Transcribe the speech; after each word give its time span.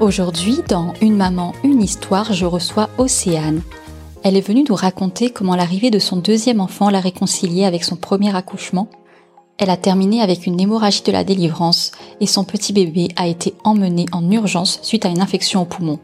Aujourd'hui, 0.00 0.58
dans 0.68 0.92
Une 1.00 1.16
maman, 1.16 1.52
une 1.62 1.80
histoire, 1.80 2.32
je 2.32 2.46
reçois 2.46 2.90
Océane. 2.98 3.62
Elle 4.24 4.36
est 4.36 4.46
venue 4.46 4.64
nous 4.68 4.74
raconter 4.74 5.30
comment 5.30 5.54
l'arrivée 5.54 5.92
de 5.92 6.00
son 6.00 6.16
deuxième 6.16 6.60
enfant 6.60 6.90
l'a 6.90 6.98
réconciliée 6.98 7.64
avec 7.64 7.84
son 7.84 7.94
premier 7.94 8.34
accouchement. 8.34 8.88
Elle 9.56 9.70
a 9.70 9.76
terminé 9.76 10.20
avec 10.20 10.46
une 10.46 10.60
hémorragie 10.60 11.04
de 11.04 11.12
la 11.12 11.22
délivrance 11.22 11.92
et 12.20 12.26
son 12.26 12.42
petit 12.42 12.72
bébé 12.72 13.08
a 13.14 13.28
été 13.28 13.54
emmené 13.62 14.06
en 14.10 14.28
urgence 14.32 14.80
suite 14.82 15.06
à 15.06 15.10
une 15.10 15.20
infection 15.20 15.62
au 15.62 15.64
poumon. 15.64 16.00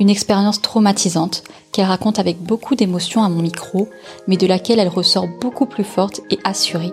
Une 0.00 0.08
expérience 0.08 0.62
traumatisante 0.62 1.44
qu'elle 1.72 1.84
raconte 1.84 2.18
avec 2.18 2.42
beaucoup 2.42 2.76
d'émotion 2.76 3.22
à 3.22 3.28
mon 3.28 3.42
micro, 3.42 3.90
mais 4.26 4.38
de 4.38 4.46
laquelle 4.46 4.78
elle 4.78 4.88
ressort 4.88 5.28
beaucoup 5.42 5.66
plus 5.66 5.84
forte 5.84 6.22
et 6.30 6.38
assurée 6.44 6.92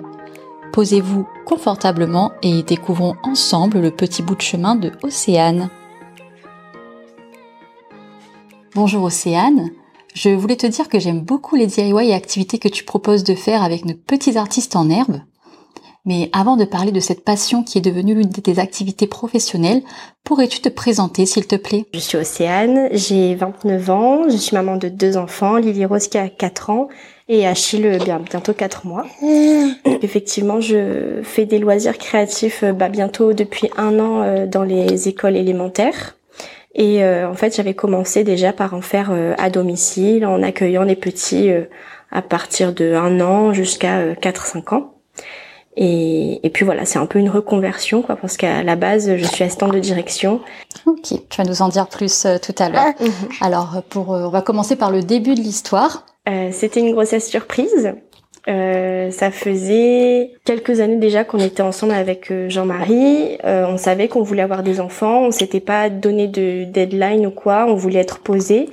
Posez-vous 0.74 1.26
confortablement 1.46 2.34
et 2.42 2.62
découvrons 2.64 3.16
ensemble 3.24 3.80
le 3.80 3.92
petit 3.92 4.22
bout 4.22 4.36
de 4.36 4.42
chemin 4.42 4.76
de 4.76 4.92
Océane. 5.02 5.70
Bonjour 8.76 9.04
Océane, 9.04 9.70
je 10.16 10.30
voulais 10.30 10.56
te 10.56 10.66
dire 10.66 10.90
que 10.90 10.98
j'aime 10.98 11.22
beaucoup 11.22 11.56
les 11.56 11.68
DIY 11.68 12.10
et 12.10 12.14
activités 12.16 12.58
que 12.58 12.68
tu 12.68 12.84
proposes 12.84 13.24
de 13.24 13.36
faire 13.36 13.62
avec 13.62 13.86
nos 13.86 13.94
petits 13.94 14.36
artistes 14.36 14.76
en 14.76 14.90
herbe. 14.90 15.20
Mais 16.06 16.32
avant 16.34 16.58
de 16.58 16.66
parler 16.66 16.92
de 16.92 17.00
cette 17.00 17.24
passion 17.24 17.64
qui 17.64 17.78
est 17.78 17.82
devenue 17.82 18.16
l'une 18.16 18.32
de 18.32 18.42
tes 18.42 18.58
activités 18.58 19.06
professionnelles, 19.06 19.84
pourrais-tu 20.24 20.60
te 20.60 20.70
présenter 20.70 21.28
s'il 21.28 21.46
te 21.46 21.56
plaît? 21.56 21.86
Je 21.94 22.00
suis 22.00 22.18
Océane, 22.18 22.90
j'ai 22.94 23.36
29 23.36 23.90
ans, 23.92 24.24
je 24.28 24.38
suis 24.38 24.56
maman 24.56 24.76
de 24.78 24.90
deux 24.90 25.18
enfants, 25.18 25.58
Lily 25.58 25.86
Rose 25.86 26.08
qui 26.08 26.18
a 26.18 26.28
4 26.28 26.72
ans 26.72 26.88
et 27.30 27.46
Achille 27.46 28.00
bien, 28.04 28.20
bientôt 28.20 28.54
4 28.54 28.88
mois. 28.88 29.06
Effectivement, 30.02 30.60
je 30.60 31.22
fais 31.22 31.46
des 31.46 31.60
loisirs 31.60 32.00
créatifs 32.00 32.64
bah, 32.64 32.90
bientôt 32.90 33.34
depuis 33.34 33.70
un 33.78 34.00
an 34.00 34.24
euh, 34.24 34.48
dans 34.48 34.64
les 34.64 35.08
écoles 35.08 35.36
élémentaires. 35.36 36.16
Et 36.76 37.04
euh, 37.04 37.30
en 37.30 37.36
fait, 37.36 37.56
j'avais 37.56 37.74
commencé 37.74 38.24
déjà 38.24 38.52
par 38.52 38.74
en 38.74 38.82
faire 38.82 39.12
euh, 39.12 39.34
à 39.38 39.50
domicile, 39.50 40.26
en 40.26 40.42
accueillant 40.42 40.84
les 40.84 40.96
petits 40.96 41.52
à 42.12 42.22
partir 42.22 42.74
de 42.74 42.94
un 42.94 43.22
an 43.22 43.54
jusqu'à 43.54 44.14
4-5 44.14 44.76
ans. 44.76 44.94
Et, 45.76 46.46
et, 46.46 46.50
puis 46.52 46.66
voilà, 46.66 46.86
c'est 46.86 47.00
un 47.00 47.08
peu 47.08 47.18
une 47.18 47.32
reconversion, 47.32 48.04
quoi, 48.04 48.16
parce 48.16 48.38
qu'à 48.38 48.62
la 48.62 48.76
base, 48.76 49.18
je 49.18 49.26
suis 49.26 49.44
assistante 49.44 49.74
de 49.74 49.80
direction. 49.80 50.40
Ok, 50.86 51.14
tu 51.30 51.38
vas 51.38 51.46
nous 51.46 51.64
en 51.64 51.70
dire 51.70 51.88
plus 51.88 52.28
tout 52.44 52.56
à 52.60 52.70
l'heure. 52.70 52.94
Mhm. 53.00 53.12
Alors, 53.42 53.82
pour, 53.90 54.10
on 54.10 54.30
va 54.30 54.42
commencer 54.44 54.76
par 54.76 54.92
le 54.92 55.02
début 55.02 55.34
de 55.34 55.42
l'histoire. 55.42 56.06
Euh, 56.30 56.50
c'était 56.52 56.80
une 56.80 56.92
grossesse 56.92 57.30
surprise. 57.30 57.94
Euh, 58.49 59.09
ça 59.11 59.31
faisait 59.31 60.31
quelques 60.44 60.81
années 60.81 60.97
déjà 60.97 61.23
qu'on 61.23 61.39
était 61.39 61.61
ensemble 61.61 61.94
avec 61.94 62.30
euh, 62.30 62.49
Jean-Marie. 62.49 63.38
Euh, 63.45 63.66
on 63.67 63.77
savait 63.77 64.09
qu'on 64.09 64.22
voulait 64.22 64.41
avoir 64.41 64.63
des 64.63 64.81
enfants. 64.81 65.22
On 65.22 65.31
s'était 65.31 65.61
pas 65.61 65.89
donné 65.89 66.27
de 66.27 66.66
deadline 66.66 67.25
ou 67.25 67.31
quoi. 67.31 67.66
On 67.67 67.75
voulait 67.75 67.99
être 67.99 68.19
posé. 68.19 68.69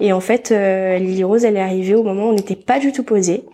Et 0.00 0.12
en 0.12 0.20
fait, 0.20 0.52
euh, 0.52 0.98
Lily 0.98 1.24
Rose, 1.24 1.44
elle 1.44 1.56
est 1.56 1.62
arrivée 1.62 1.94
au 1.94 2.02
moment 2.02 2.26
où 2.26 2.28
on 2.28 2.34
n'était 2.34 2.56
pas 2.56 2.78
du 2.78 2.92
tout 2.92 3.02
posé. 3.02 3.44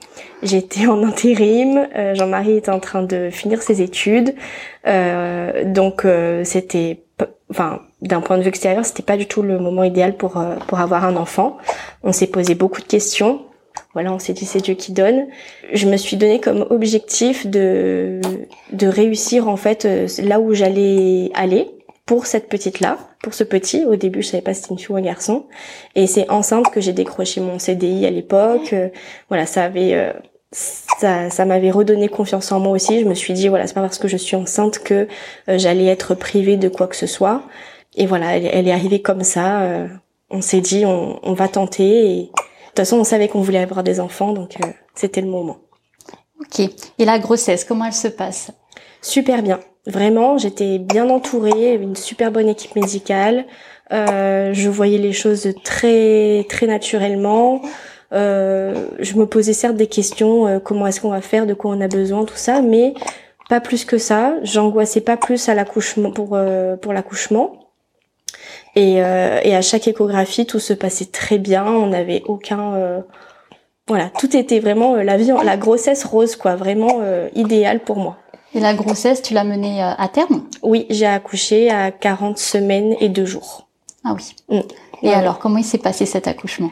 J'étais 0.43 0.87
en 0.87 1.05
intérim. 1.05 1.87
Jean-Marie 2.15 2.57
était 2.57 2.71
en 2.71 2.81
train 2.81 3.03
de 3.03 3.31
finir 3.31 3.63
ses 3.63 3.83
études. 3.83 4.35
donc 4.85 6.07
c'était, 6.45 7.01
enfin, 7.51 7.83
d'un 8.03 8.21
point 8.21 8.39
de 8.39 8.43
vue 8.43 8.49
extérieur, 8.49 8.85
c'était 8.85 9.03
pas 9.03 9.17
du 9.17 9.27
tout 9.27 9.43
le 9.43 9.59
moment 9.59 9.85
idéal 9.85 10.17
pour 10.17 10.43
pour 10.67 10.81
avoir 10.81 11.05
un 11.05 11.17
enfant. 11.17 11.59
On 12.03 12.13
s'est 12.13 12.27
posé 12.27 12.55
beaucoup 12.55 12.81
de 12.81 12.87
questions 12.87 13.43
voilà, 13.93 14.13
on 14.13 14.19
s'est 14.19 14.33
dit 14.33 14.45
c'est 14.45 14.61
Dieu 14.61 14.75
qui 14.75 14.93
donne. 14.93 15.27
Je 15.73 15.87
me 15.87 15.97
suis 15.97 16.17
donné 16.17 16.41
comme 16.41 16.67
objectif 16.71 17.47
de 17.47 18.21
de 18.73 18.87
réussir 18.87 19.49
en 19.49 19.57
fait 19.57 19.85
euh, 19.85 20.07
là 20.23 20.41
où 20.41 20.55
j'allais 20.55 21.31
aller 21.35 21.69
pour 22.07 22.27
cette 22.27 22.49
petite 22.49 22.81
là, 22.81 22.99
pour 23.23 23.35
ce 23.35 23.45
petit. 23.45 23.85
Au 23.85 23.97
début, 23.97 24.23
je 24.23 24.29
savais 24.29 24.43
pas 24.43 24.55
si 24.55 24.63
c'était 24.63 24.75
une 24.75 24.79
fille 24.79 24.91
ou 24.91 24.97
un 24.97 25.03
garçon. 25.03 25.47
Et 25.95 26.07
c'est 26.07 26.29
enceinte 26.31 26.71
que 26.71 26.81
j'ai 26.81 26.93
décroché 26.93 27.41
mon 27.41 27.59
CDI 27.59 28.07
à 28.07 28.11
l'époque. 28.11 28.73
Euh, 28.73 28.89
voilà, 29.29 29.47
ça 29.47 29.65
avait 29.65 29.95
euh, 29.95 30.13
ça, 30.53 31.31
ça 31.31 31.45
m'avait 31.45 31.71
redonné 31.71 32.09
confiance 32.09 32.51
en 32.53 32.61
moi 32.61 32.73
aussi. 32.73 33.01
Je 33.01 33.05
me 33.05 33.15
suis 33.15 33.35
dit 33.35 33.49
voilà, 33.49 33.67
c'est 33.67 33.75
pas 33.75 33.83
parce 33.83 33.99
que 33.99 34.09
je 34.09 34.17
suis 34.17 34.37
enceinte 34.37 34.81
que 34.81 35.09
j'allais 35.49 35.87
être 35.87 36.15
privée 36.15 36.57
de 36.57 36.69
quoi 36.69 36.87
que 36.87 36.97
ce 36.97 37.07
soit. 37.07 37.43
Et 37.97 38.07
voilà, 38.07 38.37
elle, 38.37 38.69
est 38.69 38.73
arrivée 38.73 39.03
comme 39.03 39.23
ça. 39.25 39.89
on 40.31 40.41
s'est 40.41 40.61
dit 40.61 40.85
on, 40.87 41.33
va 41.35 41.49
tenter 41.49 42.31
toute 42.71 42.79
façon, 42.79 42.99
on 42.99 43.05
savait 43.05 43.29
qu'on 43.29 43.41
voulait 43.41 43.59
avoir 43.59 43.83
des 43.83 44.01
enfants, 44.01 44.33
donc 44.33 44.57
euh, 44.63 44.69
c'était 44.95 45.21
le 45.21 45.29
moment. 45.29 45.59
Ok. 46.41 46.61
Et 46.99 47.05
la 47.05 47.19
grossesse, 47.19 47.65
comment 47.65 47.85
elle 47.85 47.93
se 47.93 48.09
passe? 48.09 48.51
Super 49.03 49.43
bien. 49.43 49.61
Vraiment, 49.87 50.39
j'étais 50.39 50.79
bien 50.79 51.09
entourée, 51.09 51.75
une 51.75 51.97
super 51.97 52.31
bonne 52.31 52.49
équipe 52.49 52.77
médicale. 52.77 53.47
Euh, 53.93 54.51
je 54.53 54.69
voyais 54.69 54.99
les 54.99 55.13
choses 55.13 55.53
très 55.65 56.47
très 56.49 56.67
naturellement. 56.67 57.61
Euh, 58.13 58.89
je 58.99 59.15
me 59.17 59.27
posais 59.27 59.53
certes 59.53 59.77
des 59.77 59.87
questions, 59.87 60.47
euh, 60.47 60.59
comment 60.59 60.87
est-ce 60.87 61.01
qu'on 61.01 61.11
va 61.11 61.21
faire, 61.21 61.47
de 61.47 61.55
quoi 61.55 61.73
on 61.73 61.81
a 61.81 61.89
besoin, 61.89 62.25
tout 62.25 62.37
ça, 62.37 62.61
mais 62.61 62.95
pas 63.49 63.61
plus 63.61 63.85
que 63.85 63.99
ça. 63.99 64.35
J'angoissais 64.43 65.01
pas 65.01 65.17
plus 65.17 65.49
à 65.49 65.55
l'accouchement 65.55 66.11
pour 66.11 66.31
euh, 66.33 66.77
pour 66.77 66.93
l'accouchement. 66.93 67.70
Et, 68.77 69.03
euh, 69.03 69.41
et 69.43 69.57
à 69.57 69.63
chaque 69.63 69.89
échographie, 69.89 70.47
tout 70.47 70.61
se 70.61 70.73
passait 70.73 71.07
très 71.07 71.39
bien. 71.39 71.67
On 71.67 71.89
n'avait 71.89 72.23
aucun 72.27 72.75
euh, 72.75 73.01
voilà, 73.91 74.09
tout 74.09 74.37
était 74.37 74.61
vraiment 74.61 74.95
euh, 74.95 75.03
la 75.03 75.17
vie, 75.17 75.33
la 75.45 75.57
grossesse 75.57 76.05
rose, 76.05 76.37
quoi, 76.37 76.55
vraiment 76.55 77.01
euh, 77.03 77.29
idéal 77.35 77.81
pour 77.81 77.97
moi. 77.97 78.19
Et 78.55 78.61
la 78.61 78.73
grossesse, 78.73 79.21
tu 79.21 79.35
l'as 79.35 79.43
menée 79.43 79.83
à 79.83 80.07
terme? 80.07 80.45
Oui, 80.63 80.87
j'ai 80.91 81.07
accouché 81.07 81.71
à 81.71 81.91
40 81.91 82.39
semaines 82.39 82.95
et 83.01 83.09
deux 83.09 83.25
jours. 83.25 83.67
Ah 84.05 84.15
oui. 84.15 84.37
Mm. 84.49 84.61
Et 85.03 85.13
alors, 85.13 85.41
comment 85.41 85.59
il 85.59 85.65
s'est 85.65 85.79
passé 85.79 86.07
cet 86.07 86.29
accouchement? 86.29 86.71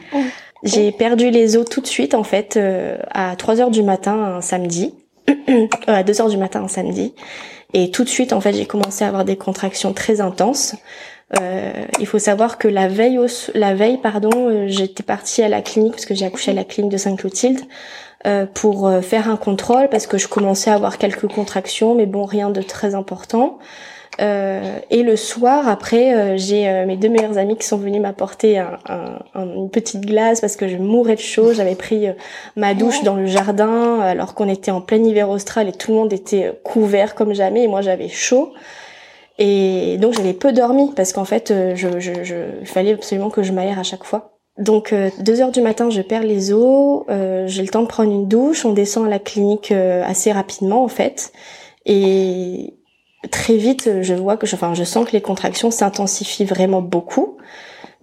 J'ai 0.63 0.93
perdu 0.93 1.29
les 1.29 1.57
os 1.57 1.65
tout 1.65 1.81
de 1.81 1.87
suite, 1.87 2.13
en 2.13 2.23
fait, 2.23 2.55
euh, 2.55 2.97
à 3.11 3.35
3 3.35 3.59
heures 3.59 3.71
du 3.71 3.83
matin 3.83 4.13
un 4.13 4.41
samedi, 4.41 4.93
à 5.87 6.03
2 6.03 6.21
heures 6.21 6.29
du 6.29 6.37
matin 6.37 6.63
un 6.63 6.67
samedi, 6.69 7.13
et 7.73 7.91
tout 7.91 8.05
de 8.05 8.09
suite, 8.09 8.31
en 8.31 8.39
fait, 8.39 8.53
j'ai 8.53 8.65
commencé 8.65 9.03
à 9.03 9.09
avoir 9.09 9.25
des 9.25 9.35
contractions 9.35 9.91
très 9.91 10.21
intenses. 10.21 10.75
Euh, 11.39 11.85
il 11.99 12.07
faut 12.07 12.17
savoir 12.17 12.57
que 12.57 12.67
la 12.67 12.87
veille, 12.87 13.19
la 13.53 13.75
veille, 13.75 13.97
pardon, 13.97 14.49
euh, 14.49 14.65
j'étais 14.67 15.03
partie 15.03 15.43
à 15.43 15.49
la 15.49 15.61
clinique 15.61 15.93
parce 15.93 16.05
que 16.05 16.15
j'ai 16.15 16.25
accouché 16.25 16.51
à 16.51 16.53
la 16.55 16.63
clinique 16.63 16.91
de 16.91 16.97
Sainte-Clotilde 16.97 17.61
euh, 18.27 18.45
pour 18.45 18.87
euh, 18.87 18.99
faire 18.99 19.29
un 19.29 19.37
contrôle 19.37 19.87
parce 19.87 20.05
que 20.05 20.17
je 20.17 20.27
commençais 20.27 20.69
à 20.69 20.73
avoir 20.73 20.97
quelques 20.97 21.27
contractions, 21.27 21.95
mais 21.95 22.05
bon, 22.05 22.25
rien 22.25 22.49
de 22.49 22.61
très 22.61 22.95
important. 22.95 23.59
Euh, 24.19 24.79
et 24.89 25.03
le 25.03 25.15
soir, 25.15 25.69
après, 25.69 26.37
j'ai 26.37 26.83
mes 26.85 26.97
deux 26.97 27.07
meilleurs 27.07 27.37
amis 27.37 27.55
qui 27.55 27.65
sont 27.65 27.77
venus 27.77 28.01
m'apporter 28.01 28.57
un, 28.57 28.77
une 29.35 29.69
petite 29.69 30.01
glace 30.01 30.41
parce 30.41 30.57
que 30.57 30.67
je 30.67 30.75
mourais 30.75 31.15
de 31.15 31.21
chaud. 31.21 31.53
J'avais 31.53 31.75
pris 31.75 32.07
ma 32.57 32.73
douche 32.73 33.01
dans 33.03 33.15
le 33.15 33.27
jardin 33.27 34.01
alors 34.01 34.33
qu'on 34.33 34.49
était 34.49 34.71
en 34.71 34.81
plein 34.81 35.01
hiver 35.01 35.29
austral 35.29 35.69
et 35.69 35.71
tout 35.71 35.91
le 35.91 35.97
monde 35.97 36.11
était 36.11 36.51
couvert 36.65 37.15
comme 37.15 37.33
jamais 37.33 37.63
et 37.63 37.67
moi 37.69 37.81
j'avais 37.81 38.09
chaud. 38.09 38.51
Et 39.41 39.97
donc 39.97 40.13
j'avais 40.13 40.33
peu 40.33 40.51
dormi 40.51 40.91
parce 40.95 41.13
qu'en 41.13 41.23
fait, 41.23 41.49
euh, 41.49 41.73
je, 41.73 41.99
je, 41.99 42.23
je, 42.23 42.35
il 42.59 42.67
fallait 42.67 42.93
absolument 42.93 43.29
que 43.29 43.41
je 43.41 43.53
m'aère 43.53 43.79
à 43.79 43.83
chaque 43.83 44.03
fois. 44.03 44.37
Donc 44.57 44.91
euh, 44.91 45.09
deux 45.19 45.39
heures 45.39 45.51
du 45.51 45.61
matin, 45.61 45.89
je 45.89 46.01
perds 46.01 46.23
les 46.23 46.51
os, 46.51 47.05
euh, 47.09 47.47
j'ai 47.47 47.61
le 47.61 47.69
temps 47.69 47.81
de 47.81 47.87
prendre 47.87 48.11
une 48.11 48.27
douche, 48.27 48.65
on 48.65 48.73
descend 48.73 49.05
à 49.07 49.09
la 49.09 49.19
clinique 49.19 49.71
assez 49.71 50.33
rapidement 50.33 50.83
en 50.83 50.89
fait, 50.89 51.31
et 51.85 52.73
très 53.31 53.55
vite, 53.55 54.01
je 54.01 54.13
vois 54.13 54.35
que, 54.35 54.45
je, 54.45 54.55
enfin, 54.55 54.73
je 54.73 54.83
sens 54.83 55.07
que 55.07 55.13
les 55.13 55.21
contractions 55.21 55.71
s'intensifient 55.71 56.43
vraiment 56.43 56.81
beaucoup. 56.81 57.37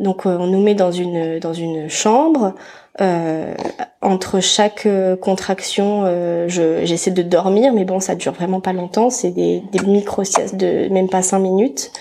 Donc 0.00 0.24
on 0.24 0.46
nous 0.46 0.62
met 0.62 0.74
dans 0.74 0.92
une 0.92 1.38
dans 1.38 1.52
une 1.52 1.90
chambre. 1.90 2.54
Euh, 3.00 3.54
entre 4.00 4.40
chaque 4.40 4.86
euh, 4.86 5.16
contraction, 5.16 6.04
euh, 6.06 6.48
j'essaie 6.48 7.10
de 7.10 7.22
dormir, 7.22 7.72
mais 7.74 7.84
bon, 7.84 8.00
ça 8.00 8.14
dure 8.14 8.32
vraiment 8.32 8.60
pas 8.60 8.72
longtemps. 8.72 9.10
C'est 9.10 9.30
des, 9.30 9.62
des 9.72 9.80
micro 9.86 10.24
siestes 10.24 10.56
de 10.56 10.88
même 10.88 11.08
pas 11.08 11.22
cinq 11.22 11.40
minutes. 11.40 11.92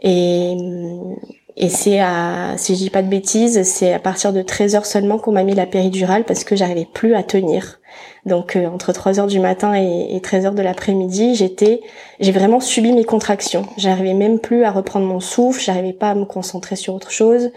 Et, 0.00 0.56
Et 1.60 1.68
c'est 1.68 1.98
à, 1.98 2.54
si 2.56 2.74
je 2.76 2.78
dis 2.78 2.90
pas 2.90 3.02
de 3.02 3.08
bêtises, 3.08 3.64
c'est 3.64 3.92
à 3.92 3.98
partir 3.98 4.32
de 4.32 4.42
13 4.42 4.76
heures 4.76 4.86
seulement 4.86 5.18
qu'on 5.18 5.32
m'a 5.32 5.42
mis 5.42 5.56
la 5.56 5.66
péridurale 5.66 6.22
parce 6.24 6.44
que 6.44 6.54
j'arrivais 6.54 6.86
plus 6.86 7.16
à 7.16 7.24
tenir. 7.24 7.80
Donc 8.26 8.54
euh, 8.54 8.68
entre 8.68 8.92
3 8.92 9.18
heures 9.18 9.26
du 9.26 9.40
matin 9.40 9.74
et, 9.74 10.14
et 10.14 10.20
13 10.20 10.46
heures 10.46 10.54
de 10.54 10.62
l'après-midi, 10.62 11.34
j'étais, 11.34 11.80
j'ai 12.20 12.30
vraiment 12.30 12.60
subi 12.60 12.92
mes 12.92 13.02
contractions. 13.02 13.66
J'arrivais 13.76 14.14
même 14.14 14.38
plus 14.38 14.62
à 14.62 14.70
reprendre 14.70 15.06
mon 15.06 15.18
souffle, 15.18 15.60
j'arrivais 15.60 15.92
pas 15.92 16.10
à 16.10 16.14
me 16.14 16.26
concentrer 16.26 16.76
sur 16.76 16.94
autre 16.94 17.10
chose. 17.10 17.50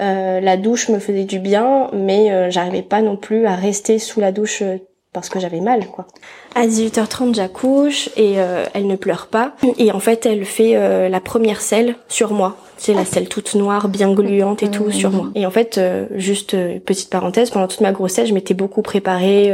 Euh, 0.00 0.40
la 0.40 0.56
douche 0.56 0.88
me 0.88 0.98
faisait 0.98 1.24
du 1.24 1.38
bien, 1.38 1.88
mais 1.92 2.30
euh, 2.30 2.50
j'arrivais 2.50 2.82
pas 2.82 3.02
non 3.02 3.16
plus 3.16 3.46
à 3.46 3.54
rester 3.54 3.98
sous 3.98 4.20
la 4.20 4.32
douche 4.32 4.62
euh, 4.62 4.78
parce 5.12 5.28
que 5.28 5.40
j'avais 5.40 5.60
mal 5.60 5.86
quoi. 5.86 6.06
À 6.54 6.66
18h30 6.66 7.34
j'accouche 7.34 8.10
et 8.16 8.34
elle 8.74 8.86
ne 8.86 8.94
pleure 8.94 9.26
pas 9.26 9.54
et 9.76 9.90
en 9.90 9.98
fait 9.98 10.24
elle 10.24 10.44
fait 10.44 11.08
la 11.08 11.20
première 11.20 11.60
selle 11.60 11.96
sur 12.06 12.32
moi. 12.32 12.56
C'est 12.76 12.94
la 12.94 13.04
selle 13.04 13.28
toute 13.28 13.56
noire, 13.56 13.88
bien 13.88 14.12
gluante 14.12 14.62
et 14.62 14.70
tout 14.70 14.92
sur 14.92 15.10
moi. 15.10 15.30
Et 15.34 15.46
en 15.46 15.50
fait, 15.50 15.80
juste 16.14 16.56
petite 16.80 17.10
parenthèse, 17.10 17.50
pendant 17.50 17.66
toute 17.66 17.80
ma 17.80 17.90
grossesse, 17.90 18.28
je 18.28 18.34
m'étais 18.34 18.54
beaucoup 18.54 18.82
préparée 18.82 19.52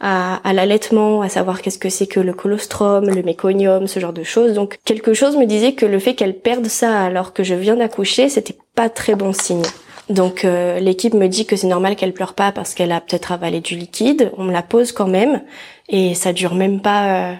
à, 0.00 0.40
à 0.46 0.52
l'allaitement, 0.52 1.22
à 1.22 1.30
savoir 1.30 1.62
qu'est-ce 1.62 1.78
que 1.78 1.88
c'est 1.88 2.06
que 2.06 2.20
le 2.20 2.34
colostrum, 2.34 3.08
le 3.08 3.22
méconium, 3.22 3.86
ce 3.86 4.00
genre 4.00 4.12
de 4.12 4.24
choses. 4.24 4.52
Donc 4.52 4.78
quelque 4.84 5.14
chose 5.14 5.38
me 5.38 5.46
disait 5.46 5.72
que 5.72 5.86
le 5.86 5.98
fait 5.98 6.14
qu'elle 6.14 6.38
perde 6.38 6.66
ça 6.66 7.00
alors 7.00 7.32
que 7.32 7.42
je 7.42 7.54
viens 7.54 7.76
d'accoucher, 7.76 8.28
c'était 8.28 8.56
pas 8.78 8.88
très 8.88 9.16
bon 9.16 9.32
signe. 9.32 9.64
Donc 10.08 10.44
euh, 10.44 10.78
l'équipe 10.78 11.12
me 11.12 11.26
dit 11.26 11.46
que 11.46 11.56
c'est 11.56 11.66
normal 11.66 11.96
qu'elle 11.96 12.12
pleure 12.12 12.34
pas 12.34 12.52
parce 12.52 12.74
qu'elle 12.74 12.92
a 12.92 13.00
peut-être 13.00 13.32
avalé 13.32 13.58
du 13.60 13.74
liquide. 13.74 14.30
On 14.38 14.44
me 14.44 14.52
la 14.52 14.62
pose 14.62 14.92
quand 14.92 15.08
même 15.08 15.42
et 15.88 16.14
ça 16.14 16.32
dure 16.32 16.54
même 16.54 16.80
pas 16.80 17.32
euh, 17.32 17.34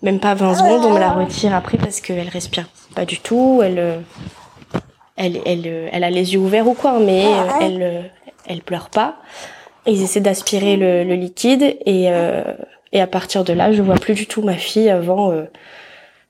même 0.00 0.20
pas 0.20 0.32
20 0.32 0.54
secondes. 0.54 0.86
On 0.86 0.94
me 0.94 0.98
la 0.98 1.12
retire 1.12 1.54
après 1.54 1.76
parce 1.76 2.00
qu'elle 2.00 2.30
respire 2.30 2.70
pas 2.94 3.04
du 3.04 3.20
tout. 3.20 3.60
Elle 3.62 3.78
euh, 3.78 3.98
elle 5.16 5.42
elle 5.44 5.90
elle 5.92 6.02
a 6.02 6.08
les 6.08 6.32
yeux 6.32 6.40
ouverts 6.40 6.66
ou 6.66 6.72
quoi, 6.72 6.98
mais 6.98 7.26
elle 7.60 8.10
elle 8.46 8.62
pleure 8.62 8.88
pas. 8.88 9.16
Ils 9.84 10.02
essaient 10.02 10.20
d'aspirer 10.22 10.78
le, 10.78 11.04
le, 11.04 11.14
liquide 11.14 11.76
et 11.84 12.08
et 12.92 13.00
à 13.02 13.06
partir 13.06 13.44
de 13.44 13.52
là, 13.52 13.70
je 13.70 13.82
vois 13.82 13.96
plus 13.96 14.14
du 14.14 14.26
tout 14.26 14.40
ma 14.40 14.56
fille 14.56 14.88
avant 14.88 15.30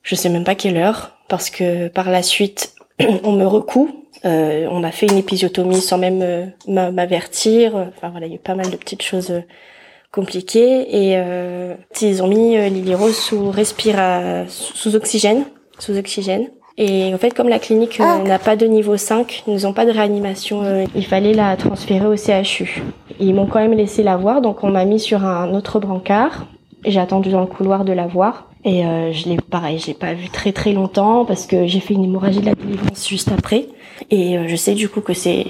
je 0.02 0.14
sais 0.16 0.28
même 0.28 0.42
pas 0.42 0.56
quelle 0.56 0.76
heure 0.76 1.12
parce 1.28 1.50
que 1.50 1.86
par 1.86 2.10
la 2.10 2.24
suite 2.24 2.74
on 3.22 3.30
me 3.30 3.46
recoue 3.46 3.99
euh, 4.24 4.66
on 4.70 4.84
a 4.84 4.90
fait 4.90 5.06
une 5.06 5.16
épisiotomie 5.16 5.80
sans 5.80 5.98
même 5.98 6.20
euh, 6.22 6.46
m'avertir. 6.66 7.74
Enfin 7.74 8.10
voilà, 8.10 8.26
il 8.26 8.30
y 8.30 8.32
a 8.32 8.36
eu 8.36 8.40
pas 8.40 8.54
mal 8.54 8.70
de 8.70 8.76
petites 8.76 9.02
choses 9.02 9.30
euh, 9.30 9.40
compliquées. 10.12 11.08
Et 11.10 11.16
euh, 11.16 11.74
ils 12.00 12.22
ont 12.22 12.28
mis 12.28 12.56
Lily 12.70 12.94
Rose 12.94 13.16
sous 13.16 13.50
respira, 13.50 14.46
sous 14.48 14.94
oxygène, 14.94 15.44
sous 15.78 15.96
oxygène. 15.96 16.48
Et 16.76 17.12
en 17.12 17.18
fait, 17.18 17.34
comme 17.34 17.48
la 17.48 17.58
clinique 17.58 17.98
ah. 18.00 18.18
n'a 18.24 18.38
pas 18.38 18.56
de 18.56 18.66
niveau 18.66 18.96
5, 18.96 19.44
ils 19.46 19.62
n'ont 19.64 19.72
pas 19.72 19.84
de 19.84 19.90
réanimation, 19.90 20.86
il 20.94 21.04
fallait 21.04 21.34
la 21.34 21.56
transférer 21.56 22.06
au 22.06 22.16
CHU. 22.16 22.82
Ils 23.18 23.34
m'ont 23.34 23.46
quand 23.46 23.58
même 23.58 23.74
laissé 23.74 24.02
la 24.02 24.16
voir, 24.16 24.40
donc 24.40 24.64
on 24.64 24.70
m'a 24.70 24.86
mis 24.86 24.98
sur 24.98 25.26
un 25.26 25.52
autre 25.52 25.78
brancard. 25.78 26.46
J'ai 26.86 27.00
attendu 27.00 27.30
dans 27.30 27.40
le 27.40 27.46
couloir 27.46 27.84
de 27.84 27.92
la 27.92 28.06
voir. 28.06 28.49
Et 28.64 28.84
euh, 28.84 29.12
je 29.12 29.28
l'ai 29.28 29.36
pareil, 29.36 29.78
j'ai 29.78 29.94
pas 29.94 30.12
vu 30.12 30.28
très 30.28 30.52
très 30.52 30.72
longtemps 30.72 31.24
parce 31.24 31.46
que 31.46 31.66
j'ai 31.66 31.80
fait 31.80 31.94
une 31.94 32.04
hémorragie 32.04 32.40
de 32.40 32.46
la 32.46 32.54
délivrance 32.54 33.08
juste 33.08 33.32
après. 33.32 33.68
Et 34.10 34.38
euh, 34.38 34.48
je 34.48 34.56
sais 34.56 34.74
du 34.74 34.88
coup 34.88 35.00
que 35.00 35.14
c'est 35.14 35.46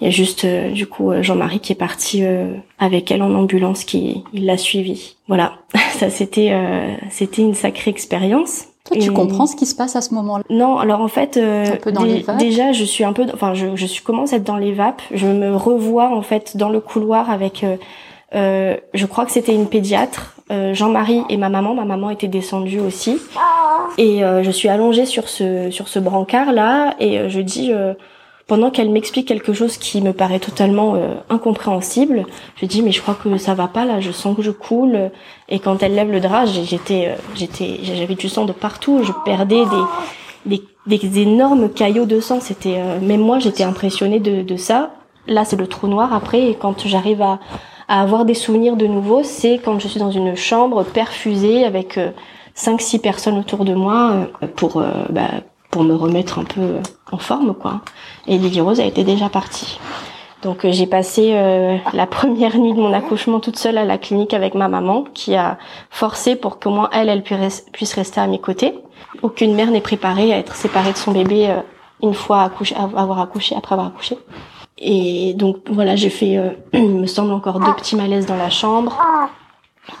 il 0.00 0.04
y 0.04 0.06
a 0.06 0.10
juste 0.10 0.44
euh, 0.44 0.70
du 0.70 0.86
coup 0.86 1.10
euh, 1.10 1.22
Jean-Marie 1.22 1.60
qui 1.60 1.72
est 1.72 1.76
parti 1.76 2.24
avec 2.78 3.10
elle 3.10 3.22
en 3.22 3.34
ambulance 3.34 3.84
qui 3.84 4.24
il 4.32 4.46
l'a 4.46 4.58
suivi. 4.58 5.16
Voilà, 5.28 5.54
ça 5.98 6.10
c'était 6.10 6.52
c'était 7.10 7.42
une 7.42 7.54
sacrée 7.54 7.90
expérience. 7.90 8.66
Toi, 8.84 8.98
tu 9.00 9.12
comprends 9.12 9.46
ce 9.46 9.56
qui 9.56 9.64
se 9.64 9.74
passe 9.74 9.96
à 9.96 10.02
ce 10.02 10.12
moment-là? 10.12 10.44
Non, 10.50 10.76
alors 10.76 11.00
en 11.00 11.08
fait, 11.08 11.40
déjà, 12.38 12.72
je 12.72 12.84
suis 12.84 13.02
un 13.02 13.14
peu, 13.14 13.24
enfin, 13.32 13.54
je, 13.54 13.76
je 13.76 13.86
suis 13.86 14.02
commence 14.02 14.34
à 14.34 14.36
être 14.36 14.44
dans 14.44 14.58
les 14.58 14.74
vapes. 14.74 15.00
Je 15.10 15.26
me 15.26 15.56
revois 15.56 16.14
en 16.14 16.20
fait 16.20 16.58
dans 16.58 16.68
le 16.68 16.80
couloir 16.80 17.30
avec, 17.30 17.64
je 18.32 19.06
crois 19.06 19.24
que 19.26 19.32
c'était 19.32 19.54
une 19.54 19.68
pédiatre 19.68 20.34
euh, 20.50 20.74
Jean-Marie 20.74 21.22
et 21.30 21.38
ma 21.38 21.48
maman. 21.48 21.74
Ma 21.74 21.84
maman 21.84 22.10
était 22.10 22.28
descendue 22.28 22.80
aussi. 22.80 23.16
Et 23.96 24.22
euh, 24.22 24.42
je 24.42 24.50
suis 24.50 24.68
allongée 24.68 25.06
sur 25.06 25.28
ce 25.28 25.70
sur 25.70 25.88
ce 25.88 25.98
brancard 25.98 26.52
là 26.52 26.94
et 27.00 27.18
euh, 27.18 27.28
je 27.28 27.40
dis 27.40 27.72
pendant 28.46 28.70
qu'elle 28.70 28.90
m'explique 28.90 29.26
quelque 29.26 29.54
chose 29.54 29.78
qui 29.78 30.02
me 30.02 30.12
paraît 30.12 30.38
totalement 30.38 30.96
incompréhensible, 31.30 32.26
je 32.56 32.66
dis 32.66 32.82
mais 32.82 32.92
je 32.92 33.00
crois 33.00 33.14
que 33.14 33.38
ça 33.38 33.54
va 33.54 33.68
pas 33.68 33.86
là, 33.86 34.00
je 34.00 34.10
sens 34.10 34.36
que 34.36 34.42
je 34.42 34.50
coule 34.50 35.10
et 35.48 35.60
quand 35.60 35.82
elle 35.82 35.94
lève 35.94 36.10
le 36.10 36.20
drap, 36.20 36.44
j'étais 36.44 37.16
j'étais 37.34 37.78
j'avais 37.82 38.14
du 38.14 38.28
sang 38.28 38.44
de 38.44 38.52
partout, 38.52 39.02
je 39.02 39.12
perdais 39.24 39.64
des 40.44 40.60
des, 40.86 40.98
des 40.98 41.20
énormes 41.20 41.70
caillots 41.70 42.04
de 42.04 42.20
sang, 42.20 42.38
c'était 42.40 42.82
même 43.00 43.22
moi 43.22 43.38
j'étais 43.38 43.64
impressionnée 43.64 44.20
de 44.20 44.42
de 44.42 44.56
ça. 44.56 44.90
Là, 45.26 45.46
c'est 45.46 45.56
le 45.56 45.66
trou 45.66 45.86
noir 45.86 46.12
après 46.12 46.50
et 46.50 46.54
quand 46.54 46.86
j'arrive 46.86 47.22
à 47.22 47.38
à 47.88 48.00
avoir 48.00 48.24
des 48.24 48.34
souvenirs 48.34 48.76
de 48.76 48.86
nouveau, 48.86 49.22
c'est 49.22 49.58
quand 49.58 49.78
je 49.78 49.88
suis 49.88 50.00
dans 50.00 50.10
une 50.10 50.36
chambre 50.36 50.84
perfusée 50.84 51.64
avec 51.64 51.98
euh, 51.98 52.10
cinq 52.54 52.80
six 52.80 52.98
personnes 52.98 53.38
autour 53.38 53.64
de 53.64 53.74
moi 53.74 54.26
euh, 54.42 54.46
pour 54.46 54.78
euh, 54.78 54.90
bah, 55.10 55.28
pour 55.70 55.82
me 55.84 55.94
remettre 55.94 56.38
un 56.38 56.44
peu 56.44 56.78
en 57.10 57.18
forme 57.18 57.54
quoi. 57.54 57.80
Et 58.26 58.38
Lily 58.38 58.60
Rose 58.60 58.80
a 58.80 58.84
été 58.84 59.04
déjà 59.04 59.28
partie. 59.28 59.78
Donc 60.42 60.66
j'ai 60.68 60.86
passé 60.86 61.32
la 61.94 62.06
première 62.18 62.58
nuit 62.58 62.74
de 62.74 62.78
mon 62.78 62.92
accouchement 62.92 63.40
toute 63.40 63.58
seule 63.58 63.78
à 63.78 63.84
la 63.84 63.96
clinique 63.96 64.34
avec 64.34 64.54
ma 64.54 64.68
maman 64.68 65.04
qui 65.14 65.34
a 65.34 65.58
forcé 65.90 66.36
pour 66.36 66.60
qu'au 66.60 66.70
moins 66.70 66.90
elle 66.92 67.08
elle 67.08 67.22
puisse 67.22 67.94
rester 67.94 68.20
à 68.20 68.26
mes 68.26 68.38
côtés. 68.38 68.74
Aucune 69.22 69.54
mère 69.54 69.70
n'est 69.70 69.80
préparée 69.80 70.32
à 70.34 70.38
être 70.38 70.54
séparée 70.54 70.92
de 70.92 70.98
son 70.98 71.12
bébé 71.12 71.52
une 72.02 72.14
fois 72.14 72.42
accouché, 72.42 72.76
avoir 72.76 73.20
accouché 73.20 73.56
après 73.56 73.72
avoir 73.72 73.88
accouché. 73.88 74.18
Et 74.78 75.34
donc 75.34 75.58
voilà, 75.70 75.96
j'ai 75.96 76.10
fait, 76.10 76.36
euh, 76.36 76.50
il 76.72 76.88
me 76.88 77.06
semble 77.06 77.32
encore 77.32 77.60
deux 77.60 77.74
petits 77.74 77.96
malaises 77.96 78.26
dans 78.26 78.36
la 78.36 78.50
chambre. 78.50 78.98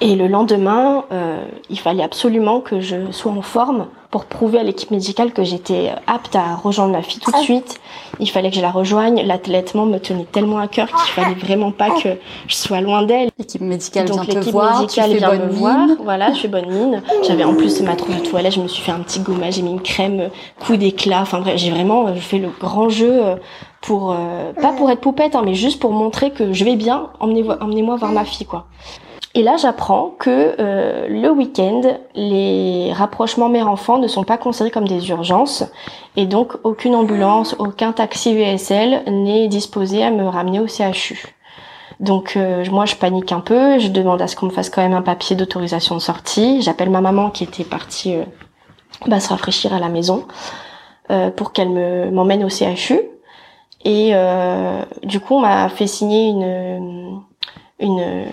Et 0.00 0.16
le 0.16 0.28
lendemain, 0.28 1.04
euh, 1.12 1.44
il 1.68 1.78
fallait 1.78 2.02
absolument 2.02 2.60
que 2.60 2.80
je 2.80 3.12
sois 3.12 3.32
en 3.32 3.42
forme 3.42 3.86
pour 4.10 4.24
prouver 4.24 4.58
à 4.58 4.62
l'équipe 4.62 4.90
médicale 4.90 5.32
que 5.32 5.44
j'étais 5.44 5.90
apte 6.06 6.36
à 6.36 6.54
rejoindre 6.54 6.92
ma 6.92 7.02
fille 7.02 7.20
tout 7.20 7.32
de 7.32 7.36
suite. 7.38 7.80
Il 8.20 8.30
fallait 8.30 8.50
que 8.50 8.56
je 8.56 8.62
la 8.62 8.70
rejoigne. 8.70 9.22
L'athlètement 9.26 9.86
me 9.86 9.98
tenait 9.98 10.24
tellement 10.24 10.58
à 10.58 10.68
cœur 10.68 10.86
qu'il 10.86 11.12
fallait 11.12 11.34
vraiment 11.34 11.72
pas 11.72 11.90
que 11.90 12.10
je 12.46 12.54
sois 12.54 12.80
loin 12.80 13.02
d'elle. 13.02 13.30
L'équipe 13.38 13.60
médicale 13.60 14.08
Donc 14.08 14.26
l'équipe 14.26 14.54
médicale 14.54 15.16
vient 15.16 15.34
me 15.34 15.50
voir. 15.50 15.88
Voilà, 16.02 16.32
je 16.32 16.40
fais 16.40 16.48
bonne 16.48 16.68
mine. 16.68 17.02
J'avais 17.26 17.44
en 17.44 17.54
plus 17.54 17.80
ma 17.82 17.96
trousse 17.96 18.16
de 18.16 18.20
toilette. 18.20 18.54
Je 18.54 18.60
me 18.60 18.68
suis 18.68 18.82
fait 18.82 18.92
un 18.92 19.00
petit 19.00 19.20
gommage. 19.20 19.54
J'ai 19.54 19.62
mis 19.62 19.72
une 19.72 19.82
crème 19.82 20.30
coup 20.64 20.76
d'éclat. 20.76 21.22
Enfin 21.22 21.40
bref, 21.40 21.56
j'ai 21.56 21.70
vraiment 21.70 22.06
euh, 22.06 22.14
fait 22.14 22.38
le 22.38 22.50
grand 22.60 22.88
jeu 22.88 23.20
pour 23.84 24.12
euh, 24.12 24.52
pas 24.54 24.72
pour 24.72 24.90
être 24.90 25.00
poupette, 25.00 25.36
hein, 25.36 25.42
mais 25.44 25.54
juste 25.54 25.78
pour 25.78 25.92
montrer 25.92 26.30
que 26.30 26.52
je 26.52 26.64
vais 26.64 26.76
bien. 26.76 27.10
Emmenez-moi 27.20 27.58
emmenez 27.60 27.82
voir 27.82 28.12
ma 28.12 28.24
fille, 28.24 28.46
quoi. 28.46 28.66
Et 29.34 29.42
là, 29.42 29.56
j'apprends 29.56 30.14
que 30.18 30.54
euh, 30.58 31.06
le 31.08 31.28
week-end, 31.30 31.82
les 32.14 32.92
rapprochements 32.94 33.48
mère-enfant 33.48 33.98
ne 33.98 34.08
sont 34.08 34.24
pas 34.24 34.38
considérés 34.38 34.70
comme 34.70 34.88
des 34.88 35.10
urgences, 35.10 35.64
et 36.16 36.24
donc 36.24 36.54
aucune 36.62 36.94
ambulance, 36.94 37.56
aucun 37.58 37.92
taxi 37.92 38.34
VSL 38.34 39.02
n'est 39.06 39.48
disposé 39.48 40.02
à 40.02 40.10
me 40.10 40.26
ramener 40.28 40.60
au 40.60 40.66
CHU. 40.66 41.34
Donc 42.00 42.34
euh, 42.36 42.64
moi, 42.70 42.86
je 42.86 42.94
panique 42.94 43.32
un 43.32 43.40
peu, 43.40 43.78
je 43.78 43.88
demande 43.88 44.22
à 44.22 44.28
ce 44.28 44.36
qu'on 44.36 44.46
me 44.46 44.50
fasse 44.50 44.70
quand 44.70 44.82
même 44.82 44.94
un 44.94 45.02
papier 45.02 45.36
d'autorisation 45.36 45.94
de 45.94 46.00
sortie. 46.00 46.62
J'appelle 46.62 46.90
ma 46.90 47.02
maman 47.02 47.28
qui 47.28 47.44
était 47.44 47.64
partie 47.64 48.16
bah, 49.06 49.20
se 49.20 49.28
rafraîchir 49.28 49.74
à 49.74 49.78
la 49.78 49.90
maison 49.90 50.26
pour 51.36 51.52
qu'elle 51.52 51.68
me 51.68 52.10
m'emmène 52.10 52.44
au 52.44 52.48
CHU. 52.48 52.98
Et 53.84 54.10
euh, 54.14 54.82
du 55.02 55.20
coup, 55.20 55.34
on 55.34 55.40
m'a 55.40 55.68
fait 55.68 55.86
signer 55.86 56.28
une, 56.28 57.20
une, 57.78 58.26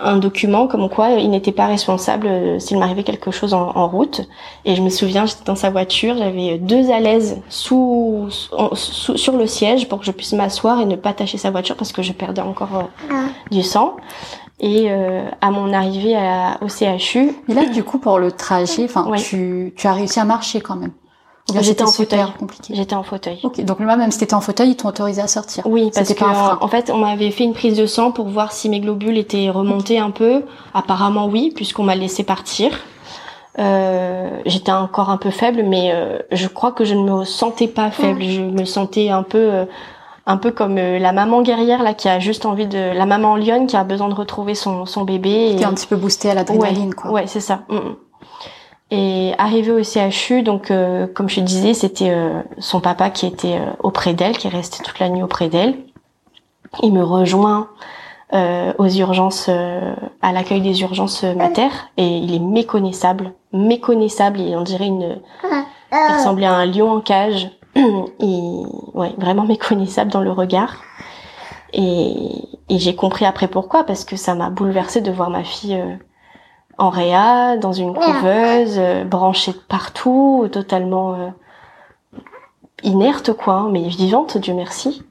un 0.00 0.16
document 0.16 0.66
comme 0.66 0.88
quoi 0.88 1.10
il 1.10 1.30
n'était 1.30 1.52
pas 1.52 1.66
responsable 1.66 2.60
s'il 2.60 2.78
m'arrivait 2.78 3.04
quelque 3.04 3.30
chose 3.30 3.54
en, 3.54 3.70
en, 3.74 3.88
route. 3.88 4.22
Et 4.64 4.74
je 4.74 4.82
me 4.82 4.90
souviens, 4.90 5.26
j'étais 5.26 5.44
dans 5.44 5.54
sa 5.54 5.70
voiture, 5.70 6.16
j'avais 6.16 6.58
deux 6.58 6.90
alaises 6.90 7.40
sous, 7.48 8.26
sous, 8.30 9.16
sur 9.16 9.36
le 9.36 9.46
siège 9.46 9.88
pour 9.88 10.00
que 10.00 10.04
je 10.04 10.12
puisse 10.12 10.32
m'asseoir 10.32 10.80
et 10.80 10.84
ne 10.84 10.96
pas 10.96 11.12
tâcher 11.12 11.38
sa 11.38 11.50
voiture 11.50 11.76
parce 11.76 11.92
que 11.92 12.02
je 12.02 12.12
perdais 12.12 12.42
encore 12.42 12.76
euh, 12.76 12.82
ah. 13.12 13.26
du 13.50 13.62
sang. 13.62 13.96
Et 14.58 14.86
euh, 14.90 15.28
à 15.42 15.50
mon 15.50 15.72
arrivée 15.74 16.16
à, 16.16 16.58
au 16.62 16.68
CHU. 16.68 17.34
Et 17.48 17.54
là, 17.54 17.66
du 17.66 17.84
coup, 17.84 17.98
pour 17.98 18.18
le 18.18 18.32
trajet, 18.32 18.84
enfin, 18.84 19.06
tu, 19.18 19.74
tu 19.76 19.86
as 19.86 19.92
réussi 19.92 20.18
à 20.18 20.24
marcher 20.24 20.62
quand 20.62 20.76
même. 20.76 20.92
J'étais 21.60 21.84
en 21.84 21.86
fauteuil. 21.92 22.24
J'étais 22.70 22.94
en 22.94 23.02
fauteuil. 23.02 23.38
Ok, 23.42 23.60
donc 23.64 23.80
là 23.80 23.96
même 23.96 24.10
si 24.10 24.18
t'étais 24.18 24.34
en 24.34 24.40
fauteuil, 24.40 24.70
ils 24.70 24.76
t'ont 24.76 24.88
autorisé 24.88 25.22
à 25.22 25.28
sortir. 25.28 25.64
Oui, 25.66 25.90
parce 25.94 26.12
que 26.12 26.24
en 26.24 26.68
fait, 26.68 26.90
on 26.90 26.98
m'avait 26.98 27.30
fait 27.30 27.44
une 27.44 27.54
prise 27.54 27.76
de 27.76 27.86
sang 27.86 28.10
pour 28.10 28.28
voir 28.28 28.52
si 28.52 28.68
mes 28.68 28.80
globules 28.80 29.18
étaient 29.18 29.50
remontés 29.50 29.98
un 29.98 30.10
peu. 30.10 30.42
Apparemment 30.74 31.26
oui, 31.26 31.52
puisqu'on 31.54 31.84
m'a 31.84 31.94
laissé 31.94 32.24
partir. 32.24 32.72
Euh, 33.58 34.28
j'étais 34.44 34.72
encore 34.72 35.10
un 35.10 35.16
peu 35.16 35.30
faible, 35.30 35.62
mais 35.62 35.90
euh, 35.92 36.18
je 36.30 36.46
crois 36.46 36.72
que 36.72 36.84
je 36.84 36.94
ne 36.94 37.02
me 37.02 37.24
sentais 37.24 37.68
pas 37.68 37.90
faible. 37.90 38.22
Je 38.22 38.42
me 38.42 38.64
sentais 38.64 39.08
un 39.08 39.22
peu, 39.22 39.38
euh, 39.38 39.64
un 40.26 40.36
peu 40.36 40.50
comme 40.50 40.76
euh, 40.76 40.98
la 40.98 41.12
maman 41.12 41.40
guerrière 41.40 41.82
là 41.82 41.94
qui 41.94 42.08
a 42.08 42.18
juste 42.18 42.44
envie 42.44 42.66
de, 42.66 42.92
la 42.92 43.06
maman 43.06 43.36
lionne 43.36 43.66
qui 43.66 43.76
a 43.76 43.84
besoin 43.84 44.08
de 44.08 44.14
retrouver 44.14 44.54
son 44.54 44.84
son 44.84 45.04
bébé. 45.04 45.54
Qui 45.56 45.62
est 45.62 45.66
un 45.66 45.72
petit 45.72 45.86
peu 45.86 45.96
boostée 45.96 46.28
à 46.28 46.34
l'adrénaline, 46.34 46.88
ouais, 46.88 46.94
quoi. 46.94 47.10
Ouais, 47.12 47.26
c'est 47.26 47.40
ça. 47.40 47.60
Mm, 47.70 47.76
mm. 47.76 47.96
Et 48.90 49.32
arrivé 49.38 49.72
au 49.72 49.82
CHU, 49.82 50.42
donc 50.42 50.70
euh, 50.70 51.08
comme 51.08 51.28
je 51.28 51.40
disais, 51.40 51.74
c'était 51.74 52.10
euh, 52.10 52.40
son 52.58 52.80
papa 52.80 53.10
qui 53.10 53.26
était 53.26 53.58
euh, 53.58 53.72
auprès 53.82 54.14
d'elle, 54.14 54.38
qui 54.38 54.46
est 54.46 54.50
resté 54.50 54.82
toute 54.84 55.00
la 55.00 55.08
nuit 55.08 55.24
auprès 55.24 55.48
d'elle. 55.48 55.76
Il 56.82 56.92
me 56.92 57.02
rejoint 57.02 57.68
aux 58.32 58.88
urgences, 58.88 59.48
à 59.48 60.32
l'accueil 60.32 60.60
des 60.60 60.82
urgences 60.82 61.22
mater, 61.22 61.68
et 61.96 62.18
il 62.18 62.34
est 62.34 62.40
méconnaissable, 62.40 63.32
méconnaissable, 63.52 64.40
et 64.40 64.56
on 64.56 64.62
dirait 64.62 64.88
une, 64.88 65.20
il 65.92 66.12
ressemblait 66.12 66.46
à 66.46 66.52
un 66.52 66.66
lion 66.66 66.90
en 66.90 67.00
cage, 67.00 67.48
et 67.76 68.62
ouais, 68.94 69.14
vraiment 69.16 69.44
méconnaissable 69.44 70.10
dans 70.10 70.20
le 70.20 70.32
regard. 70.32 70.82
Et, 71.72 72.14
et 72.68 72.78
j'ai 72.78 72.96
compris 72.96 73.24
après 73.24 73.46
pourquoi, 73.46 73.84
parce 73.84 74.04
que 74.04 74.16
ça 74.16 74.34
m'a 74.34 74.50
bouleversée 74.50 75.00
de 75.00 75.12
voir 75.12 75.30
ma 75.30 75.44
fille 75.44 75.80
en 76.78 76.90
réa, 76.90 77.56
dans 77.56 77.72
une 77.72 77.94
couveuse, 77.94 78.76
euh, 78.78 79.04
branchée 79.04 79.52
de 79.52 79.60
partout, 79.68 80.48
totalement 80.52 81.14
euh, 81.14 81.28
inerte 82.82 83.32
quoi, 83.32 83.54
hein, 83.54 83.68
mais 83.70 83.88
vivante, 83.88 84.36
Dieu 84.38 84.54
merci. 84.54 85.02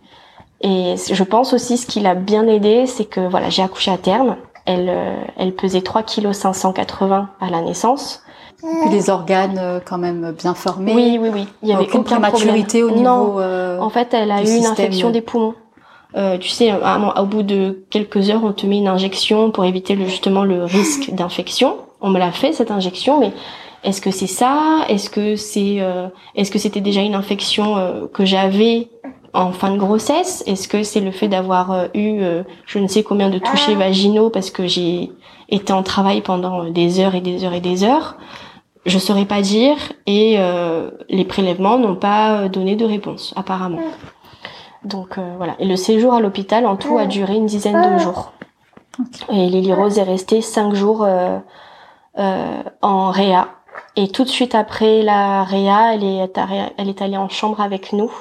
Et 0.61 0.95
je 1.11 1.23
pense 1.23 1.53
aussi 1.53 1.77
ce 1.77 1.85
qui 1.85 1.99
l'a 1.99 2.15
bien 2.15 2.47
aidé, 2.47 2.85
c'est 2.85 3.05
que 3.05 3.19
voilà, 3.27 3.49
j'ai 3.49 3.61
accouché 3.61 3.91
à 3.91 3.97
terme. 3.97 4.37
Elle, 4.65 4.89
euh, 4.89 5.15
elle 5.37 5.53
pesait 5.53 5.81
3 5.81 6.03
kg 6.03 6.31
580 6.31 7.29
à 7.39 7.49
la 7.49 7.61
naissance. 7.61 8.21
Puis 8.57 8.89
les 8.89 9.11
organes 9.11 9.81
quand 9.85 9.99
même 9.99 10.31
bien 10.31 10.55
formés. 10.55 10.95
Oui, 10.95 11.19
oui, 11.21 11.29
oui. 11.31 11.47
Il 11.61 11.69
y 11.69 11.73
avait 11.73 11.83
aucune 11.83 12.03
prématurité 12.03 12.81
au 12.81 12.89
niveau. 12.89 13.03
Non. 13.03 13.79
en 13.79 13.89
fait, 13.89 14.11
elle 14.13 14.31
a 14.31 14.41
eu 14.41 14.57
une 14.57 14.65
infection 14.65 15.11
des 15.11 15.21
poumons. 15.21 15.53
Euh, 16.15 16.37
tu 16.37 16.49
sais, 16.49 16.71
au 16.71 17.25
bout 17.25 17.43
de 17.43 17.85
quelques 17.89 18.29
heures, 18.29 18.43
on 18.43 18.53
te 18.53 18.65
met 18.65 18.77
une 18.77 18.87
injection 18.87 19.51
pour 19.51 19.65
éviter 19.65 19.95
le, 19.95 20.05
justement 20.05 20.45
le 20.45 20.63
risque 20.63 21.11
d'infection. 21.11 21.75
On 21.99 22.09
me 22.09 22.19
l'a 22.19 22.31
fait 22.31 22.53
cette 22.53 22.71
injection, 22.71 23.19
mais 23.19 23.33
est-ce 23.83 24.01
que 24.01 24.11
c'est 24.11 24.27
ça? 24.27 24.85
Est-ce 24.87 25.09
que 25.09 25.35
c'est 25.35 25.77
euh, 25.79 26.07
est-ce 26.35 26.51
que 26.51 26.59
c'était 26.59 26.81
déjà 26.81 27.01
une 27.01 27.15
infection 27.15 27.77
euh, 27.77 28.07
que 28.13 28.23
j'avais 28.23 28.87
en 29.33 29.51
fin 29.51 29.71
de 29.71 29.77
grossesse? 29.77 30.41
Est-ce 30.47 30.69
que 30.69 30.83
c'est 30.83 31.01
le 31.01 31.11
fait 31.11 31.27
d'avoir 31.27 31.87
eu 31.93 32.21
je 32.65 32.79
ne 32.79 32.87
sais 32.87 33.03
combien 33.03 33.29
de 33.29 33.37
touchés 33.37 33.75
vaginaux 33.75 34.29
parce 34.29 34.49
que 34.49 34.65
j'ai 34.65 35.11
été 35.49 35.73
en 35.73 35.83
travail 35.83 36.21
pendant 36.21 36.63
des 36.69 37.01
heures 37.01 37.15
et 37.15 37.21
des 37.21 37.43
heures 37.43 37.53
et 37.53 37.59
des 37.59 37.83
heures? 37.83 38.15
Je 38.85 38.97
saurais 38.97 39.25
pas 39.25 39.41
dire 39.41 39.75
et 40.07 40.37
les 41.09 41.25
prélèvements 41.25 41.77
n'ont 41.77 41.95
pas 41.95 42.47
donné 42.47 42.77
de 42.77 42.85
réponse 42.85 43.33
apparemment. 43.35 43.81
Donc 44.85 45.17
euh, 45.17 45.33
voilà. 45.37 45.55
Et 45.59 45.65
le 45.65 45.75
séjour 45.75 46.13
à 46.13 46.21
l'hôpital 46.21 46.65
en 46.65 46.77
tout 46.77 46.97
a 46.97 47.07
duré 47.07 47.35
une 47.35 47.47
dizaine 47.47 47.93
de 47.93 47.97
jours. 47.97 48.31
Et 49.29 49.47
Lily 49.47 49.73
Rose 49.73 49.97
est 49.97 50.03
restée 50.03 50.41
cinq 50.41 50.73
jours 50.73 51.03
euh, 51.03 51.39
euh, 52.17 52.63
en 52.81 53.09
réa. 53.09 53.49
Et 53.97 54.09
tout 54.09 54.23
de 54.23 54.29
suite 54.29 54.55
après 54.55 55.01
la 55.01 55.43
réa, 55.43 55.95
elle 55.95 56.03
est, 56.03 56.39
elle 56.77 56.87
est 56.87 57.01
allée 57.01 57.17
en 57.17 57.27
chambre 57.27 57.59
avec 57.59 57.91
nous. 57.91 58.11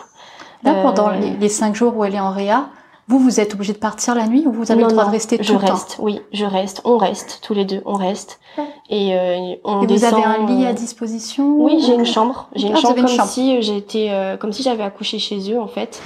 Là, 0.63 0.83
pendant 0.83 1.11
les, 1.11 1.49
cinq 1.49 1.75
jours 1.75 1.95
où 1.97 2.05
elle 2.05 2.15
est 2.15 2.21
en 2.21 2.31
réa, 2.31 2.69
vous, 3.07 3.19
vous 3.19 3.39
êtes 3.39 3.55
obligé 3.55 3.75
de 3.75 3.79
partir 3.79 4.15
la 4.15 4.27
nuit 4.27 4.45
ou 4.47 4.53
vous 4.53 4.73
avez 4.73 4.83
le 4.83 4.89
droit 4.89 5.05
de 5.05 5.11
rester 5.11 5.37
tout 5.37 5.45
je 5.45 5.53
le 5.53 5.59
reste, 5.59 5.97
Oui, 5.99 6.23
je 6.33 6.47
reste. 6.47 6.81
On 6.85 6.97
reste 6.97 7.41
tous 7.43 7.53
les 7.53 7.67
deux. 7.67 7.83
On 7.85 7.95
reste. 7.95 8.41
Et 8.89 9.15
euh, 9.15 9.55
on 9.65 9.83
Et 9.83 9.87
vous 9.87 10.05
avez 10.05 10.25
un 10.25 10.47
lit 10.47 10.65
à 10.65 10.73
disposition 10.73 11.57
Oui, 11.59 11.83
j'ai 11.85 11.95
une 11.95 12.07
chambre. 12.07 12.49
J'ai 12.55 12.69
une 12.69 12.77
ah, 12.77 12.81
chambre 12.81 12.97
comme 12.97 13.27
si 13.27 13.61
j'étais, 13.61 14.09
euh, 14.11 14.39
comme 14.39 14.53
si 14.53 14.63
j'avais 14.63 14.83
accouché 14.83 15.19
chez 15.19 15.53
eux 15.53 15.61
en 15.61 15.69
fait. 15.69 16.03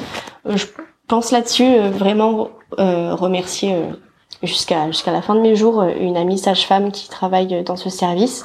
Euh, 0.46 0.56
je 0.56 0.66
pense 1.06 1.30
là-dessus 1.30 1.64
euh, 1.64 1.90
vraiment 1.90 2.48
remercier 2.76 3.76
jusqu'à 4.42 4.88
jusqu'à 4.88 5.10
la 5.10 5.22
fin 5.22 5.34
de 5.34 5.40
mes 5.40 5.56
jours 5.56 5.82
une 5.82 6.16
amie 6.16 6.38
sage-femme 6.38 6.92
qui 6.92 7.08
travaille 7.08 7.64
dans 7.64 7.76
ce 7.76 7.88
service 7.88 8.44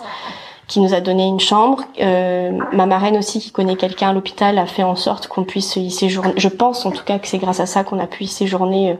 qui 0.73 0.79
nous 0.79 0.95
a 0.95 1.01
donné 1.01 1.27
une 1.27 1.39
chambre. 1.39 1.83
Euh, 2.01 2.51
ma 2.71 2.87
marraine 2.87 3.15
aussi, 3.15 3.39
qui 3.39 3.51
connaît 3.51 3.75
quelqu'un 3.75 4.09
à 4.09 4.13
l'hôpital, 4.13 4.57
a 4.57 4.65
fait 4.65 4.81
en 4.81 4.95
sorte 4.95 5.27
qu'on 5.27 5.43
puisse 5.43 5.75
y 5.75 5.91
séjourner. 5.91 6.33
Je 6.35 6.47
pense 6.47 6.87
en 6.87 6.91
tout 6.91 7.03
cas 7.03 7.19
que 7.19 7.27
c'est 7.27 7.37
grâce 7.37 7.59
à 7.59 7.67
ça 7.67 7.83
qu'on 7.83 7.99
a 7.99 8.07
pu 8.07 8.23
y 8.23 8.27
séjourner 8.27 8.93
euh, 8.93 8.95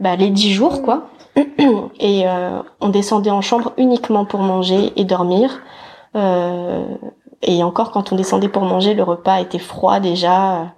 bah, 0.00 0.16
les 0.16 0.28
dix 0.28 0.52
jours, 0.52 0.82
quoi. 0.82 1.08
Et 1.98 2.28
euh, 2.28 2.60
on 2.82 2.90
descendait 2.90 3.30
en 3.30 3.40
chambre 3.40 3.72
uniquement 3.78 4.26
pour 4.26 4.40
manger 4.40 4.92
et 4.96 5.04
dormir. 5.04 5.62
Et 7.42 7.62
encore, 7.62 7.90
quand 7.92 8.12
on 8.12 8.16
descendait 8.16 8.48
pour 8.48 8.64
manger, 8.64 8.92
le 8.92 9.04
repas 9.04 9.40
était 9.40 9.60
froid 9.60 10.00
déjà. 10.00 10.74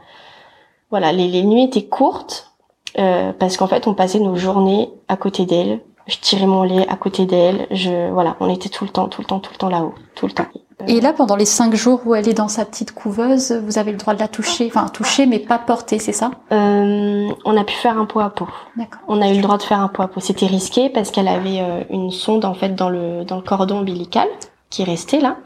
Voilà, 0.91 1.11
les, 1.13 1.27
les 1.27 1.43
nuits 1.43 1.65
étaient 1.65 1.87
courtes 1.87 2.53
parce 2.95 3.57
qu'en 3.57 3.67
fait, 3.67 3.87
on 3.87 3.95
passait 3.95 4.21
nos 4.21 4.37
journées 4.37 4.91
à 5.09 5.17
côté 5.17 5.47
d'elle 5.47 5.81
je 6.07 6.17
tirais 6.19 6.47
mon 6.47 6.63
lait 6.63 6.87
à 6.89 6.97
côté 6.97 7.27
d'elle. 7.27 7.67
Je 7.71 8.11
voilà, 8.11 8.37
on 8.41 8.49
était 8.49 8.69
tout 8.69 8.85
le 8.85 8.91
temps, 8.91 9.09
tout 9.09 9.21
le 9.21 9.27
temps, 9.27 9.41
tout 9.41 9.53
le 9.53 9.59
temps 9.59 9.69
là-haut, 9.69 9.95
tout 10.15 10.27
le 10.27 10.33
temps. 10.33 10.47
Et 10.87 11.01
là, 11.01 11.13
pendant 11.13 11.37
les 11.37 11.45
cinq 11.45 11.75
jours 11.75 12.01
où 12.07 12.15
elle 12.15 12.29
est 12.29 12.35
dans 12.35 12.49
sa 12.49 12.65
petite 12.65 12.93
couveuse, 12.93 13.53
vous 13.53 13.79
avez 13.79 13.93
le 13.93 13.99
droit 13.99 14.15
de 14.15 14.19
la 14.19 14.29
toucher, 14.29 14.67
enfin 14.67 14.89
toucher, 14.89 15.27
mais 15.27 15.39
pas 15.39 15.59
porter, 15.59 15.99
c'est 15.99 16.13
ça? 16.13 16.31
Euh, 16.53 17.29
On 17.45 17.57
a 17.57 17.65
pu 17.65 17.75
faire 17.75 17.99
un 17.99 18.07
pot 18.07 18.21
à 18.21 18.31
pot. 18.31 18.49
D'accord. 18.77 19.01
On 19.07 19.21
a 19.21 19.29
eu 19.29 19.37
le 19.37 19.43
droit 19.43 19.59
de 19.59 19.63
faire 19.63 19.81
un 19.81 19.89
pot 19.89 20.03
à 20.03 20.09
pot. 20.09 20.21
C'était 20.21 20.47
risqué 20.47 20.89
parce 20.89 21.11
qu'elle 21.11 21.29
avait 21.29 21.61
euh, 21.61 21.83
une 21.91 22.11
sonde 22.11 22.45
en 22.45 22.55
fait 22.55 22.75
dans 22.75 22.89
le 22.89 23.25
dans 23.25 23.37
le 23.37 23.43
cordon 23.43 23.81
ombilical 23.81 24.29
qui 24.71 24.85
restait 24.85 25.21
là. 25.21 25.37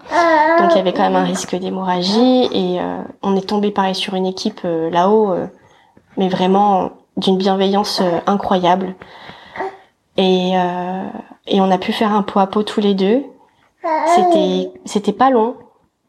Donc 0.61 0.71
il 0.73 0.77
y 0.77 0.81
avait 0.81 0.93
quand 0.93 1.03
même 1.03 1.17
un 1.17 1.25
risque 1.25 1.57
d'hémorragie 1.57 2.49
et 2.53 2.81
euh, 2.81 3.03
on 3.23 3.35
est 3.37 3.49
tombé 3.49 3.71
pareil 3.71 3.95
sur 3.95 4.15
une 4.15 4.27
équipe 4.27 4.61
là-haut, 4.65 5.35
mais 6.17 6.29
vraiment 6.29 6.91
d'une 7.17 7.39
bienveillance 7.39 8.03
incroyable. 8.27 8.95
Et, 10.17 10.53
euh, 10.57 11.09
et 11.47 11.61
on 11.61 11.71
a 11.71 11.79
pu 11.79 11.93
faire 11.93 12.13
un 12.13 12.23
pot 12.23 12.41
à 12.41 12.47
pot 12.47 12.63
tous 12.63 12.81
les 12.81 12.95
deux. 12.95 13.25
C'était 14.15 14.71
c'était 14.87 15.13
pas 15.13 15.29
long, 15.31 15.57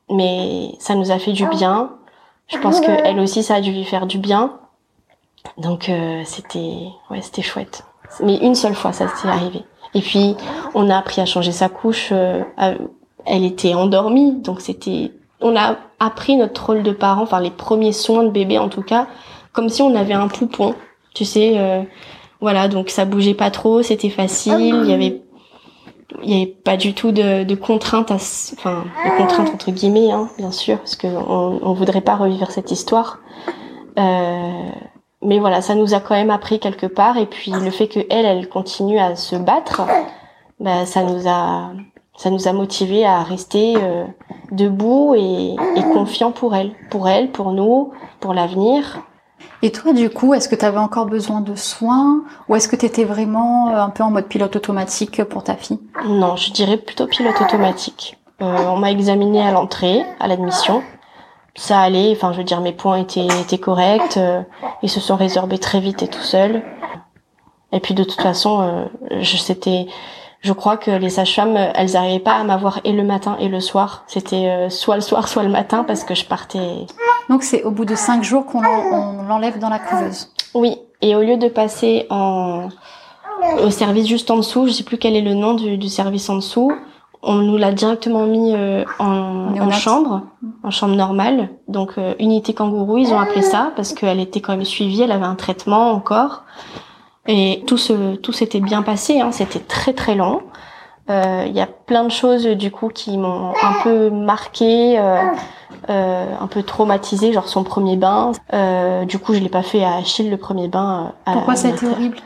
mais 0.09 0.71
ça 0.79 0.95
nous 0.95 1.11
a 1.11 1.19
fait 1.19 1.33
du 1.33 1.45
bien. 1.47 1.91
Je 2.47 2.57
pense 2.57 2.79
que 2.79 2.91
elle 2.91 3.19
aussi 3.19 3.43
ça 3.43 3.55
a 3.55 3.61
dû 3.61 3.71
lui 3.71 3.83
faire 3.83 4.05
du 4.05 4.17
bien. 4.17 4.53
Donc 5.57 5.89
euh, 5.89 6.21
c'était 6.25 6.87
ouais 7.09 7.21
c'était 7.21 7.41
chouette. 7.41 7.83
Mais 8.23 8.37
une 8.37 8.55
seule 8.55 8.75
fois 8.75 8.93
ça 8.93 9.07
s'est 9.09 9.27
arrivé. 9.27 9.63
Et 9.93 10.01
puis 10.01 10.35
on 10.73 10.89
a 10.89 10.97
appris 10.97 11.21
à 11.21 11.25
changer 11.25 11.51
sa 11.51 11.67
couche. 11.67 12.09
Euh, 12.11 12.43
elle 13.25 13.43
était 13.43 13.73
endormie, 13.73 14.33
donc 14.33 14.61
c'était 14.61 15.11
on 15.41 15.55
a 15.55 15.75
appris 15.99 16.37
notre 16.37 16.65
rôle 16.65 16.83
de 16.83 16.91
parent, 16.91 17.23
enfin 17.23 17.39
les 17.39 17.51
premiers 17.51 17.91
soins 17.91 18.23
de 18.23 18.29
bébé 18.29 18.57
en 18.57 18.69
tout 18.69 18.83
cas, 18.83 19.07
comme 19.51 19.69
si 19.69 19.81
on 19.81 19.95
avait 19.95 20.13
un 20.13 20.27
poupon. 20.27 20.75
Tu 21.13 21.25
sais, 21.25 21.53
euh, 21.57 21.81
voilà, 22.41 22.67
donc 22.67 22.89
ça 22.89 23.05
bougeait 23.05 23.33
pas 23.33 23.51
trop, 23.51 23.81
c'était 23.81 24.09
facile, 24.09 24.81
il 24.83 24.89
y 24.89 24.93
avait 24.93 25.21
il 26.23 26.31
y 26.31 26.41
avait 26.41 26.51
pas 26.51 26.77
du 26.77 26.93
tout 26.93 27.11
de, 27.11 27.43
de 27.43 27.55
contraintes, 27.55 28.11
à, 28.11 28.15
enfin 28.15 28.83
de 29.05 29.17
contraintes 29.17 29.49
entre 29.49 29.71
guillemets, 29.71 30.11
hein, 30.11 30.29
bien 30.37 30.51
sûr, 30.51 30.77
parce 30.77 30.95
que 30.95 31.07
on, 31.07 31.73
voudrait 31.73 32.01
pas 32.01 32.15
revivre 32.15 32.51
cette 32.51 32.71
histoire. 32.71 33.19
Euh, 33.97 34.69
mais 35.21 35.39
voilà, 35.39 35.61
ça 35.61 35.75
nous 35.75 35.93
a 35.93 35.99
quand 35.99 36.15
même 36.15 36.29
appris 36.29 36.59
quelque 36.59 36.85
part, 36.85 37.17
et 37.17 37.25
puis 37.25 37.51
le 37.51 37.71
fait 37.71 37.87
que 37.87 37.99
elle, 38.09 38.47
continue 38.49 38.99
à 38.99 39.15
se 39.15 39.35
battre, 39.35 39.81
bah, 40.59 40.85
ça 40.85 41.03
nous 41.03 41.27
a, 41.27 41.71
ça 42.17 42.29
nous 42.29 42.47
a 42.47 42.53
motivé 42.53 43.05
à 43.05 43.23
rester 43.23 43.75
euh, 43.77 44.05
debout 44.51 45.15
et, 45.15 45.55
et 45.75 45.81
confiant 45.93 46.31
pour 46.31 46.55
elle, 46.55 46.71
pour 46.89 47.09
elle, 47.09 47.31
pour 47.31 47.51
nous, 47.51 47.91
pour 48.19 48.33
l'avenir. 48.33 49.01
Et 49.61 49.71
toi, 49.71 49.93
du 49.93 50.09
coup, 50.09 50.33
est-ce 50.33 50.47
que 50.47 50.55
tu 50.55 50.65
avais 50.65 50.77
encore 50.77 51.05
besoin 51.05 51.41
de 51.41 51.55
soins 51.55 52.23
ou 52.47 52.55
est-ce 52.55 52.67
que 52.67 52.75
tu 52.75 52.85
étais 52.85 53.03
vraiment 53.03 53.69
euh, 53.69 53.81
un 53.81 53.89
peu 53.89 54.03
en 54.03 54.11
mode 54.11 54.27
pilote 54.27 54.55
automatique 54.55 55.23
pour 55.23 55.43
ta 55.43 55.55
fille? 55.55 55.79
Non, 56.07 56.35
je 56.35 56.51
dirais 56.51 56.77
plutôt 56.77 57.07
pilote 57.07 57.39
automatique. 57.41 58.17
Euh, 58.41 58.45
on 58.45 58.77
m'a 58.77 58.91
examiné 58.91 59.41
à 59.41 59.51
l'entrée, 59.51 60.03
à 60.19 60.27
l'admission. 60.27 60.83
Ça 61.55 61.79
allait, 61.79 62.11
enfin, 62.11 62.33
je 62.33 62.39
veux 62.39 62.43
dire, 62.43 62.59
mes 62.59 62.73
points 62.73 62.97
étaient, 62.97 63.27
étaient 63.41 63.57
corrects. 63.57 64.17
Euh, 64.17 64.41
ils 64.83 64.89
se 64.89 64.99
sont 64.99 65.15
résorbés 65.15 65.57
très 65.57 65.79
vite 65.79 66.03
et 66.03 66.07
tout 66.07 66.21
seuls. 66.21 66.61
Et 67.71 67.79
puis 67.79 67.93
de 67.93 68.03
toute 68.03 68.21
façon, 68.21 68.61
euh, 68.61 68.85
je 69.21 69.37
c'était 69.37 69.87
je 70.45 70.53
crois 70.53 70.77
que 70.77 70.91
les 70.91 71.09
sages-femmes, 71.09 71.57
elles 71.57 71.93
n'arrivaient 71.93 72.19
pas 72.19 72.35
à 72.35 72.43
m'avoir 72.43 72.79
et 72.83 72.91
le 72.91 73.03
matin 73.03 73.35
et 73.39 73.49
le 73.49 73.59
soir. 73.59 74.03
C'était 74.05 74.47
euh, 74.47 74.69
soit 74.69 74.95
le 74.95 75.01
soir, 75.01 75.27
soit 75.27 75.41
le 75.41 75.49
matin 75.49 75.83
parce 75.83 76.03
que 76.03 76.13
je 76.13 76.23
partais. 76.23 76.85
Donc 77.29 77.41
c'est 77.41 77.63
au 77.63 77.71
bout 77.71 77.85
de 77.85 77.95
cinq 77.95 78.23
jours 78.23 78.45
qu'on 78.45 78.61
l'enlève 78.61 79.57
dans 79.57 79.69
la 79.69 79.79
couveuse. 79.79 80.31
Oui, 80.53 80.77
et 81.01 81.15
au 81.15 81.21
lieu 81.21 81.37
de 81.37 81.47
passer 81.47 82.05
en 82.11 82.69
au 83.63 83.69
service 83.69 84.07
juste 84.07 84.29
en 84.31 84.37
dessous, 84.37 84.67
je 84.67 84.71
sais 84.71 84.83
plus 84.83 84.97
quel 84.97 85.15
est 85.15 85.21
le 85.21 85.33
nom 85.33 85.55
du, 85.55 85.89
service 85.89 86.29
en 86.29 86.35
dessous, 86.35 86.71
on 87.21 87.35
nous 87.35 87.57
l'a 87.57 87.71
directement 87.71 88.25
mis 88.25 88.53
euh, 88.55 88.85
en, 88.99 89.71
chambre, 89.71 90.21
en 90.63 90.71
chambre 90.71 90.95
normale. 90.95 91.49
Donc 91.67 91.97
euh, 91.97 92.13
unité 92.19 92.53
kangourou, 92.53 92.97
ils 92.99 93.13
ont 93.13 93.19
appelé 93.19 93.41
ça 93.41 93.71
parce 93.75 93.93
qu'elle 93.93 94.19
était 94.19 94.41
quand 94.41 94.53
même 94.53 94.65
suivie, 94.65 95.01
elle 95.01 95.11
avait 95.11 95.25
un 95.25 95.35
traitement 95.35 95.91
encore. 95.91 96.43
Et 97.27 97.63
tout 97.65 97.77
se, 97.77 98.15
tout 98.15 98.31
s'était 98.31 98.59
bien 98.59 98.81
passé, 98.83 99.19
hein, 99.19 99.31
c'était 99.31 99.59
très 99.59 99.93
très 99.93 100.15
long. 100.15 100.41
Euh, 101.09 101.43
il 101.47 101.55
y 101.55 101.61
a 101.61 101.67
plein 101.67 102.03
de 102.03 102.11
choses 102.11 102.45
du 102.45 102.71
coup 102.71 102.89
qui 102.89 103.17
m'ont 103.17 103.49
un 103.49 103.83
peu 103.83 104.09
marqué, 104.09 104.97
euh, 104.97 105.17
euh, 105.89 106.25
un 106.39 106.47
peu 106.47 106.63
traumatisé, 106.63 107.33
genre 107.33 107.47
son 107.47 107.63
premier 107.63 107.95
bain. 107.95 108.31
Euh, 108.53 109.05
du 109.05 109.19
coup, 109.19 109.33
je 109.33 109.39
l'ai 109.39 109.49
pas 109.49 109.63
fait 109.63 109.83
à 109.83 109.95
Achille 109.95 110.29
le 110.29 110.37
premier 110.37 110.67
bain. 110.67 111.13
Pourquoi 111.25 111.55
ça 111.55 111.67
a 111.67 111.71
été 111.71 111.87
horrible? 111.87 112.17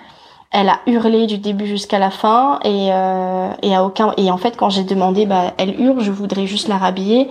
Elle 0.51 0.69
a 0.69 0.79
hurlé 0.87 1.27
du 1.27 1.37
début 1.37 1.67
jusqu'à 1.67 1.99
la 1.99 2.09
fin 2.09 2.59
et 2.63 2.89
euh, 2.91 3.51
et 3.61 3.75
à 3.75 3.83
aucun 3.85 4.13
et 4.17 4.31
en 4.31 4.37
fait 4.37 4.57
quand 4.57 4.71
j'ai 4.71 4.83
demandé 4.83 5.27
bah 5.27 5.53
elle 5.57 5.79
hurle, 5.79 6.01
je 6.01 6.11
voudrais 6.11 6.47
juste 6.47 6.67
la 6.67 6.77
rhabiller. 6.77 7.29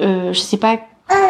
Euh, 0.00 0.32
je 0.32 0.38
sais 0.38 0.56
pas 0.56 0.76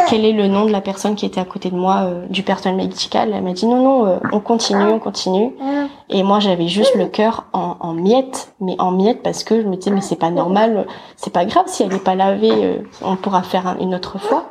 quel 0.08 0.25
est 0.25 0.32
le 0.32 0.49
nom 0.49 0.64
de 0.64 0.70
la 0.73 0.80
personne 0.80 1.14
qui 1.14 1.26
était 1.26 1.40
à 1.40 1.44
côté 1.44 1.70
de 1.70 1.76
moi 1.76 2.02
euh, 2.04 2.26
du 2.28 2.42
personnel 2.42 2.76
médical? 2.78 3.32
Elle 3.35 3.42
m'a 3.42 3.52
dit 3.52 3.66
non 3.66 3.82
non, 3.82 4.06
euh, 4.06 4.18
on 4.32 4.40
continue, 4.40 4.85
on 4.85 4.99
continue. 4.99 5.54
Et 6.11 6.23
moi 6.23 6.40
j'avais 6.40 6.68
juste 6.68 6.94
le 6.94 7.06
cœur 7.06 7.44
en, 7.52 7.76
en 7.80 7.92
miettes, 7.92 8.54
mais 8.61 8.75
en 8.78 8.90
miettes 8.90 9.23
parce 9.23 9.44
que 9.44 9.61
je 9.61 9.66
me 9.66 9.76
disais 9.76 9.90
mais 9.90 10.00
c'est 10.00 10.16
pas 10.16 10.30
normal, 10.30 10.87
c'est 11.16 11.32
pas 11.32 11.44
grave 11.44 11.64
si 11.68 11.82
elle 11.82 11.92
est 11.92 12.02
pas 12.02 12.14
lavée, 12.14 12.50
euh, 12.52 12.78
on 13.02 13.16
pourra 13.16 13.42
faire 13.42 13.76
une 13.80 13.94
autre 13.94 14.18
fois. 14.18 14.50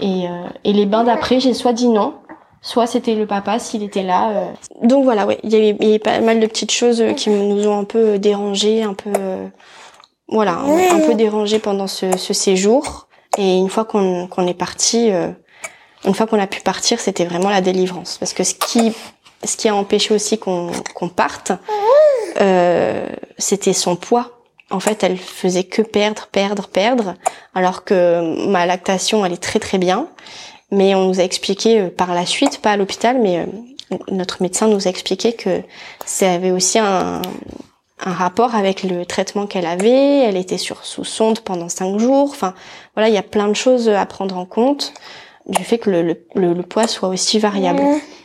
Et, 0.00 0.26
et 0.64 0.72
les 0.72 0.86
bains 0.86 1.04
d'après 1.04 1.40
j'ai 1.40 1.52
soit 1.54 1.72
dit 1.72 1.88
non, 1.88 2.14
soit 2.60 2.86
c'était 2.86 3.14
le 3.14 3.26
papa 3.26 3.58
s'il 3.58 3.82
était 3.82 4.02
là. 4.02 4.30
euh. 4.30 4.46
Donc 4.82 5.04
voilà, 5.04 5.26
ouais, 5.26 5.38
il 5.42 5.50
y 5.50 5.56
avait, 5.56 5.98
pas 5.98 6.20
mal 6.20 6.40
de 6.40 6.46
petites 6.46 6.70
choses 6.70 7.00
euh, 7.00 7.12
qui 7.12 7.30
nous 7.30 7.66
ont 7.66 7.78
un 7.80 7.84
peu 7.84 8.18
dérangé, 8.18 8.82
un 8.82 8.94
peu, 8.94 9.10
euh, 9.18 9.48
voilà, 10.28 10.52
un, 10.58 10.96
un 10.96 11.00
peu 11.06 11.14
dérangé 11.14 11.58
pendant 11.58 11.86
ce, 11.86 12.16
ce 12.16 12.32
séjour. 12.32 13.07
Et 13.38 13.56
une 13.56 13.70
fois 13.70 13.84
qu'on 13.84 14.26
qu'on 14.26 14.46
est 14.46 14.54
parti, 14.54 15.10
euh, 15.10 15.30
une 16.04 16.14
fois 16.14 16.26
qu'on 16.26 16.40
a 16.40 16.46
pu 16.46 16.60
partir, 16.60 17.00
c'était 17.00 17.24
vraiment 17.24 17.50
la 17.50 17.60
délivrance. 17.60 18.18
Parce 18.18 18.34
que 18.34 18.44
ce 18.44 18.54
qui, 18.54 18.92
ce 19.44 19.56
qui 19.56 19.68
a 19.68 19.74
empêché 19.74 20.14
aussi 20.14 20.38
qu'on 20.38 20.70
qu'on 20.94 21.08
parte, 21.08 21.52
euh, 22.40 23.06
c'était 23.38 23.72
son 23.72 23.96
poids. 23.96 24.32
En 24.70 24.80
fait, 24.80 25.02
elle 25.02 25.16
faisait 25.16 25.64
que 25.64 25.80
perdre, 25.80 26.28
perdre, 26.30 26.68
perdre, 26.68 27.14
alors 27.54 27.84
que 27.84 28.46
ma 28.48 28.66
lactation, 28.66 29.24
est 29.24 29.42
très 29.42 29.58
très 29.58 29.78
bien. 29.78 30.08
Mais 30.70 30.94
on 30.94 31.06
nous 31.06 31.20
a 31.20 31.22
expliqué 31.22 31.80
euh, 31.80 31.88
par 31.88 32.12
la 32.14 32.26
suite, 32.26 32.60
pas 32.60 32.72
à 32.72 32.76
l'hôpital, 32.76 33.18
mais 33.20 33.38
euh, 33.38 33.96
notre 34.10 34.42
médecin 34.42 34.68
nous 34.68 34.86
a 34.86 34.90
expliqué 34.90 35.32
que 35.32 35.62
ça 36.04 36.32
avait 36.32 36.50
aussi 36.50 36.78
un, 36.78 37.22
un 38.04 38.12
rapport 38.12 38.54
avec 38.54 38.82
le 38.82 39.04
traitement 39.06 39.46
qu'elle 39.46 39.66
avait. 39.66 40.18
Elle 40.24 40.36
était 40.36 40.58
sur 40.58 40.84
sous 40.84 41.04
sonde 41.04 41.40
pendant 41.40 41.68
cinq 41.68 41.98
jours. 41.98 42.28
Enfin, 42.30 42.54
voilà, 42.94 43.08
il 43.08 43.14
y 43.14 43.18
a 43.18 43.22
plein 43.22 43.48
de 43.48 43.54
choses 43.54 43.88
à 43.88 44.04
prendre 44.06 44.36
en 44.36 44.44
compte 44.46 44.92
du 45.48 45.64
fait 45.64 45.78
que 45.78 45.90
le, 45.90 46.02
le, 46.02 46.20
le- 46.34 46.52
le 46.54 46.62
poids 46.62 46.86
soit 46.86 47.08
aussi 47.08 47.38
variable. 47.38 47.80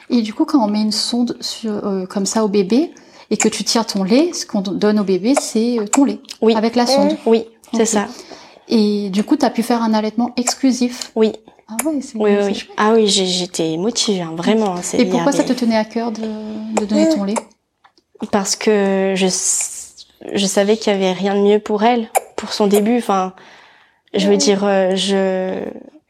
Et 0.10 0.22
du 0.22 0.34
coup, 0.34 0.46
quand 0.46 0.64
on 0.64 0.68
met 0.70 0.82
une 0.82 0.92
sonde 0.92 1.38
sur, 1.40 1.72
euh, 1.86 2.06
comme 2.06 2.26
ça 2.26 2.44
au 2.44 2.48
bébé 2.50 2.92
et 3.32 3.38
que 3.38 3.48
tu 3.48 3.64
tires 3.64 3.86
ton 3.86 4.04
lait, 4.04 4.32
ce 4.34 4.46
qu'on 4.46 4.62
donne 4.62 5.00
au 5.00 5.04
bébé, 5.04 5.34
c'est 5.40 5.80
euh, 5.80 5.86
ton 5.88 6.04
lait. 6.06 6.20
Oui. 6.42 6.54
Avec 6.56 6.76
la 6.76 6.86
sonde. 6.86 7.18
Oui, 7.26 7.46
c'est 7.74 7.86
ça. 7.86 8.08
Et 8.68 9.10
du 9.10 9.24
coup, 9.24 9.38
tu 9.38 9.46
as 9.46 9.50
pu 9.50 9.64
faire 9.64 9.82
un 9.82 9.94
allaitement 9.94 10.32
exclusif. 10.38 11.12
Oui, 11.16 11.32
Ah 11.70 11.76
ouais, 11.86 12.00
c'est 12.02 12.18
oui, 12.18 12.32
oui. 12.46 12.64
Ah 12.78 12.92
oui, 12.94 13.08
j'ai- 13.08 13.26
j'étais 13.26 13.76
motivée, 13.78 14.22
hein, 14.22 14.34
vraiment. 14.36 14.76
Et 14.94 15.06
pourquoi 15.06 15.32
ça 15.32 15.44
te 15.44 15.54
tenait 15.54 15.78
à 15.78 15.86
cœur 15.86 16.12
de, 16.12 16.22
de 16.80 16.86
donner 16.86 17.10
ton 17.10 17.24
lait? 17.24 17.36
Parce 18.32 18.56
que 18.56 19.14
je, 19.16 19.28
je 20.34 20.46
savais 20.46 20.78
qu'il 20.78 20.94
y 20.94 20.96
avait 20.96 21.12
rien 21.12 21.36
de 21.36 21.42
mieux 21.42 21.60
pour 21.60 21.84
elle, 21.84 22.10
pour 22.36 22.54
son 22.54 22.68
début. 22.68 22.98
Enfin, 22.98 23.34
je 24.14 24.28
veux 24.28 24.38
dire, 24.38 24.64
euh, 24.64 24.96
je, 24.96 25.64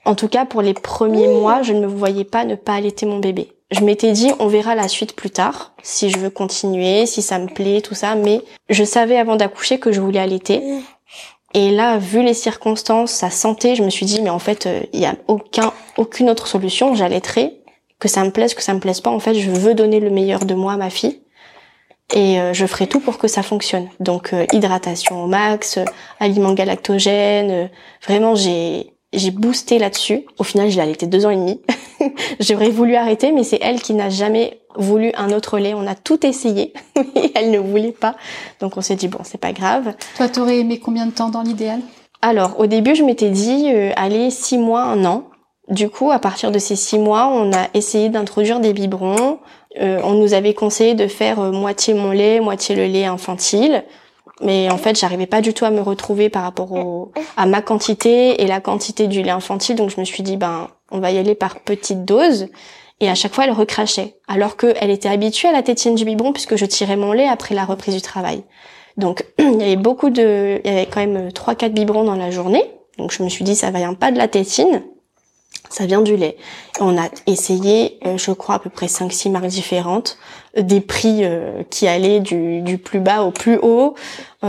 en 0.05 0.15
tout 0.15 0.27
cas 0.27 0.46
pour 0.46 0.62
les 0.62 0.74
premiers 0.74 1.27
mois, 1.27 1.62
je 1.62 1.74
ne 1.74 1.82
me 1.82 1.88
voyais 1.88 2.25
pas 2.25 2.46
ne 2.46 2.55
pas 2.55 2.75
allaiter 2.75 3.05
mon 3.05 3.20
bébé. 3.20 3.51
Je 3.72 3.79
m'étais 3.79 4.12
dit, 4.12 4.32
on 4.39 4.48
verra 4.48 4.75
la 4.75 4.88
suite 4.88 5.15
plus 5.15 5.32
tard, 5.32 5.74
si 5.82 6.12
je 6.12 6.20
veux 6.20 6.29
continuer, 6.29 7.05
si 7.08 7.22
ça 7.24 7.39
me 7.39 7.48
plaît, 7.48 7.82
tout 7.82 7.96
ça. 7.96 8.13
Mais 8.15 8.41
je 8.70 8.84
savais 8.84 9.17
avant 9.17 9.36
d'accoucher 9.36 9.79
que 9.79 9.91
je 9.91 10.00
voulais 10.00 10.20
allaiter. 10.20 10.62
Et 11.55 11.72
là, 11.72 11.98
vu 11.98 12.24
les 12.24 12.34
circonstances, 12.34 13.12
sa 13.12 13.29
santé, 13.29 13.75
je 13.75 13.84
me 13.84 13.89
suis 13.89 14.05
dit, 14.05 14.22
mais 14.22 14.29
en 14.29 14.39
fait, 14.39 14.65
euh, 14.67 14.82
il 14.91 15.00
y 15.00 15.05
a 15.05 15.15
aucun, 15.27 15.72
aucune 15.98 16.29
autre 16.29 16.48
solution. 16.48 16.93
J'allaiterai, 16.93 17.62
que 18.00 18.08
ça 18.08 18.24
me 18.24 18.32
plaise, 18.32 18.53
que 18.53 18.62
ça 18.62 18.74
me 18.74 18.79
plaise 18.79 19.01
pas. 19.01 19.12
En 19.12 19.20
fait, 19.20 19.34
je 19.34 19.50
veux 19.50 19.74
donner 19.74 20.00
le 20.00 20.10
meilleur 20.10 20.46
de 20.46 20.53
moi 20.53 20.74
à 20.74 20.77
ma 20.77 20.89
fille 20.89 21.23
et 22.14 22.40
euh, 22.40 22.54
je 22.54 22.66
ferai 22.66 22.88
tout 22.88 23.00
pour 23.00 23.18
que 23.18 23.28
ça 23.28 23.44
fonctionne. 23.44 23.88
Donc 24.00 24.34
euh, 24.34 24.46
hydratation 24.52 25.24
au 25.24 25.28
max, 25.28 25.78
euh, 25.78 25.86
aliments 26.20 26.54
galactogènes, 26.54 27.52
euh, 27.52 27.68
vraiment 28.06 28.36
j'ai 28.36 28.94
j'ai 29.14 29.32
boosté 29.32 29.78
là-dessus. 29.78 30.26
Au 30.40 30.44
final, 30.44 30.72
je 30.72 30.76
l'ai 30.76 30.82
allaité 30.82 31.06
deux 31.06 31.26
ans 31.26 31.30
et 31.30 31.36
demi. 31.36 31.62
J'aurais 32.40 32.72
voulu 32.72 32.96
arrêter, 32.96 33.32
mais 33.32 33.44
c'est 33.44 33.60
elle 33.62 33.80
qui 33.80 33.94
n'a 33.94 34.10
jamais 34.10 34.62
voulu 34.76 35.12
un 35.16 35.32
autre 35.32 35.60
lait. 35.60 35.76
On 35.76 35.86
a 35.86 35.94
tout 35.94 36.26
essayé, 36.26 36.74
mais 36.96 37.32
elle 37.36 37.52
ne 37.52 37.60
voulait 37.60 37.92
pas. 37.92 38.16
Donc 38.60 38.76
on 38.76 38.82
s'est 38.82 38.96
dit 38.96 39.08
bon, 39.08 39.20
c'est 39.24 39.38
pas 39.38 39.54
grave. 39.54 39.94
Toi, 40.18 40.30
t'aurais 40.30 40.58
aimé 40.58 40.80
combien 40.80 41.06
de 41.06 41.12
temps 41.12 41.30
dans 41.30 41.44
l'idéal? 41.44 41.80
Alors, 42.24 42.58
au 42.58 42.68
début, 42.68 42.96
je 42.96 43.04
m'étais 43.04 43.30
dit, 43.30 43.70
euh, 43.74 43.92
allez, 43.98 44.32
six 44.32 44.58
mois, 44.58 44.84
un 44.84 45.04
an. 45.04 45.26
Du 45.70 45.89
coup, 45.89 46.12
à 46.12 46.20
partir 46.20 46.51
de 46.51 46.60
ces 46.60 46.75
six 46.75 47.00
mois, 47.00 47.27
on 47.27 47.53
a 47.53 47.67
essayé 47.74 48.10
d'introduire 48.10 48.60
des 48.60 48.73
biberons. 48.73 49.39
Euh, 49.80 49.99
on 50.04 50.13
nous 50.13 50.34
avait 50.34 50.54
conseillé 50.54 50.93
de 50.93 51.08
faire 51.08 51.39
euh, 51.39 51.52
moitié 51.52 51.93
mon 51.93 52.12
lait, 52.12 52.39
moitié 52.39 52.76
le 52.76 52.86
lait 52.86 53.06
infantile. 53.06 53.84
Mais 54.41 54.69
en 54.69 54.78
fait, 54.78 54.99
j'arrivais 54.99 55.26
pas 55.26 55.41
du 55.41 55.54
tout 55.54 55.63
à 55.63 55.69
me 55.69 55.82
retrouver 55.82 56.30
par 56.30 56.43
rapport 56.43 56.71
au, 56.73 57.12
à 57.38 57.45
ma 57.45 57.62
quantité 57.62 58.41
et 58.41 58.47
la 58.47 58.60
quantité 58.60 59.08
du 59.08 59.21
lait 59.21 59.32
infantile. 59.32 59.76
Donc, 59.76 59.89
je 59.89 59.99
me 59.99 60.06
suis 60.06 60.21
dit, 60.21 60.36
ben, 60.36 60.67
on 60.91 60.99
va 60.99 61.12
y 61.12 61.17
aller 61.17 61.34
par 61.34 61.62
petites 61.62 62.04
doses. 62.04 62.47
Et 62.99 63.10
à 63.10 63.15
chaque 63.15 63.34
fois, 63.34 63.45
elle 63.45 63.52
recrachait. 63.52 64.17
Alors 64.28 64.58
qu'elle 64.58 64.89
était 64.89 65.10
habituée 65.10 65.47
à 65.47 65.54
la 65.54 65.63
tétine 65.63 65.95
du 65.95 66.04
biberon 66.04 66.34
puisque 66.34 66.56
je 66.58 66.65
tirais 66.65 66.97
mon 66.97 67.13
lait 67.13 67.28
après 67.28 67.56
la 67.56 67.63
reprise 67.63 67.95
du 67.95 68.02
travail. 68.02 68.43
Donc, 68.97 69.26
il 69.39 69.60
y 69.62 69.63
avait 69.63 69.76
beaucoup 69.76 70.10
de, 70.10 70.62
il 70.63 70.69
y 70.69 70.73
avait 70.73 70.88
quand 70.88 70.99
même 70.99 71.32
trois, 71.32 71.56
quatre 71.56 71.73
biberons 71.73 72.04
dans 72.04 72.15
la 72.15 72.32
journée. 72.32 72.63
Donc, 72.97 73.12
je 73.12 73.23
me 73.23 73.30
suis 73.30 73.45
dit, 73.45 73.56
ça 73.56 73.71
vient 73.71 73.93
pas 73.93 74.12
de 74.12 74.17
la 74.17 74.28
tétine, 74.28 74.84
ça 75.74 75.86
vient 75.86 76.02
du 76.02 76.16
lait. 76.16 76.38
On 76.80 76.98
a 76.98 77.10
essayé, 77.26 77.98
euh, 78.06 78.18
je 78.18 78.32
crois, 78.32 78.56
à 78.56 78.60
peu 78.60 78.70
près 78.70 78.86
5-6 78.86 79.32
marques 79.32 79.48
différentes, 79.48 80.18
euh, 80.58 80.62
des 80.62 80.82
prix 80.82 81.22
euh, 81.24 81.63
qui 81.70 81.88
allaient 81.88 82.20
du, 82.20 82.78
plus 82.78 83.00
bas 83.00 83.24
au 83.24 83.32
plus 83.32 83.58
haut. 83.62 83.96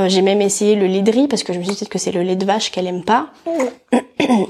J'ai 0.06 0.22
même 0.22 0.42
essayé 0.42 0.74
le 0.74 0.86
lait 0.86 1.02
de 1.02 1.12
riz 1.12 1.28
parce 1.28 1.44
que 1.44 1.52
je 1.52 1.58
me 1.60 1.64
suis 1.64 1.74
dit 1.74 1.86
que 1.86 1.98
c'est 1.98 2.10
le 2.10 2.22
lait 2.22 2.34
de 2.34 2.44
vache 2.44 2.72
qu'elle 2.72 2.88
aime 2.88 3.04
pas. 3.04 3.28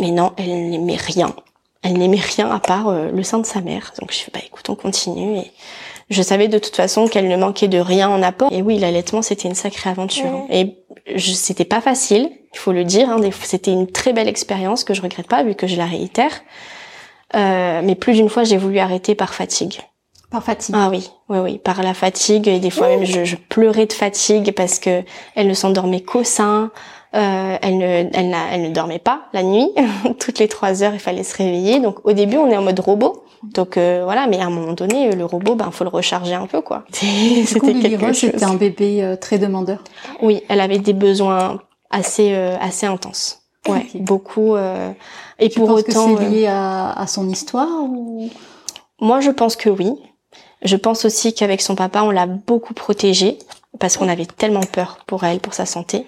Mais 0.01 0.11
non, 0.11 0.33
elle 0.39 0.71
n'aimait 0.71 0.97
rien. 0.97 1.35
Elle 1.83 1.99
n'aimait 1.99 2.17
rien 2.17 2.51
à 2.51 2.61
part 2.61 2.91
le 2.91 3.23
sein 3.23 3.39
de 3.39 3.47
sa 3.47 3.61
mère. 3.61 3.93
Donc 4.01 4.11
je 4.11 4.21
fais 4.21 4.31
bah 4.33 4.41
écoute, 4.45 4.71
on 4.71 4.75
continue. 4.75 5.43
Je 6.11 6.23
savais 6.23 6.49
de 6.49 6.59
toute 6.59 6.77
façon 6.77 7.09
qu'elle 7.09 7.29
ne 7.29 7.37
manquait 7.37 7.69
de 7.69 7.79
rien 7.79 8.09
en 8.09 8.23
apport. 8.23 8.53
Et 8.53 8.63
oui, 8.63 8.79
l'allaitement 8.79 9.23
c'était 9.23 9.49
une 9.49 9.55
sacrée 9.55 9.91
aventure. 9.91 10.27
hein. 10.27 10.47
Et 10.51 10.77
c'était 11.19 11.65
pas 11.65 11.81
facile, 11.81 12.31
il 12.53 12.59
faut 12.59 12.73
le 12.73 12.85
dire. 12.85 13.11
Hein, 13.11 13.21
c'était 13.43 13.73
une 13.73 13.87
très 13.91 14.13
belle 14.13 14.29
expérience 14.29 14.85
que 14.85 14.95
je 14.95 15.03
regrette 15.03 15.29
pas 15.29 15.43
vu 15.43 15.55
que 15.55 15.67
je 15.67 15.77
la 15.77 15.87
réitère. 15.87 16.43
Euh, 17.35 17.81
mais 17.83 17.95
plus 17.95 18.15
d'une 18.15 18.29
fois, 18.29 18.45
j'ai 18.45 18.57
voulu 18.57 18.79
arrêter 18.79 19.15
par 19.15 19.35
fatigue. 19.35 19.81
Par 20.31 20.43
fatigue. 20.43 20.75
Ah 20.79 20.89
oui, 20.91 21.11
oui, 21.29 21.39
oui, 21.39 21.59
par 21.59 21.83
la 21.83 21.95
fatigue 21.95 22.49
et 22.49 22.59
des 22.59 22.71
fois 22.71 22.89
même 22.89 23.05
je, 23.05 23.25
je 23.25 23.37
pleurais 23.37 23.87
de 23.87 23.93
fatigue 23.93 24.53
parce 24.53 24.79
que 24.79 25.03
elle 25.37 25.47
ne 25.49 25.55
s'endormait 25.55 26.01
qu'au 26.01 26.25
sein. 26.25 26.71
Euh, 27.15 27.57
elle 27.63 27.79
ne, 27.79 27.85
elle, 28.13 28.29
n'a- 28.31 28.49
elle 28.53 28.63
ne 28.63 28.71
dormait 28.71 28.99
pas 28.99 29.23
la 29.33 29.43
nuit. 29.43 29.71
Toutes 30.19 30.39
les 30.41 30.49
trois 30.49 30.83
heures, 30.83 30.95
il 30.95 30.99
fallait 31.01 31.23
se 31.23 31.37
réveiller. 31.37 31.79
Donc 31.81 32.05
au 32.05 32.13
début, 32.13 32.37
on 32.39 32.49
est 32.51 32.57
en 32.57 32.63
mode 32.63 32.81
robot. 32.81 33.23
Donc 33.43 33.77
euh, 33.77 34.01
voilà, 34.05 34.27
mais 34.27 34.41
à 34.41 34.47
un 34.47 34.51
moment 34.51 34.73
donné, 34.73 35.13
le 35.15 35.25
robot, 35.25 35.55
ben 35.55 35.71
faut 35.71 35.85
le 35.85 35.91
recharger 35.91 36.35
un 36.35 36.47
peu 36.47 36.61
quoi. 36.61 36.85
C'était 36.93 37.75
quelque 37.75 38.07
chose. 38.13 38.31
c'était 38.33 38.45
un 38.45 38.55
bébé 38.55 39.03
euh, 39.03 39.17
très 39.17 39.39
demandeur. 39.39 39.79
Oui, 40.23 40.43
elle 40.49 40.61
avait 40.61 40.79
des 40.79 40.93
besoins 40.95 41.61
assez 41.91 42.33
euh, 42.35 42.57
assez 42.61 42.87
intenses. 42.87 43.41
Ouais, 43.69 43.87
Ok. 43.95 44.03
beaucoup. 44.03 44.57
euh, 44.57 44.91
et 45.39 45.49
Tu 45.49 45.59
pour 45.59 45.71
autant, 45.71 45.83
que 45.83 45.93
c'est 45.93 46.25
euh, 46.27 46.29
lié 46.29 46.47
à, 46.49 46.91
à 46.93 47.07
son 47.07 47.29
histoire 47.31 47.69
ou? 47.85 48.29
Moi, 49.01 49.21
je 49.21 49.31
pense 49.31 49.57
que 49.57 49.71
oui. 49.71 49.93
Je 50.63 50.77
pense 50.77 51.05
aussi 51.07 51.33
qu'avec 51.33 51.63
son 51.63 51.75
papa, 51.75 52.03
on 52.03 52.11
l'a 52.11 52.27
beaucoup 52.27 52.75
protégée 52.75 53.39
parce 53.81 53.97
qu'on 53.97 54.09
avait 54.11 54.27
tellement 54.27 54.65
peur 54.71 54.99
pour 55.07 55.25
elle, 55.25 55.41
pour 55.41 55.55
sa 55.55 55.65
santé. 55.67 56.07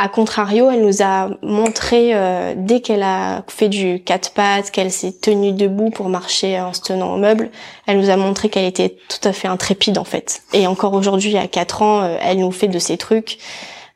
A 0.00 0.08
contrario, 0.08 0.70
elle 0.70 0.82
nous 0.82 1.02
a 1.02 1.28
montré 1.42 2.14
euh, 2.14 2.54
dès 2.56 2.80
qu'elle 2.80 3.02
a 3.02 3.42
fait 3.48 3.68
du 3.68 4.02
quatre 4.02 4.30
pattes, 4.30 4.70
qu'elle 4.70 4.92
s'est 4.92 5.12
tenue 5.12 5.52
debout 5.52 5.90
pour 5.90 6.08
marcher 6.08 6.58
en 6.60 6.72
se 6.72 6.80
tenant 6.80 7.14
au 7.14 7.16
meuble, 7.18 7.50
elle 7.86 7.98
nous 7.98 8.08
a 8.08 8.16
montré 8.16 8.48
qu'elle 8.48 8.64
était 8.64 8.96
tout 9.08 9.28
à 9.28 9.32
fait 9.32 9.48
intrépide 9.48 9.98
en 9.98 10.04
fait. 10.04 10.42
Et 10.52 10.66
encore 10.66 10.94
aujourd'hui, 10.94 11.36
à 11.36 11.48
quatre 11.48 11.82
ans, 11.82 12.02
euh, 12.02 12.16
elle 12.22 12.38
nous 12.38 12.52
fait 12.52 12.68
de 12.68 12.78
ces 12.78 12.96
trucs. 12.96 13.38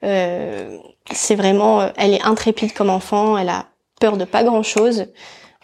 Euh, 0.05 0.77
c'est 1.11 1.35
vraiment, 1.35 1.81
euh, 1.81 1.89
elle 1.97 2.15
est 2.15 2.23
intrépide 2.23 2.73
comme 2.73 2.91
enfant. 2.91 3.39
Elle 3.39 3.49
a 3.49 3.67
peur 4.01 4.17
de 4.17 4.25
pas 4.25 4.45
grand 4.45 4.63
chose. 4.63 5.07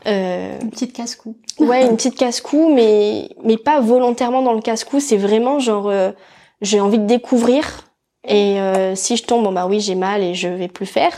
Euh, 0.07 0.57
une 0.63 0.71
petite 0.71 0.93
casse-cou 0.93 1.37
Ouais, 1.59 1.85
une 1.85 1.97
petite 1.97 2.17
casse-cou, 2.17 2.73
mais 2.73 3.31
mais 3.43 3.57
pas 3.57 3.81
volontairement 3.81 4.43
dans 4.43 4.53
le 4.53 4.61
casse-cou. 4.61 5.01
C'est 5.01 5.17
vraiment 5.17 5.59
genre 5.59 5.89
euh, 5.89 6.13
j'ai 6.61 6.81
envie 6.81 6.99
de 6.99 7.07
découvrir 7.07 7.88
et 8.27 8.61
euh, 8.61 8.95
si 8.95 9.17
je 9.17 9.25
tombe, 9.25 9.45
bon 9.45 9.53
bah 9.53 9.67
oui 9.67 9.81
j'ai 9.81 9.95
mal 9.95 10.23
et 10.23 10.35
je 10.35 10.49
vais 10.49 10.69
plus 10.69 10.87
faire. 10.87 11.13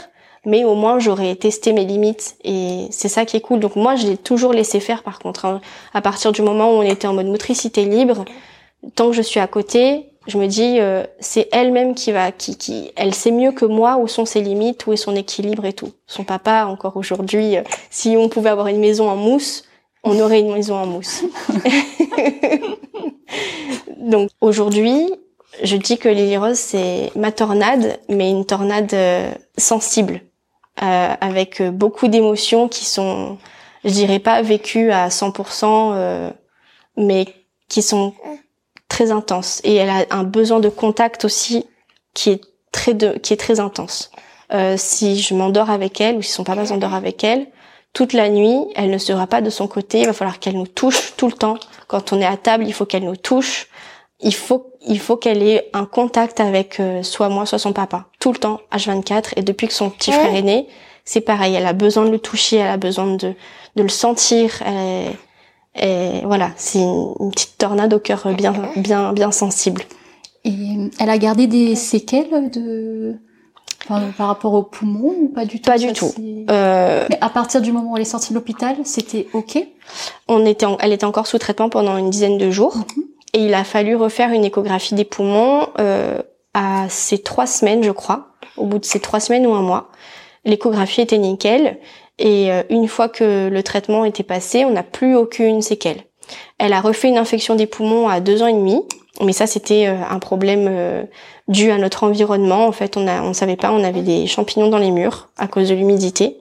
Mais 0.47 0.65
au 0.65 0.75
moins 0.75 0.99
j'aurais 0.99 1.35
testé 1.37 1.73
mes 1.75 1.85
limites 1.85 2.37
et 2.45 2.87
c'est 2.91 3.09
ça 3.09 3.27
qui 3.27 3.37
est 3.37 3.41
cool. 3.41 3.61
Donc 3.61 3.77
moi 3.77 3.95
je 3.97 4.07
l'ai 4.07 4.17
toujours 4.17 4.53
laissé 4.53 4.81
faire 4.81 5.03
par 5.03 5.19
contre. 5.19 5.45
hein. 5.45 5.61
À 5.93 6.01
partir 6.01 6.33
du 6.33 6.43
moment 6.43 6.71
où 6.71 6.77
on 6.77 6.83
était 6.83 7.07
en 7.07 7.13
mode 7.13 7.27
motricité 7.27 7.85
libre, 7.85 8.25
tant 8.95 9.09
que 9.09 9.13
je 9.13 9.23
suis 9.23 9.41
à 9.41 9.47
côté, 9.47 10.07
je 10.27 10.39
me 10.39 10.47
dis 10.47 10.79
euh, 10.81 11.05
c'est 11.19 11.49
elle-même 11.53 11.95
qui 11.95 12.13
va 12.13 12.33
qui 12.33 12.57
qui 12.57 12.91
elle 12.97 13.15
sait 13.15 13.33
mieux 13.33 13.53
que 13.53 13.67
moi 13.67 13.99
où 13.99 14.09
sont 14.09 14.25
ses 14.25 14.41
limites, 14.41 14.87
où 14.87 14.93
est 14.93 14.97
son 14.97 15.15
équilibre 15.15 15.67
et 15.67 15.73
tout. 15.75 15.93
Son 16.07 16.25
papa 16.25 16.65
encore 16.67 16.97
aujourd'hui, 16.97 17.59
euh, 17.59 17.63
si 17.91 18.17
on 18.17 18.29
pouvait 18.29 18.51
avoir 18.51 18.69
une 18.69 18.81
maison 18.81 19.11
en 19.11 19.17
mousse, 19.17 19.65
on 20.05 20.19
aurait 20.21 20.41
une 20.41 20.53
maison 20.55 20.77
en 20.77 20.87
mousse. 20.87 21.23
Donc 23.99 24.31
aujourd'hui, 24.41 25.11
je 25.63 25.77
dis 25.77 25.99
que 25.99 26.09
Lily 26.09 26.37
Rose 26.37 26.59
c'est 26.59 27.13
ma 27.17 27.33
tornade, 27.33 27.99
mais 28.09 28.31
une 28.31 28.47
tornade 28.47 28.93
euh, 28.95 29.33
sensible, 29.57 30.21
euh, 30.83 31.15
avec 31.21 31.63
beaucoup 31.63 32.09
d'émotions 32.09 32.69
qui 32.69 32.85
sont, 32.85 33.39
je 33.85 33.91
dirais 33.91 34.19
pas 34.19 34.43
vécues 34.43 34.91
à 34.91 35.09
100%, 35.09 35.93
euh, 35.95 36.31
mais 36.97 37.27
qui 37.69 37.83
sont 37.83 38.15
très 38.89 39.11
intenses. 39.11 39.61
Et 39.65 39.77
elle 39.77 39.91
a 39.91 40.07
un 40.11 40.25
besoin 40.25 40.61
de 40.61 40.69
contact 40.69 41.25
aussi 41.25 41.67
qui 42.15 42.31
est 42.31 42.41
très 42.73 42.95
de, 42.95 43.19
qui 43.19 43.33
est 43.33 43.37
très 43.39 43.61
intense. 43.61 44.11
Euh, 44.53 44.75
si 44.77 45.21
je 45.21 45.35
m'endors 45.35 45.71
avec 45.71 46.01
elle 46.01 46.17
ou 46.17 46.23
si 46.23 46.33
son 46.33 46.45
papa 46.45 46.67
s'endort 46.67 46.95
avec 46.95 47.23
elle, 47.25 47.47
toute 47.93 48.13
la 48.13 48.29
nuit, 48.29 48.59
elle 48.75 48.91
ne 48.91 48.99
sera 48.99 49.27
pas 49.27 49.41
de 49.41 49.51
son 49.51 49.69
côté. 49.69 50.01
Il 50.01 50.07
va 50.07 50.13
falloir 50.13 50.39
qu'elle 50.39 50.57
nous 50.57 50.67
touche 50.67 51.15
tout 51.17 51.27
le 51.27 51.33
temps. 51.33 51.57
Quand 51.87 52.13
on 52.13 52.21
est 52.21 52.27
à 52.27 52.37
table, 52.37 52.65
il 52.67 52.73
faut 52.73 52.87
qu'elle 52.87 53.05
nous 53.05 53.17
touche. 53.17 53.69
Il 54.21 54.35
faut, 54.35 54.70
il 54.87 54.99
faut 54.99 55.17
qu'elle 55.17 55.43
ait 55.43 55.69
un 55.73 55.85
contact 55.85 56.41
avec 56.41 56.81
euh, 56.81 57.03
soit 57.03 57.29
moi, 57.29 57.47
soit 57.47 57.59
son 57.59 57.73
papa, 57.73 58.07
tout 58.19 58.33
le 58.33 58.39
temps, 58.39 58.61
H24. 58.73 59.33
Et 59.37 59.43
depuis 59.43 59.69
que 59.69 59.75
son 59.75 59.91
petit 59.91 60.13
frère 60.13 60.35
est 60.35 60.43
né, 60.43 60.69
c'est 61.05 61.21
pareil. 61.21 61.55
Elle 61.55 61.67
a 61.67 61.73
besoin 61.73 62.05
de 62.05 62.11
le 62.11 62.19
toucher, 62.19 62.57
elle 62.57 62.71
a 62.71 62.77
besoin 62.77 63.15
de, 63.17 63.35
de 63.77 63.83
le 63.83 63.89
sentir. 63.89 64.63
et 65.75 66.23
voilà, 66.25 66.51
c'est 66.57 66.81
une, 66.81 67.31
petite 67.31 67.59
tornade 67.59 67.93
au 67.95 67.99
cœur 67.99 68.27
bien, 68.35 68.55
bien, 68.77 69.13
bien 69.13 69.33
sensible. 69.33 69.83
Et 70.45 70.55
elle 70.99 71.11
a 71.11 71.19
gardé 71.19 71.47
des 71.47 71.75
séquelles 71.75 72.51
de 72.51 73.19
par 74.17 74.29
rapport 74.29 74.55
aux 74.55 74.63
poumons 74.63 75.15
ou 75.21 75.29
pas 75.29 75.45
du 75.45 75.61
tout? 75.61 75.71
Pas 75.71 75.79
du 75.79 75.93
tout. 75.93 76.13
Euh... 76.51 77.07
Mais 77.09 77.19
à 77.21 77.29
partir 77.29 77.61
du 77.61 77.73
moment 77.73 77.93
où 77.93 77.97
elle 77.97 78.03
est 78.03 78.07
sortie 78.07 78.31
de 78.31 78.35
l'hôpital, 78.35 78.77
c'était 78.85 79.27
ok? 79.33 79.67
On 80.29 80.47
était, 80.47 80.67
elle 80.81 80.93
était 80.93 81.05
encore 81.05 81.27
sous 81.27 81.39
traitement 81.39 81.69
pendant 81.69 81.97
une 81.97 82.11
dizaine 82.11 82.39
de 82.39 82.51
jours, 82.51 82.77
mhm. 82.77 83.05
Et 83.33 83.45
il 83.45 83.55
a 83.55 83.65
fallu 83.65 83.97
refaire 83.97 84.31
une 84.31 84.45
échographie 84.45 84.95
des 84.95 85.05
poumons 85.05 85.69
euh, 85.79 86.21
à 86.55 86.87
ces 86.89 87.19
trois 87.19 87.47
semaines, 87.47 87.83
je 87.83 87.91
crois, 87.91 88.29
au 88.57 88.67
bout 88.67 88.79
de 88.79 88.85
ces 88.85 89.01
trois 89.01 89.21
semaines 89.21 89.47
ou 89.47 89.53
un 89.55 89.63
mois. 89.63 89.91
L'échographie 90.45 91.01
était 91.01 91.19
nickel, 91.19 91.79
et 92.19 92.51
euh, 92.51 92.63
une 92.71 92.89
fois 92.89 93.09
que 93.09 93.49
le 93.49 93.63
traitement 93.63 94.05
était 94.05 94.23
passé, 94.23 94.65
on 94.65 94.71
n'a 94.71 94.83
plus 94.83 95.15
aucune 95.15 95.63
séquelle. 95.63 96.03
Elle 96.59 96.73
a 96.73 96.81
refait 96.81 97.09
une 97.09 97.19
infection 97.19 97.55
des 97.55 97.67
poumons 97.67 98.09
à 98.09 98.21
deux 98.21 98.43
ans 98.43 98.47
et 98.47 98.53
demi, 98.53 98.83
mais 99.23 99.33
ça, 99.33 99.47
c'était 99.47 99.87
euh, 99.87 99.97
un 100.09 100.19
problème 100.19 101.07
dû 101.49 101.71
à 101.71 101.79
notre 101.79 102.05
environnement. 102.05 102.67
En 102.67 102.73
fait, 102.73 102.97
on 102.97 103.07
on 103.07 103.33
savait 103.33 103.57
pas, 103.57 103.71
on 103.73 103.85
avait 103.85 104.03
des 104.03 104.27
champignons 104.27 104.69
dans 104.69 104.79
les 104.79 104.91
murs 104.91 105.29
à 105.37 105.47
cause 105.47 105.69
de 105.69 105.75
l'humidité. 105.75 106.40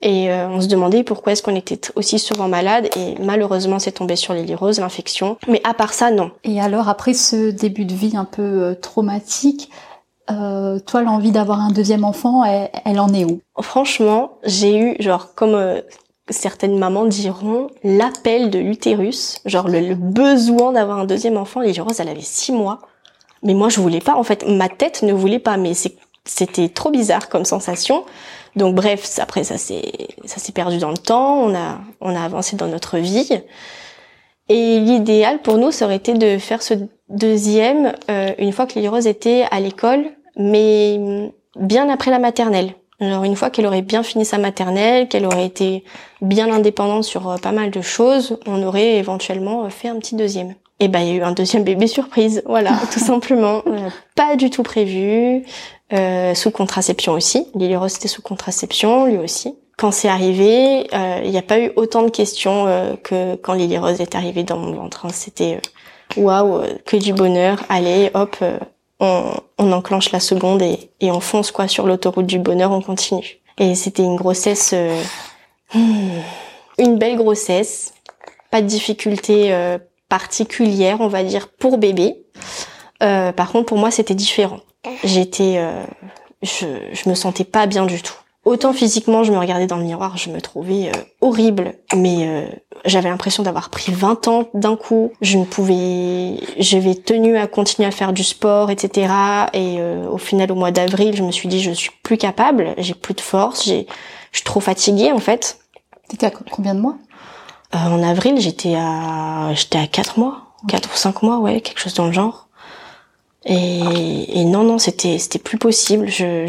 Et 0.00 0.30
euh, 0.30 0.48
on 0.48 0.60
se 0.60 0.68
demandait 0.68 1.02
pourquoi 1.02 1.32
est-ce 1.32 1.42
qu'on 1.42 1.56
était 1.56 1.80
aussi 1.96 2.18
souvent 2.18 2.48
malade. 2.48 2.88
Et 2.96 3.14
malheureusement, 3.20 3.78
c'est 3.78 3.92
tombé 3.92 4.16
sur 4.16 4.32
les 4.34 4.54
roses, 4.54 4.78
l'infection. 4.78 5.38
Mais 5.48 5.60
à 5.64 5.74
part 5.74 5.92
ça, 5.92 6.10
non. 6.10 6.30
Et 6.44 6.60
alors, 6.60 6.88
après 6.88 7.14
ce 7.14 7.50
début 7.50 7.84
de 7.84 7.94
vie 7.94 8.16
un 8.16 8.24
peu 8.24 8.76
traumatique, 8.80 9.70
euh, 10.30 10.78
toi, 10.78 11.02
l'envie 11.02 11.32
d'avoir 11.32 11.60
un 11.60 11.70
deuxième 11.70 12.04
enfant, 12.04 12.44
elle, 12.44 12.70
elle 12.84 13.00
en 13.00 13.12
est 13.12 13.24
où? 13.24 13.40
Franchement, 13.60 14.32
j'ai 14.44 14.78
eu, 14.78 14.96
genre, 15.00 15.34
comme 15.34 15.82
certaines 16.30 16.78
mamans 16.78 17.06
diront 17.06 17.68
l'appel 17.82 18.50
de 18.50 18.58
l'utérus, 18.58 19.40
genre 19.44 19.68
le, 19.68 19.94
besoin 19.94 20.72
d'avoir 20.72 20.98
un 20.98 21.04
deuxième 21.04 21.36
enfant. 21.36 21.60
Les 21.60 21.72
Rose, 21.80 22.00
elle 22.00 22.08
avait 22.08 22.20
six 22.20 22.52
mois, 22.52 22.80
mais 23.42 23.54
moi 23.54 23.68
je 23.68 23.80
voulais 23.80 24.00
pas. 24.00 24.14
En 24.14 24.22
fait, 24.22 24.44
ma 24.46 24.68
tête 24.68 25.02
ne 25.02 25.12
voulait 25.12 25.38
pas, 25.38 25.56
mais 25.56 25.72
c'était 26.24 26.68
trop 26.68 26.90
bizarre 26.90 27.28
comme 27.28 27.44
sensation. 27.44 28.04
Donc 28.58 28.74
bref, 28.74 29.18
après 29.18 29.44
ça 29.44 29.56
s'est 29.56 30.08
ça 30.24 30.38
s'est 30.38 30.52
perdu 30.52 30.78
dans 30.78 30.90
le 30.90 30.98
temps. 30.98 31.38
On 31.40 31.54
a 31.54 31.78
on 32.00 32.14
a 32.14 32.20
avancé 32.20 32.56
dans 32.56 32.66
notre 32.66 32.98
vie. 32.98 33.40
Et 34.48 34.80
l'idéal 34.80 35.40
pour 35.40 35.58
nous, 35.58 35.70
ça 35.70 35.84
aurait 35.84 35.96
été 35.96 36.14
de 36.14 36.38
faire 36.38 36.62
ce 36.62 36.74
deuxième 37.08 37.92
euh, 38.10 38.32
une 38.38 38.52
fois 38.52 38.66
que 38.66 38.74
Lily 38.74 38.88
Rose 38.88 39.06
était 39.06 39.44
à 39.50 39.60
l'école, 39.60 40.06
mais 40.36 41.30
bien 41.56 41.88
après 41.88 42.10
la 42.10 42.18
maternelle. 42.18 42.72
Alors 43.00 43.22
une 43.22 43.36
fois 43.36 43.50
qu'elle 43.50 43.66
aurait 43.66 43.82
bien 43.82 44.02
fini 44.02 44.24
sa 44.24 44.38
maternelle, 44.38 45.06
qu'elle 45.06 45.26
aurait 45.26 45.46
été 45.46 45.84
bien 46.20 46.50
indépendante 46.50 47.04
sur 47.04 47.28
euh, 47.28 47.36
pas 47.36 47.52
mal 47.52 47.70
de 47.70 47.80
choses, 47.80 48.38
on 48.46 48.62
aurait 48.62 48.96
éventuellement 48.96 49.64
euh, 49.64 49.68
fait 49.68 49.88
un 49.88 49.96
petit 49.96 50.16
deuxième. 50.16 50.54
Et 50.80 50.88
ben 50.88 51.00
il 51.00 51.08
y 51.08 51.10
a 51.12 51.14
eu 51.14 51.22
un 51.22 51.32
deuxième 51.32 51.62
bébé 51.62 51.86
surprise, 51.86 52.42
voilà, 52.46 52.72
tout 52.92 53.00
simplement, 53.00 53.62
pas 54.16 54.36
du 54.36 54.48
tout 54.48 54.62
prévu, 54.62 55.44
sous 55.90 56.50
contraception 56.50 57.12
aussi. 57.12 57.46
Lily 57.54 57.76
Rose 57.76 57.96
était 57.96 58.08
sous 58.08 58.22
contraception, 58.22 59.06
lui 59.06 59.18
aussi. 59.18 59.54
Quand 59.76 59.90
c'est 59.90 60.08
arrivé, 60.08 60.86
il 61.24 61.30
n'y 61.30 61.38
a 61.38 61.42
pas 61.42 61.60
eu 61.60 61.72
autant 61.76 62.02
de 62.02 62.10
questions 62.10 62.66
que 63.02 63.36
quand 63.36 63.54
Lily 63.54 63.78
Rose 63.78 64.00
est 64.00 64.14
arrivée 64.14 64.42
dans 64.42 64.58
mon 64.58 64.72
ventre. 64.72 65.06
Hein. 65.06 65.10
C'était 65.12 65.60
waouh, 66.16 66.62
que 66.84 66.96
du 66.96 67.12
bonheur. 67.12 67.64
Allez, 67.68 68.10
hop, 68.14 68.36
on, 69.00 69.32
on 69.58 69.72
enclenche 69.72 70.10
la 70.12 70.20
seconde 70.20 70.62
et, 70.62 70.90
et, 71.00 71.10
on 71.10 71.20
fonce 71.20 71.50
quoi 71.50 71.68
sur 71.68 71.86
l'autoroute 71.86 72.26
du 72.26 72.38
bonheur, 72.38 72.72
on 72.72 72.80
continue. 72.80 73.40
Et 73.58 73.74
c'était 73.74 74.02
une 74.02 74.16
grossesse, 74.16 74.70
euh, 74.72 75.02
hmm, 75.74 76.20
une 76.78 76.98
belle 76.98 77.16
grossesse, 77.16 77.92
pas 78.50 78.62
de 78.62 78.66
difficultés 78.66 79.52
euh, 79.52 79.78
particulières, 80.08 81.00
on 81.00 81.08
va 81.08 81.22
dire, 81.22 81.48
pour 81.48 81.78
bébé. 81.78 82.24
Euh, 83.02 83.32
par 83.32 83.50
contre, 83.50 83.66
pour 83.66 83.78
moi, 83.78 83.90
c'était 83.90 84.14
différent. 84.14 84.60
J'étais, 85.04 85.60
je, 86.42 86.66
je 86.92 87.08
me 87.08 87.14
sentais 87.14 87.44
pas 87.44 87.66
bien 87.66 87.86
du 87.86 88.00
tout. 88.02 88.14
Autant 88.48 88.72
physiquement, 88.72 89.24
je 89.24 89.30
me 89.30 89.38
regardais 89.38 89.66
dans 89.66 89.76
le 89.76 89.84
miroir, 89.84 90.16
je 90.16 90.30
me 90.30 90.40
trouvais 90.40 90.88
euh, 90.88 91.00
horrible, 91.20 91.74
mais 91.94 92.26
euh, 92.26 92.46
j'avais 92.86 93.10
l'impression 93.10 93.42
d'avoir 93.42 93.68
pris 93.68 93.92
20 93.92 94.26
ans 94.26 94.48
d'un 94.54 94.74
coup. 94.74 95.12
Je 95.20 95.36
ne 95.36 95.44
pouvais, 95.44 96.40
j'avais 96.56 96.94
tenu 96.94 97.36
à 97.36 97.46
continuer 97.46 97.86
à 97.86 97.90
faire 97.90 98.14
du 98.14 98.24
sport, 98.24 98.70
etc. 98.70 99.12
Et 99.52 99.76
euh, 99.80 100.08
au 100.08 100.16
final, 100.16 100.50
au 100.50 100.54
mois 100.54 100.70
d'avril, 100.70 101.14
je 101.14 101.22
me 101.22 101.30
suis 101.30 101.46
dit, 101.46 101.60
je 101.60 101.72
suis 101.72 101.90
plus 102.02 102.16
capable, 102.16 102.74
j'ai 102.78 102.94
plus 102.94 103.12
de 103.12 103.20
force, 103.20 103.66
j'ai, 103.66 103.86
je 104.32 104.38
suis 104.38 104.44
trop 104.44 104.60
fatiguée 104.60 105.12
en 105.12 105.18
fait. 105.18 105.58
T'étais 106.08 106.24
à 106.24 106.30
combien 106.30 106.74
de 106.74 106.80
mois? 106.80 106.96
En 107.74 108.02
avril, 108.02 108.40
j'étais 108.40 108.76
à, 108.76 109.52
j'étais 109.52 109.78
à 109.78 109.86
4 109.86 110.18
mois, 110.18 110.54
4 110.68 110.88
ou 110.90 110.96
5 110.96 111.22
mois, 111.22 111.38
ouais, 111.38 111.60
quelque 111.60 111.80
chose 111.80 111.92
dans 111.92 112.06
le 112.06 112.12
genre. 112.12 112.47
Et, 113.48 114.40
et 114.40 114.44
non, 114.44 114.62
non, 114.62 114.78
c'était 114.78 115.18
c'était 115.18 115.38
plus 115.38 115.58
possible. 115.58 116.08
Je 116.08 116.46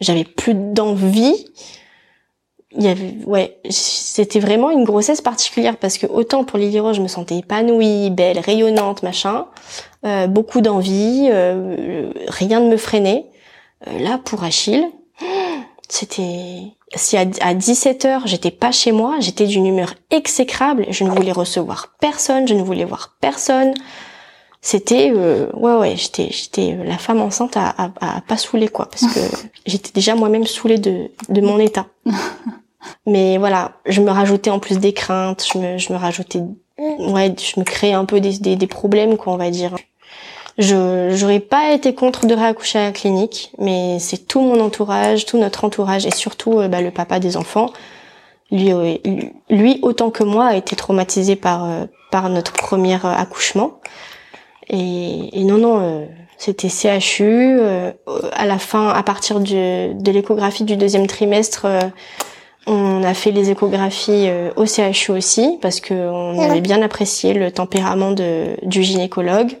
j'avais 0.00 0.24
plus 0.24 0.54
d'envie. 0.54 1.46
Il 2.78 2.84
y 2.84 2.88
avait 2.88 3.16
ouais, 3.26 3.58
c'était 3.70 4.38
vraiment 4.38 4.70
une 4.70 4.84
grossesse 4.84 5.20
particulière 5.20 5.76
parce 5.78 5.98
que 5.98 6.06
autant 6.06 6.44
pour 6.44 6.58
Lily 6.58 6.78
Rose, 6.78 6.96
je 6.96 7.02
me 7.02 7.08
sentais 7.08 7.38
épanouie, 7.38 8.10
belle, 8.10 8.38
rayonnante, 8.38 9.02
machin, 9.02 9.46
euh, 10.04 10.26
beaucoup 10.26 10.60
d'envie, 10.60 11.28
euh, 11.30 12.12
rien 12.28 12.60
ne 12.60 12.68
me 12.70 12.76
freinait. 12.76 13.26
Euh, 13.88 13.98
là, 13.98 14.20
pour 14.22 14.44
Achille, 14.44 14.86
c'était 15.88 16.74
si 16.94 17.16
à, 17.16 17.24
à 17.40 17.54
17 17.54 18.04
heures 18.04 18.26
j'étais 18.26 18.50
pas 18.50 18.72
chez 18.72 18.92
moi, 18.92 19.16
j'étais 19.20 19.46
d'une 19.46 19.66
humeur 19.66 19.94
exécrable, 20.10 20.86
je 20.90 21.02
ne 21.02 21.10
voulais 21.10 21.32
recevoir 21.32 21.94
personne, 21.98 22.46
je 22.46 22.54
ne 22.54 22.62
voulais 22.62 22.84
voir 22.84 23.16
personne 23.20 23.74
c'était 24.66 25.12
euh, 25.14 25.46
ouais 25.52 25.74
ouais 25.74 25.94
j'étais 25.94 26.26
j'étais 26.32 26.72
euh, 26.76 26.82
la 26.82 26.98
femme 26.98 27.20
enceinte 27.20 27.56
à, 27.56 27.72
à, 28.00 28.20
pas 28.20 28.36
saouler 28.36 28.66
quoi 28.66 28.86
parce 28.86 29.06
que 29.14 29.20
j'étais 29.66 29.92
déjà 29.92 30.16
moi-même 30.16 30.44
saoulée 30.44 30.78
de 30.78 31.08
de 31.28 31.40
mon 31.40 31.60
état. 31.60 31.86
Mais 33.06 33.38
voilà 33.38 33.74
je 33.86 34.00
me 34.00 34.10
rajoutais 34.10 34.50
en 34.50 34.58
plus 34.58 34.80
des 34.80 34.92
craintes 34.92 35.46
je 35.52 35.56
me 35.56 35.78
je 35.78 35.92
me 35.92 35.98
rajoutais 35.98 36.42
ouais 36.78 37.32
je 37.38 37.60
me 37.60 37.64
créais 37.64 37.92
un 37.92 38.04
peu 38.06 38.18
des 38.18 38.38
des, 38.40 38.56
des 38.56 38.66
problèmes 38.66 39.16
quoi 39.16 39.32
on 39.34 39.36
va 39.36 39.50
dire. 39.50 39.76
Je 40.58 41.14
j'aurais 41.14 41.38
pas 41.38 41.72
été 41.72 41.94
contre 41.94 42.26
de 42.26 42.34
réaccoucher 42.34 42.80
à 42.80 42.86
la 42.86 42.92
clinique 42.92 43.52
mais 43.60 44.00
c'est 44.00 44.26
tout 44.26 44.40
mon 44.40 44.58
entourage 44.58 45.26
tout 45.26 45.38
notre 45.38 45.64
entourage 45.64 46.06
et 46.06 46.10
surtout 46.10 46.58
euh, 46.58 46.66
bah, 46.66 46.80
le 46.80 46.90
papa 46.90 47.20
des 47.20 47.36
enfants 47.36 47.70
lui 48.50 48.72
lui 49.48 49.78
autant 49.82 50.10
que 50.10 50.24
moi 50.24 50.46
a 50.46 50.56
été 50.56 50.74
traumatisé 50.74 51.36
par 51.36 51.68
par 52.10 52.28
notre 52.30 52.52
premier 52.52 52.98
accouchement 53.04 53.78
et, 54.68 55.40
et 55.40 55.44
non, 55.44 55.58
non, 55.58 55.80
euh, 55.80 56.06
c'était 56.38 56.68
CHU. 56.68 57.22
Euh, 57.22 57.92
à 58.32 58.46
la 58.46 58.58
fin, 58.58 58.88
à 58.88 59.02
partir 59.02 59.40
du, 59.40 59.54
de 59.54 60.10
l'échographie 60.10 60.64
du 60.64 60.76
deuxième 60.76 61.06
trimestre, 61.06 61.66
euh, 61.66 61.80
on 62.66 63.04
a 63.04 63.14
fait 63.14 63.30
les 63.30 63.50
échographies 63.50 64.28
au 64.56 64.66
CHU 64.66 65.12
aussi 65.12 65.56
parce 65.62 65.78
que 65.78 65.94
on 65.94 66.40
avait 66.40 66.60
bien 66.60 66.82
apprécié 66.82 67.32
le 67.32 67.52
tempérament 67.52 68.10
de, 68.10 68.56
du 68.64 68.82
gynécologue. 68.82 69.56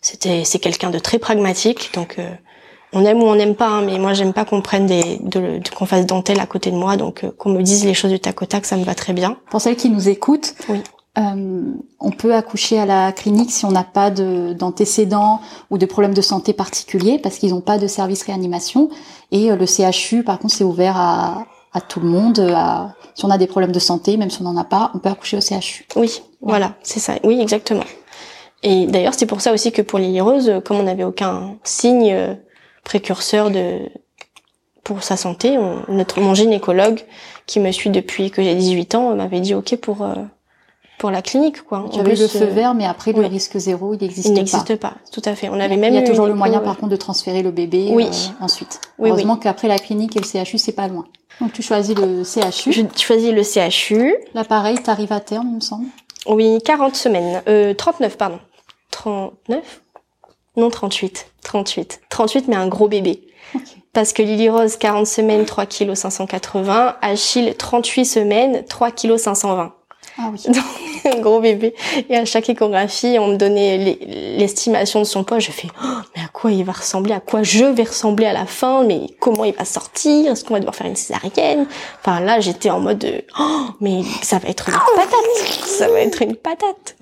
C'était, 0.00 0.42
c'est 0.44 0.58
quelqu'un 0.58 0.90
de 0.90 0.98
très 0.98 1.20
pragmatique, 1.20 1.92
donc 1.94 2.16
on 2.92 3.04
aime 3.04 3.22
ou 3.22 3.26
on 3.26 3.36
n'aime 3.36 3.54
pas, 3.54 3.68
hein, 3.68 3.82
mais 3.82 4.00
moi 4.00 4.12
j'aime 4.12 4.32
pas 4.32 4.44
qu'on 4.44 4.60
prenne 4.60 4.86
des, 4.86 5.18
de, 5.20 5.60
qu'on 5.76 5.86
fasse 5.86 6.04
dentelle 6.04 6.40
à 6.40 6.46
côté 6.46 6.72
de 6.72 6.76
moi, 6.76 6.96
donc 6.96 7.24
qu'on 7.38 7.50
me 7.50 7.62
dise 7.62 7.84
les 7.84 7.94
choses 7.94 8.10
du 8.10 8.18
tac 8.18 8.42
au 8.42 8.46
tac, 8.46 8.66
ça 8.66 8.76
me 8.76 8.82
va 8.82 8.96
très 8.96 9.12
bien. 9.12 9.36
Pour 9.48 9.60
celles 9.60 9.76
qui 9.76 9.88
nous 9.88 10.08
écoutent, 10.08 10.56
oui. 10.68 10.82
Euh, 11.16 11.74
on 12.00 12.10
peut 12.10 12.34
accoucher 12.34 12.78
à 12.78 12.86
la 12.86 13.12
clinique 13.12 13.52
si 13.52 13.64
on 13.64 13.70
n'a 13.70 13.84
pas 13.84 14.10
d'antécédents 14.10 15.40
ou 15.70 15.78
de 15.78 15.86
problèmes 15.86 16.14
de 16.14 16.20
santé 16.20 16.52
particuliers 16.52 17.18
parce 17.18 17.38
qu'ils 17.38 17.50
n'ont 17.50 17.60
pas 17.60 17.78
de 17.78 17.86
service 17.86 18.22
réanimation. 18.22 18.90
Et 19.30 19.50
euh, 19.50 19.56
le 19.56 19.66
CHU, 19.66 20.24
par 20.24 20.38
contre, 20.38 20.54
c'est 20.54 20.64
ouvert 20.64 20.96
à, 20.96 21.46
à, 21.72 21.80
tout 21.80 22.00
le 22.00 22.08
monde. 22.08 22.40
À, 22.40 22.94
si 23.14 23.24
on 23.24 23.30
a 23.30 23.38
des 23.38 23.46
problèmes 23.46 23.72
de 23.72 23.78
santé, 23.78 24.16
même 24.16 24.30
si 24.30 24.40
on 24.40 24.44
n'en 24.44 24.56
a 24.56 24.64
pas, 24.64 24.90
on 24.94 24.98
peut 24.98 25.08
accoucher 25.08 25.36
au 25.36 25.40
CHU. 25.40 25.86
Oui, 25.94 26.22
voilà, 26.40 26.74
c'est 26.82 27.00
ça. 27.00 27.14
Oui, 27.22 27.40
exactement. 27.40 27.84
Et 28.64 28.86
d'ailleurs, 28.86 29.14
c'est 29.14 29.26
pour 29.26 29.40
ça 29.40 29.52
aussi 29.52 29.70
que 29.70 29.82
pour 29.82 30.00
Lily 30.00 30.20
Rose, 30.20 30.52
comme 30.64 30.78
on 30.78 30.84
n'avait 30.84 31.04
aucun 31.04 31.56
signe 31.62 32.12
euh, 32.12 32.34
précurseur 32.82 33.50
de 33.50 33.88
pour 34.82 35.02
sa 35.02 35.16
santé, 35.16 35.56
notre 35.88 36.20
mon 36.20 36.34
gynécologue 36.34 37.00
qui 37.46 37.58
me 37.58 37.72
suit 37.72 37.88
depuis 37.88 38.30
que 38.30 38.42
j'ai 38.42 38.54
18 38.54 38.94
ans 38.94 39.16
m'avait 39.16 39.40
dit 39.40 39.54
OK 39.54 39.76
pour 39.76 40.02
euh, 40.02 40.14
pour 40.98 41.10
la 41.10 41.22
clinique 41.22 41.62
quoi. 41.62 41.86
Tu 41.92 42.00
avais 42.00 42.14
le 42.14 42.28
feu 42.28 42.44
vert, 42.46 42.74
mais 42.74 42.86
après 42.86 43.12
le 43.12 43.26
risque 43.26 43.56
zéro, 43.58 43.94
il 43.94 44.00
n'existe 44.00 44.28
pas. 44.28 44.30
Il 44.30 44.34
n'existe 44.34 44.76
pas, 44.76 44.94
tout 45.12 45.22
à 45.24 45.34
fait. 45.34 45.48
On 45.48 45.60
avait 45.60 45.76
même 45.76 45.94
il 45.94 46.00
y 46.00 46.02
a 46.02 46.06
toujours 46.06 46.26
le 46.26 46.34
moyen 46.34 46.60
par 46.60 46.76
contre 46.76 46.90
de 46.90 46.96
transférer 46.96 47.42
le 47.42 47.50
bébé 47.50 47.90
oui. 47.92 48.08
ensuite. 48.40 48.80
Oui, 48.98 49.10
Heureusement 49.10 49.36
qu'après 49.36 49.68
la 49.68 49.78
clinique 49.78 50.16
et 50.16 50.20
le 50.20 50.44
CHU 50.44 50.58
c'est 50.58 50.72
pas 50.72 50.88
loin. 50.88 51.06
Donc 51.40 51.52
tu 51.52 51.62
choisis 51.62 51.96
le 51.96 52.22
CHU. 52.22 52.72
Je 52.72 52.82
choisis 52.96 53.32
le 53.32 53.42
CHU. 53.42 54.14
Là 54.34 54.44
pareil, 54.44 54.78
t'arrives 54.82 55.12
à 55.12 55.20
terme, 55.20 55.48
il 55.50 55.56
me 55.56 55.60
semble. 55.60 55.86
Oui, 56.26 56.58
40 56.64 56.94
semaines. 56.96 57.42
Euh, 57.48 57.74
39, 57.74 58.16
pardon. 58.16 58.38
39 58.90 59.82
Non, 60.56 60.70
38. 60.70 61.26
38. 61.42 62.00
38, 62.08 62.48
mais 62.48 62.56
un 62.56 62.68
gros 62.68 62.88
bébé. 62.88 63.26
Okay. 63.54 63.84
Parce 63.92 64.12
que 64.12 64.22
Lily 64.22 64.48
Rose, 64.48 64.76
40 64.76 65.06
semaines, 65.06 65.44
3 65.44 65.66
kg 65.66 65.94
580. 65.94 66.96
Achille, 67.00 67.54
38 67.54 68.04
semaines, 68.04 68.64
3 68.64 68.90
kg 68.90 69.16
520. 69.16 69.72
Ah 70.16 70.30
oui. 70.32 70.40
Donc, 70.46 70.64
un 71.04 71.20
gros 71.20 71.40
bébé. 71.40 71.74
Et 72.08 72.16
à 72.16 72.24
chaque 72.24 72.48
échographie, 72.48 73.16
on 73.18 73.28
me 73.28 73.36
donnait 73.36 73.98
l'estimation 74.38 75.00
de 75.00 75.04
son 75.04 75.24
poids. 75.24 75.38
Je 75.38 75.50
fais, 75.50 75.68
oh, 75.82 75.88
mais 76.14 76.22
à 76.22 76.28
quoi 76.32 76.52
il 76.52 76.64
va 76.64 76.72
ressembler? 76.72 77.12
À 77.12 77.20
quoi 77.20 77.42
je 77.42 77.64
vais 77.64 77.82
ressembler 77.82 78.26
à 78.26 78.32
la 78.32 78.46
fin? 78.46 78.84
Mais 78.84 79.06
comment 79.20 79.44
il 79.44 79.54
va 79.54 79.64
sortir? 79.64 80.32
Est-ce 80.32 80.44
qu'on 80.44 80.54
va 80.54 80.60
devoir 80.60 80.76
faire 80.76 80.86
une 80.86 80.96
césarienne? 80.96 81.66
Enfin, 82.00 82.20
là, 82.20 82.40
j'étais 82.40 82.70
en 82.70 82.80
mode, 82.80 83.24
oh, 83.38 83.66
mais 83.80 84.02
ça 84.22 84.38
va 84.38 84.48
être 84.48 84.68
une 84.68 84.74
patate. 84.74 85.66
Ça 85.66 85.88
va 85.88 86.00
être 86.00 86.22
une 86.22 86.36
patate. 86.36 86.96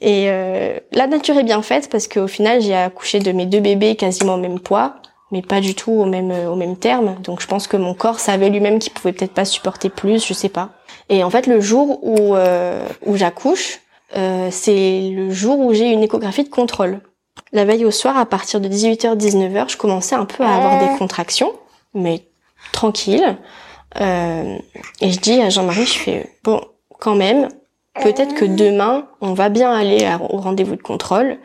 Et 0.00 0.26
euh, 0.28 0.78
la 0.92 1.06
nature 1.06 1.38
est 1.38 1.44
bien 1.44 1.62
faite 1.62 1.88
parce 1.90 2.08
qu'au 2.08 2.28
final, 2.28 2.60
j'ai 2.60 2.74
accouché 2.74 3.20
de 3.20 3.32
mes 3.32 3.46
deux 3.46 3.60
bébés 3.60 3.96
quasiment 3.96 4.34
au 4.34 4.38
même 4.38 4.60
poids 4.60 4.96
mais 5.30 5.42
pas 5.42 5.60
du 5.60 5.74
tout 5.74 5.90
au 5.90 6.04
même 6.04 6.30
au 6.30 6.54
même 6.54 6.76
terme. 6.76 7.16
Donc 7.22 7.40
je 7.40 7.48
pense 7.48 7.66
que 7.66 7.76
mon 7.76 7.92
corps 7.92 8.20
savait 8.20 8.50
lui-même 8.50 8.78
qu'il 8.78 8.92
pouvait 8.92 9.12
peut-être 9.12 9.32
pas 9.32 9.44
supporter 9.44 9.88
plus, 9.88 10.24
je 10.24 10.32
sais 10.32 10.48
pas. 10.48 10.70
Et 11.08 11.22
en 11.22 11.30
fait, 11.30 11.46
le 11.46 11.60
jour 11.60 11.98
où 12.02 12.34
euh, 12.34 12.86
où 13.04 13.16
j'accouche, 13.16 13.80
euh, 14.16 14.48
c'est 14.50 15.10
le 15.10 15.30
jour 15.30 15.58
où 15.58 15.74
j'ai 15.74 15.90
une 15.90 16.02
échographie 16.02 16.44
de 16.44 16.48
contrôle. 16.48 17.00
La 17.52 17.64
veille 17.64 17.84
au 17.84 17.90
soir, 17.90 18.16
à 18.16 18.26
partir 18.26 18.60
de 18.60 18.68
18h 18.68 19.16
19h, 19.16 19.70
je 19.70 19.76
commençais 19.76 20.14
un 20.14 20.24
peu 20.24 20.44
à 20.44 20.54
avoir 20.54 20.78
des 20.80 20.98
contractions, 20.98 21.52
mais 21.94 22.22
tranquille. 22.72 23.36
Euh, 24.00 24.56
et 25.00 25.10
je 25.10 25.20
dis 25.20 25.40
à 25.40 25.50
Jean-Marie, 25.50 25.86
je 25.86 25.98
fais 25.98 26.30
bon, 26.42 26.60
quand 26.98 27.14
même, 27.14 27.48
peut-être 28.02 28.34
que 28.34 28.44
demain, 28.44 29.06
on 29.20 29.34
va 29.34 29.48
bien 29.48 29.72
aller 29.72 30.08
au 30.30 30.38
rendez-vous 30.38 30.76
de 30.76 30.82
contrôle 30.82 31.38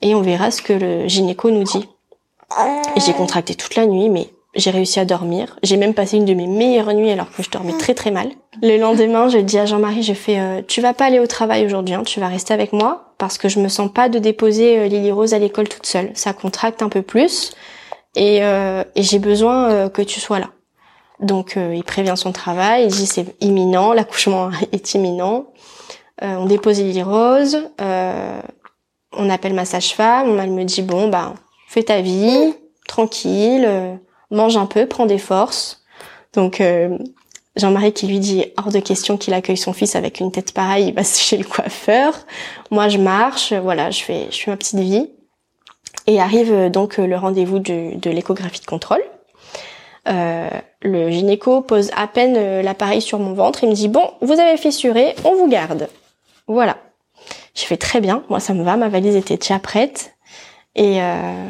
et 0.00 0.14
on 0.14 0.22
verra 0.22 0.50
ce 0.50 0.62
que 0.62 0.72
le 0.72 1.08
gynéco 1.08 1.50
nous 1.50 1.64
dit. 1.64 1.88
J'ai 2.96 3.12
contracté 3.12 3.54
toute 3.54 3.74
la 3.74 3.86
nuit, 3.86 4.08
mais 4.08 4.28
j'ai 4.56 4.70
réussi 4.70 5.00
à 5.00 5.04
dormir. 5.04 5.58
J'ai 5.62 5.76
même 5.76 5.94
passé 5.94 6.16
une 6.16 6.24
de 6.24 6.34
mes 6.34 6.46
meilleures 6.46 6.92
nuits 6.94 7.10
alors 7.10 7.30
que 7.30 7.42
je 7.42 7.50
dormais 7.50 7.76
très 7.78 7.94
très 7.94 8.10
mal. 8.10 8.28
Le 8.62 8.78
lendemain, 8.78 9.28
je 9.28 9.38
dis 9.38 9.58
à 9.58 9.66
Jean-Marie, 9.66 10.02
je 10.02 10.14
fais, 10.14 10.38
euh, 10.38 10.62
tu 10.66 10.80
vas 10.80 10.94
pas 10.94 11.06
aller 11.06 11.18
au 11.18 11.26
travail 11.26 11.66
aujourd'hui, 11.66 11.94
hein, 11.94 12.02
tu 12.04 12.20
vas 12.20 12.28
rester 12.28 12.54
avec 12.54 12.72
moi 12.72 13.14
parce 13.18 13.38
que 13.38 13.48
je 13.48 13.58
me 13.58 13.68
sens 13.68 13.90
pas 13.92 14.08
de 14.08 14.18
déposer 14.18 14.78
euh, 14.78 14.86
Lily 14.86 15.10
Rose 15.10 15.34
à 15.34 15.38
l'école 15.38 15.68
toute 15.68 15.86
seule. 15.86 16.10
Ça 16.14 16.32
contracte 16.32 16.82
un 16.82 16.88
peu 16.88 17.02
plus 17.02 17.52
et, 18.14 18.42
euh, 18.42 18.84
et 18.94 19.02
j'ai 19.02 19.18
besoin 19.18 19.70
euh, 19.70 19.88
que 19.88 20.02
tu 20.02 20.20
sois 20.20 20.38
là. 20.38 20.50
Donc 21.20 21.56
euh, 21.56 21.74
il 21.74 21.84
prévient 21.84 22.14
son 22.16 22.32
travail, 22.32 22.84
il 22.84 22.90
dit 22.90 23.06
c'est 23.06 23.34
imminent, 23.40 23.92
l'accouchement 23.92 24.50
est 24.72 24.94
imminent. 24.94 25.46
on 26.22 26.46
dépose 26.46 26.80
Lily 26.80 27.02
Rose, 27.02 27.70
on 29.16 29.30
appelle 29.30 29.54
ma 29.54 29.64
sage-femme, 29.64 30.38
elle 30.40 30.50
me 30.50 30.64
dit 30.64 30.82
bon 30.82 31.08
bah 31.08 31.34
fais 31.68 31.84
ta 31.84 32.00
vie, 32.00 32.54
tranquille, 32.86 33.98
mange 34.34 34.56
un 34.56 34.66
peu, 34.66 34.86
prends 34.86 35.06
des 35.06 35.18
forces. 35.18 35.82
Donc 36.32 36.60
euh, 36.60 36.98
Jean-Marie 37.56 37.92
qui 37.92 38.06
lui 38.06 38.18
dit 38.18 38.46
hors 38.56 38.70
de 38.70 38.80
question 38.80 39.16
qu'il 39.16 39.34
accueille 39.34 39.56
son 39.56 39.72
fils 39.72 39.96
avec 39.96 40.20
une 40.20 40.32
tête 40.32 40.52
pareille, 40.52 40.88
il 40.88 40.94
va 40.94 41.02
chez 41.04 41.36
le 41.36 41.44
coiffeur. 41.44 42.14
Moi 42.70 42.88
je 42.88 42.98
marche, 42.98 43.52
voilà, 43.52 43.90
je 43.90 44.02
fais, 44.02 44.26
je 44.30 44.38
fais 44.38 44.50
ma 44.50 44.56
petite 44.56 44.80
vie. 44.80 45.10
Et 46.06 46.20
arrive 46.20 46.52
euh, 46.52 46.68
donc 46.68 46.98
le 46.98 47.16
rendez-vous 47.16 47.58
de, 47.58 48.10
l'échographie 48.10 48.60
de 48.60 48.66
contrôle. 48.66 49.02
Euh, 50.06 50.50
le 50.82 51.10
gynéco 51.10 51.62
pose 51.62 51.90
à 51.96 52.06
peine 52.06 52.60
l'appareil 52.60 53.00
sur 53.00 53.18
mon 53.18 53.32
ventre. 53.32 53.64
Il 53.64 53.70
me 53.70 53.74
dit 53.74 53.88
bon, 53.88 54.10
vous 54.20 54.38
avez 54.38 54.58
fissuré, 54.58 55.14
on 55.24 55.34
vous 55.34 55.48
garde. 55.48 55.88
Voilà. 56.46 56.76
Je 57.54 57.62
fais 57.62 57.76
très 57.76 58.00
bien. 58.00 58.22
Moi, 58.28 58.40
ça 58.40 58.52
me 58.52 58.64
va. 58.64 58.76
Ma 58.76 58.88
valise 58.88 59.16
était 59.16 59.36
déjà 59.36 59.58
prête. 59.58 60.14
Et, 60.74 61.00
euh, 61.00 61.48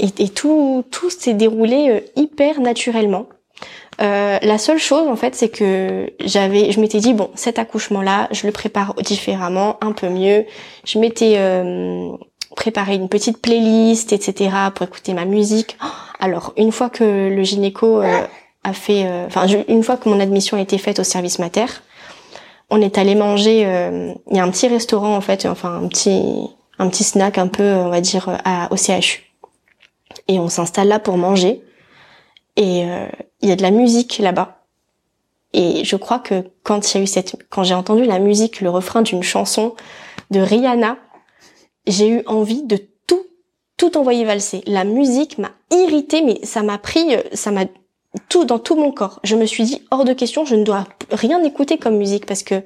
et, 0.00 0.28
tout, 0.28 0.84
tout 0.90 1.10
s'est 1.10 1.34
déroulé 1.34 1.90
euh, 1.90 2.00
hyper 2.16 2.60
naturellement. 2.60 3.26
Euh, 4.00 4.38
la 4.40 4.56
seule 4.56 4.78
chose 4.78 5.06
en 5.08 5.16
fait, 5.16 5.34
c'est 5.34 5.50
que 5.50 6.10
j'avais, 6.24 6.72
je 6.72 6.80
m'étais 6.80 7.00
dit 7.00 7.12
bon, 7.12 7.30
cet 7.34 7.58
accouchement-là, 7.58 8.28
je 8.30 8.46
le 8.46 8.52
prépare 8.52 8.94
différemment, 8.94 9.76
un 9.82 9.92
peu 9.92 10.08
mieux. 10.08 10.46
Je 10.84 10.98
m'étais 10.98 11.34
euh, 11.36 12.10
préparé 12.56 12.94
une 12.94 13.08
petite 13.08 13.42
playlist, 13.42 14.12
etc. 14.12 14.50
pour 14.74 14.86
écouter 14.86 15.12
ma 15.12 15.26
musique. 15.26 15.76
Alors 16.18 16.54
une 16.56 16.72
fois 16.72 16.88
que 16.88 17.28
le 17.28 17.42
gynéco 17.42 18.00
euh, 18.00 18.22
a 18.64 18.72
fait, 18.72 19.04
euh, 19.04 19.26
enfin 19.26 19.46
une 19.68 19.82
fois 19.82 19.98
que 19.98 20.08
mon 20.08 20.18
admission 20.18 20.56
a 20.56 20.60
été 20.60 20.78
faite 20.78 20.98
au 20.98 21.04
service 21.04 21.38
mater, 21.38 21.66
on 22.70 22.80
est 22.80 22.96
allé 22.96 23.14
manger. 23.14 23.62
Il 24.30 24.36
y 24.36 24.40
a 24.40 24.44
un 24.44 24.50
petit 24.50 24.68
restaurant 24.68 25.14
en 25.14 25.20
fait, 25.20 25.44
enfin 25.44 25.80
un 25.82 25.88
petit 25.88 26.48
un 26.78 26.88
petit 26.88 27.04
snack 27.04 27.36
un 27.36 27.48
peu, 27.48 27.74
on 27.74 27.90
va 27.90 28.00
dire, 28.00 28.38
à, 28.44 28.72
au 28.72 28.76
CHU. 28.76 29.29
Et 30.28 30.38
on 30.38 30.48
s'installe 30.48 30.88
là 30.88 30.98
pour 30.98 31.16
manger. 31.16 31.62
Et 32.56 32.84
euh, 32.84 33.06
il 33.40 33.48
y 33.48 33.52
a 33.52 33.56
de 33.56 33.62
la 33.62 33.70
musique 33.70 34.18
là-bas. 34.18 34.64
Et 35.52 35.84
je 35.84 35.96
crois 35.96 36.18
que 36.18 36.44
quand 36.62 36.92
il 36.92 36.96
y 36.96 37.00
a 37.00 37.02
eu 37.02 37.06
cette, 37.06 37.36
quand 37.48 37.64
j'ai 37.64 37.74
entendu 37.74 38.04
la 38.04 38.18
musique, 38.18 38.60
le 38.60 38.70
refrain 38.70 39.02
d'une 39.02 39.22
chanson 39.22 39.74
de 40.30 40.40
Rihanna, 40.40 40.96
j'ai 41.86 42.08
eu 42.08 42.22
envie 42.26 42.62
de 42.62 42.78
tout, 43.06 43.24
tout 43.76 43.96
envoyer 43.96 44.24
valser. 44.24 44.62
La 44.66 44.84
musique 44.84 45.38
m'a 45.38 45.50
irritée, 45.70 46.22
mais 46.22 46.38
ça 46.44 46.62
m'a 46.62 46.78
pris, 46.78 47.16
ça 47.32 47.50
m'a 47.50 47.64
tout 48.28 48.44
dans 48.44 48.58
tout 48.58 48.74
mon 48.76 48.90
corps. 48.90 49.20
Je 49.22 49.36
me 49.36 49.46
suis 49.46 49.64
dit 49.64 49.82
hors 49.90 50.04
de 50.04 50.12
question, 50.12 50.44
je 50.44 50.56
ne 50.56 50.64
dois 50.64 50.84
rien 51.12 51.42
écouter 51.44 51.78
comme 51.78 51.96
musique 51.96 52.26
parce 52.26 52.42
que 52.42 52.62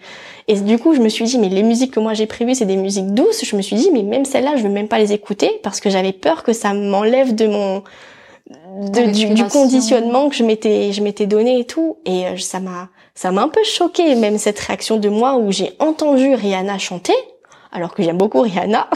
et 0.49 0.59
du 0.59 0.79
coup 0.79 0.95
je 0.95 1.01
me 1.01 1.09
suis 1.09 1.25
dit 1.25 1.39
mais 1.39 1.49
les 1.49 1.63
musiques 1.63 1.93
que 1.93 2.01
moi 2.01 2.15
j'ai 2.15 2.27
prévues 2.27 2.55
c'est 2.55 2.65
des 2.65 2.77
musiques 2.77 3.13
douces. 3.13 3.45
Je 3.45 3.57
me 3.57 3.63
suis 3.63 3.77
dit 3.77 3.91
mais 3.93 4.03
même 4.03 4.25
celles-là 4.25 4.57
je 4.57 4.63
veux 4.63 4.71
même 4.71 4.89
pas 4.89 4.99
les 4.99 5.13
écouter 5.13 5.61
parce 5.63 5.81
que 5.81 5.91
j'avais 5.91 6.13
peur 6.13 6.43
que 6.43 6.53
ça 6.53 6.73
m'enlève 6.73 7.35
de 7.35 7.47
mon 7.47 7.83
de, 8.47 9.11
du, 9.11 9.35
du, 9.35 9.45
conditionnement 9.45 10.29
que 10.29 10.35
je 10.35 10.45
m'étais 10.45 10.93
je 10.93 11.03
m'étais 11.03 11.27
donné 11.27 11.61
et 11.61 11.65
tout 11.65 11.99
et 12.05 12.27
euh, 12.27 12.37
ça 12.37 12.61
m'a 12.61 12.89
ça 13.15 13.31
m'a 13.31 13.43
un 13.43 13.49
peu 13.49 13.63
choqué 13.65 14.15
même 14.17 14.37
cette 14.37 14.59
réaction 14.59 14.99
de 14.99 15.09
moi 15.09 15.37
où 15.37 15.51
j'ai 15.51 15.73
entendu 15.79 16.35
Rihanna 16.35 16.79
chanter 16.79 17.15
alors 17.73 17.95
que 17.95 18.03
j'aime 18.03 18.19
beaucoup 18.19 18.41
Rihanna 18.41 18.91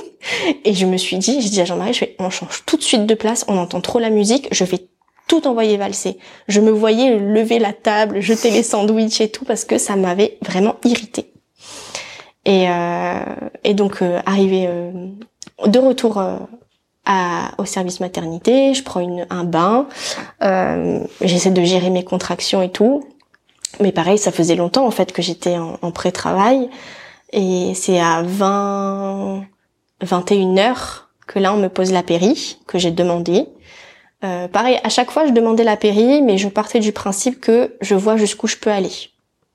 et 0.64 0.74
je 0.74 0.84
me 0.84 0.98
suis 0.98 1.16
dit 1.16 1.40
je 1.40 1.48
dis 1.48 1.60
à 1.60 1.64
Jean-Marie 1.64 1.94
je 1.94 2.00
fais 2.00 2.16
on 2.18 2.28
change 2.28 2.64
tout 2.66 2.76
de 2.76 2.82
suite 2.82 3.06
de 3.06 3.14
place 3.14 3.46
on 3.48 3.56
entend 3.56 3.80
trop 3.80 3.98
la 3.98 4.10
musique 4.10 4.48
je 4.50 4.64
vais 4.64 4.86
tout 5.32 5.48
envoyer 5.48 5.78
valser. 5.78 6.18
Je 6.46 6.60
me 6.60 6.70
voyais 6.70 7.18
lever 7.18 7.58
la 7.58 7.72
table, 7.72 8.20
jeter 8.20 8.50
les 8.50 8.62
sandwichs 8.62 9.22
et 9.22 9.30
tout 9.30 9.46
parce 9.46 9.64
que 9.64 9.78
ça 9.78 9.96
m'avait 9.96 10.36
vraiment 10.42 10.76
irrité. 10.84 11.32
Et, 12.44 12.68
euh, 12.68 13.24
et 13.64 13.72
donc 13.72 14.02
euh, 14.02 14.20
arrivé 14.26 14.66
euh, 14.68 14.92
de 15.66 15.78
retour 15.78 16.18
euh, 16.18 16.36
à, 17.06 17.52
au 17.56 17.64
service 17.64 18.00
maternité, 18.00 18.74
je 18.74 18.82
prends 18.82 19.00
une, 19.00 19.26
un 19.30 19.44
bain, 19.44 19.86
euh, 20.42 21.00
j'essaie 21.22 21.50
de 21.50 21.62
gérer 21.62 21.88
mes 21.88 22.04
contractions 22.04 22.60
et 22.60 22.70
tout. 22.70 23.02
Mais 23.80 23.90
pareil, 23.90 24.18
ça 24.18 24.32
faisait 24.32 24.56
longtemps 24.56 24.86
en 24.86 24.90
fait 24.90 25.12
que 25.12 25.22
j'étais 25.22 25.56
en, 25.56 25.78
en 25.80 25.92
pré-travail 25.92 26.68
et 27.32 27.72
c'est 27.74 27.98
à 27.98 28.22
20 28.22 29.46
21 30.02 30.58
heures 30.58 31.08
que 31.26 31.38
là 31.38 31.54
on 31.54 31.56
me 31.56 31.68
pose 31.68 31.90
la 31.90 32.02
péri 32.02 32.58
que 32.66 32.78
j'ai 32.78 32.90
demandé. 32.90 33.46
Euh, 34.24 34.48
pareil, 34.48 34.78
à 34.84 34.88
chaque 34.88 35.10
fois, 35.10 35.26
je 35.26 35.32
demandais 35.32 35.64
la 35.64 35.76
péri, 35.76 36.22
mais 36.22 36.38
je 36.38 36.48
partais 36.48 36.80
du 36.80 36.92
principe 36.92 37.40
que 37.40 37.76
je 37.80 37.94
vois 37.94 38.16
jusqu'où 38.16 38.46
je 38.46 38.56
peux 38.56 38.70
aller. 38.70 38.92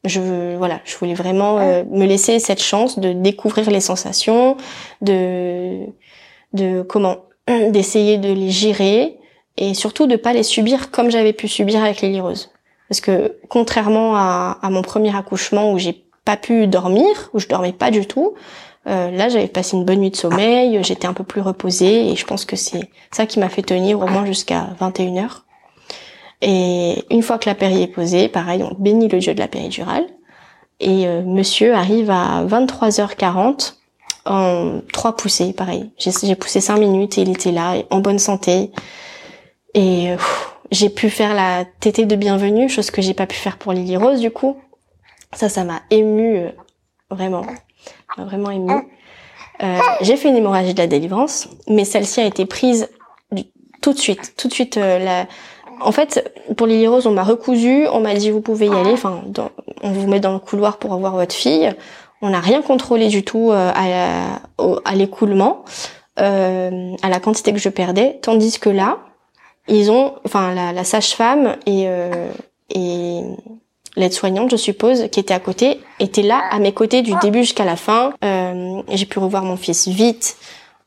Je 0.03 0.55
voilà, 0.57 0.79
je 0.85 0.95
voulais 0.97 1.13
vraiment 1.13 1.59
euh, 1.59 1.83
me 1.89 2.05
laisser 2.05 2.39
cette 2.39 2.61
chance 2.61 2.99
de 2.99 3.13
découvrir 3.13 3.69
les 3.69 3.79
sensations, 3.79 4.57
de 5.01 5.85
de 6.53 6.81
comment 6.81 7.17
d'essayer 7.47 8.17
de 8.17 8.31
les 8.31 8.51
gérer 8.51 9.17
et 9.57 9.73
surtout 9.73 10.05
de 10.05 10.15
pas 10.15 10.33
les 10.33 10.43
subir 10.43 10.91
comme 10.91 11.09
j'avais 11.09 11.33
pu 11.33 11.47
subir 11.47 11.83
avec 11.83 12.01
les 12.01 12.09
lireuses. 12.09 12.51
Parce 12.89 13.01
que 13.01 13.37
contrairement 13.49 14.15
à, 14.15 14.59
à 14.61 14.69
mon 14.69 14.81
premier 14.81 15.15
accouchement 15.15 15.73
où 15.73 15.79
j'ai 15.79 16.05
pas 16.23 16.37
pu 16.37 16.67
dormir, 16.67 17.29
où 17.33 17.39
je 17.39 17.47
dormais 17.47 17.73
pas 17.73 17.89
du 17.89 18.05
tout, 18.05 18.33
euh, 18.87 19.11
là, 19.11 19.29
j'avais 19.29 19.47
passé 19.47 19.75
une 19.75 19.85
bonne 19.85 19.99
nuit 19.99 20.11
de 20.11 20.15
sommeil, 20.15 20.79
j'étais 20.83 21.07
un 21.07 21.13
peu 21.13 21.23
plus 21.23 21.41
reposée 21.41 22.09
et 22.09 22.15
je 22.15 22.25
pense 22.25 22.45
que 22.45 22.55
c'est 22.55 22.89
ça 23.11 23.25
qui 23.25 23.39
m'a 23.39 23.49
fait 23.49 23.61
tenir 23.61 23.99
au 23.99 24.07
moins 24.07 24.25
jusqu'à 24.25 24.69
21h. 24.79 25.41
Et 26.41 27.03
une 27.09 27.23
fois 27.23 27.37
que 27.37 27.49
la 27.49 27.55
péri 27.55 27.81
est 27.81 27.87
posée, 27.87 28.29
pareil, 28.29 28.63
on 28.63 28.73
bénit 28.79 29.07
le 29.07 29.19
dieu 29.19 29.33
de 29.33 29.39
la 29.39 29.47
péridurale. 29.47 30.05
Et 30.79 31.07
euh, 31.07 31.23
monsieur 31.23 31.73
arrive 31.73 32.11
à 32.11 32.45
23h40 32.45 33.73
en 34.25 34.81
trois 34.93 35.15
poussées, 35.15 35.53
pareil. 35.53 35.91
J'ai 35.97 36.35
poussé 36.35 36.61
cinq 36.61 36.77
minutes 36.77 37.17
et 37.17 37.21
il 37.21 37.29
était 37.29 37.51
là, 37.51 37.75
en 37.89 37.99
bonne 37.99 38.19
santé. 38.19 38.71
Et 39.73 40.15
j'ai 40.71 40.89
pu 40.89 41.09
faire 41.09 41.33
la 41.33 41.65
tétée 41.79 42.05
de 42.05 42.15
bienvenue, 42.15 42.69
chose 42.69 42.91
que 42.91 43.01
j'ai 43.01 43.13
pas 43.13 43.25
pu 43.25 43.35
faire 43.35 43.57
pour 43.57 43.73
Lily 43.73 43.97
Rose 43.97 44.19
du 44.19 44.31
coup. 44.31 44.57
Ça, 45.33 45.49
ça 45.49 45.63
m'a 45.63 45.81
ému 45.89 46.37
euh, 46.37 46.49
vraiment, 47.09 47.45
vraiment 48.17 48.51
ému. 48.51 48.73
Euh, 49.63 49.79
j'ai 50.01 50.17
fait 50.17 50.29
une 50.29 50.35
hémorragie 50.35 50.73
de 50.73 50.79
la 50.79 50.87
délivrance, 50.87 51.47
mais 51.67 51.83
celle-ci 51.85 52.21
a 52.21 52.25
été 52.25 52.45
prise 52.45 52.89
tout 53.81 53.93
de 53.93 53.97
suite, 53.97 54.33
tout 54.37 54.47
de 54.47 54.53
suite. 54.53 54.77
Euh, 54.77 54.99
la... 54.99 55.27
En 55.79 55.91
fait, 55.91 56.31
pour 56.55 56.67
Lily 56.67 56.87
Rose, 56.87 57.05
on 57.05 57.11
m'a 57.11 57.23
recousu, 57.23 57.87
on 57.91 57.99
m'a 57.99 58.13
dit 58.15 58.31
vous 58.31 58.41
pouvez 58.41 58.67
y 58.67 58.73
aller. 58.73 58.91
Enfin, 58.91 59.21
on 59.83 59.91
vous 59.91 60.07
met 60.07 60.19
dans 60.19 60.33
le 60.33 60.39
couloir 60.39 60.77
pour 60.77 60.93
avoir 60.93 61.15
votre 61.15 61.35
fille. 61.35 61.71
On 62.21 62.29
n'a 62.29 62.39
rien 62.39 62.63
contrôlé 62.63 63.09
du 63.09 63.23
tout 63.23 63.51
euh, 63.51 63.71
à, 63.75 64.39
à 64.85 64.95
l'écoulement, 64.95 65.65
euh, 66.19 66.95
à 67.03 67.09
la 67.09 67.19
quantité 67.19 67.53
que 67.53 67.59
je 67.59 67.69
perdais, 67.69 68.17
tandis 68.23 68.59
que 68.59 68.71
là, 68.71 68.97
ils 69.67 69.91
ont, 69.91 70.15
enfin, 70.25 70.55
la, 70.55 70.73
la 70.73 70.83
sage-femme 70.83 71.57
et, 71.67 71.83
euh, 71.87 72.31
et 72.73 73.21
l'aide-soignante, 73.97 74.49
je 74.51 74.55
suppose, 74.55 75.09
qui 75.11 75.19
était 75.19 75.33
à 75.33 75.39
côté, 75.39 75.81
était 75.99 76.21
là 76.21 76.41
à 76.51 76.59
mes 76.59 76.71
côtés 76.71 77.01
du 77.01 77.13
début 77.21 77.39
jusqu'à 77.39 77.65
la 77.65 77.75
fin. 77.75 78.13
Euh, 78.23 78.81
j'ai 78.89 79.05
pu 79.05 79.19
revoir 79.19 79.43
mon 79.43 79.57
fils 79.57 79.87
vite. 79.87 80.37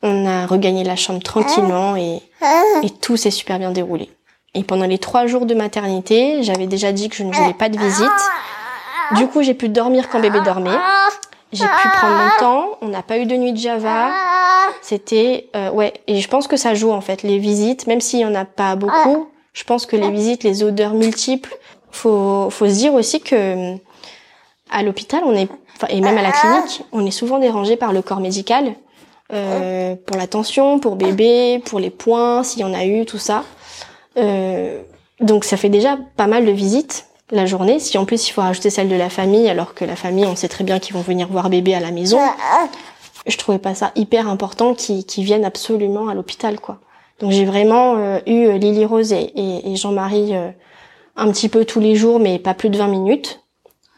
On 0.02 0.26
a 0.26 0.46
regagné 0.46 0.82
la 0.82 0.96
chambre 0.96 1.22
tranquillement 1.22 1.94
et, 1.96 2.22
et 2.82 2.90
tout 3.02 3.18
s'est 3.18 3.30
super 3.30 3.58
bien 3.58 3.70
déroulé. 3.70 4.08
Et 4.54 4.64
pendant 4.64 4.86
les 4.86 4.98
trois 4.98 5.26
jours 5.26 5.44
de 5.44 5.54
maternité, 5.54 6.42
j'avais 6.42 6.66
déjà 6.66 6.92
dit 6.92 7.08
que 7.08 7.16
je 7.16 7.22
ne 7.22 7.32
voulais 7.32 7.52
pas 7.52 7.68
de 7.68 7.78
visite. 7.78 8.08
Du 9.16 9.26
coup, 9.26 9.42
j'ai 9.42 9.54
pu 9.54 9.68
dormir 9.68 10.08
quand 10.08 10.20
bébé 10.20 10.40
dormait. 10.40 10.78
J'ai 11.52 11.64
pu 11.64 11.88
prendre 11.98 12.16
mon 12.16 12.30
temps. 12.38 12.78
On 12.80 12.88
n'a 12.88 13.02
pas 13.02 13.18
eu 13.18 13.26
de 13.26 13.36
nuit 13.36 13.52
de 13.52 13.58
Java. 13.58 14.10
C'était 14.82 15.48
euh, 15.54 15.70
ouais. 15.70 15.92
Et 16.06 16.20
je 16.20 16.28
pense 16.28 16.46
que 16.48 16.56
ça 16.56 16.74
joue 16.74 16.92
en 16.92 17.00
fait 17.00 17.22
les 17.22 17.38
visites, 17.38 17.86
même 17.86 18.00
s'il 18.00 18.20
y 18.20 18.24
en 18.24 18.34
a 18.34 18.44
pas 18.44 18.76
beaucoup. 18.76 19.28
Je 19.52 19.64
pense 19.64 19.84
que 19.84 19.96
les 19.96 20.10
visites, 20.10 20.44
les 20.44 20.62
odeurs 20.62 20.94
multiples. 20.94 21.52
Faut 21.92 22.50
faut 22.50 22.68
se 22.68 22.74
dire 22.74 22.94
aussi 22.94 23.20
que 23.20 23.74
à 24.70 24.82
l'hôpital, 24.82 25.22
on 25.24 25.34
est 25.34 25.48
et 25.88 26.00
même 26.00 26.18
à 26.18 26.22
la 26.22 26.32
clinique, 26.32 26.82
on 26.92 27.06
est 27.06 27.10
souvent 27.10 27.38
dérangé 27.38 27.76
par 27.76 27.92
le 27.92 28.02
corps 28.02 28.20
médical 28.20 28.74
euh, 29.32 29.94
pour 30.06 30.18
la 30.18 30.26
tension, 30.26 30.78
pour 30.78 30.96
bébé, 30.96 31.62
pour 31.64 31.80
les 31.80 31.88
points, 31.88 32.42
s'il 32.42 32.60
y 32.60 32.64
en 32.64 32.74
a 32.74 32.84
eu, 32.84 33.06
tout 33.06 33.18
ça. 33.18 33.44
Euh, 34.18 34.82
donc 35.20 35.44
ça 35.44 35.56
fait 35.56 35.68
déjà 35.70 35.96
pas 36.16 36.26
mal 36.26 36.44
de 36.44 36.50
visites 36.50 37.06
la 37.30 37.46
journée. 37.46 37.78
Si 37.78 37.96
en 37.96 38.04
plus 38.04 38.28
il 38.28 38.32
faut 38.32 38.42
rajouter 38.42 38.68
celle 38.68 38.88
de 38.88 38.96
la 38.96 39.08
famille, 39.08 39.48
alors 39.48 39.74
que 39.74 39.84
la 39.84 39.96
famille, 39.96 40.26
on 40.26 40.36
sait 40.36 40.48
très 40.48 40.64
bien 40.64 40.78
qu'ils 40.78 40.94
vont 40.94 41.02
venir 41.02 41.28
voir 41.28 41.48
bébé 41.48 41.74
à 41.74 41.80
la 41.80 41.92
maison, 41.92 42.20
je 43.26 43.36
trouvais 43.36 43.58
pas 43.58 43.74
ça 43.74 43.92
hyper 43.96 44.28
important 44.28 44.74
qu'ils 44.74 45.24
viennent 45.24 45.44
absolument 45.44 46.08
à 46.08 46.14
l'hôpital, 46.14 46.60
quoi. 46.60 46.78
Donc 47.20 47.32
j'ai 47.32 47.44
vraiment 47.44 47.96
euh, 47.98 48.18
eu 48.26 48.46
euh, 48.46 48.56
Lily 48.56 48.84
Rose 48.86 49.12
et, 49.12 49.30
et, 49.36 49.76
Jean-Marie 49.76 50.34
euh, 50.34 50.50
un 51.16 51.30
petit 51.30 51.48
peu 51.48 51.64
tous 51.64 51.80
les 51.80 51.96
jours, 51.96 52.20
mais 52.20 52.38
pas 52.38 52.54
plus 52.54 52.70
de 52.70 52.78
20 52.78 52.88
minutes. 52.88 53.40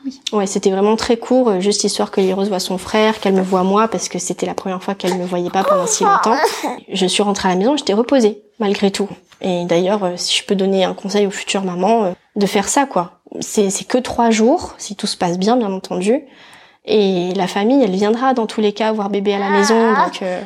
Oui. 0.05 0.20
Ouais, 0.33 0.46
c'était 0.46 0.70
vraiment 0.70 0.96
très 0.96 1.16
court, 1.16 1.61
juste 1.61 1.85
histoire 1.85 2.11
que 2.11 2.20
Lily 2.20 2.33
Rose 2.33 2.48
voit 2.48 2.59
son 2.59 2.77
frère, 2.77 3.20
qu'elle 3.20 3.35
me 3.35 3.42
voit 3.42 3.62
moi, 3.62 3.87
parce 3.87 4.09
que 4.09 4.18
c'était 4.18 4.46
la 4.46 4.55
première 4.55 4.83
fois 4.83 4.94
qu'elle 4.94 5.16
me 5.16 5.25
voyait 5.25 5.51
pas 5.51 5.62
pendant 5.62 5.87
si 5.87 6.03
longtemps. 6.03 6.37
Je 6.92 7.07
suis 7.07 7.22
rentrée 7.22 7.48
à 7.48 7.53
la 7.53 7.59
maison, 7.59 7.77
j'étais 7.77 7.92
reposée, 7.92 8.42
malgré 8.59 8.90
tout. 8.90 9.09
Et 9.40 9.64
d'ailleurs, 9.64 10.12
si 10.16 10.37
je 10.37 10.44
peux 10.44 10.55
donner 10.55 10.85
un 10.85 10.94
conseil 10.94 11.27
aux 11.27 11.31
futures 11.31 11.62
mamans, 11.62 12.14
de 12.35 12.46
faire 12.46 12.68
ça, 12.68 12.87
quoi 12.87 13.22
c'est 13.40 13.87
que 13.87 13.98
trois 13.98 14.31
jours, 14.31 14.75
si 14.79 14.96
tout 14.96 15.07
se 15.07 15.16
passe 15.16 15.38
bien, 15.38 15.57
bien 15.57 15.72
entendu. 15.72 16.22
Et 16.85 17.33
la 17.35 17.46
famille, 17.46 17.83
elle 17.83 17.92
viendra 17.92 18.35
dans 18.35 18.46
tous 18.46 18.61
les 18.61 18.72
cas 18.72 18.92
voir 18.92 19.09
bébé 19.09 19.35
à 19.35 19.38
la 19.38 19.51
maison. 19.51 19.94
Donc, 19.94 20.22
euh, 20.22 20.40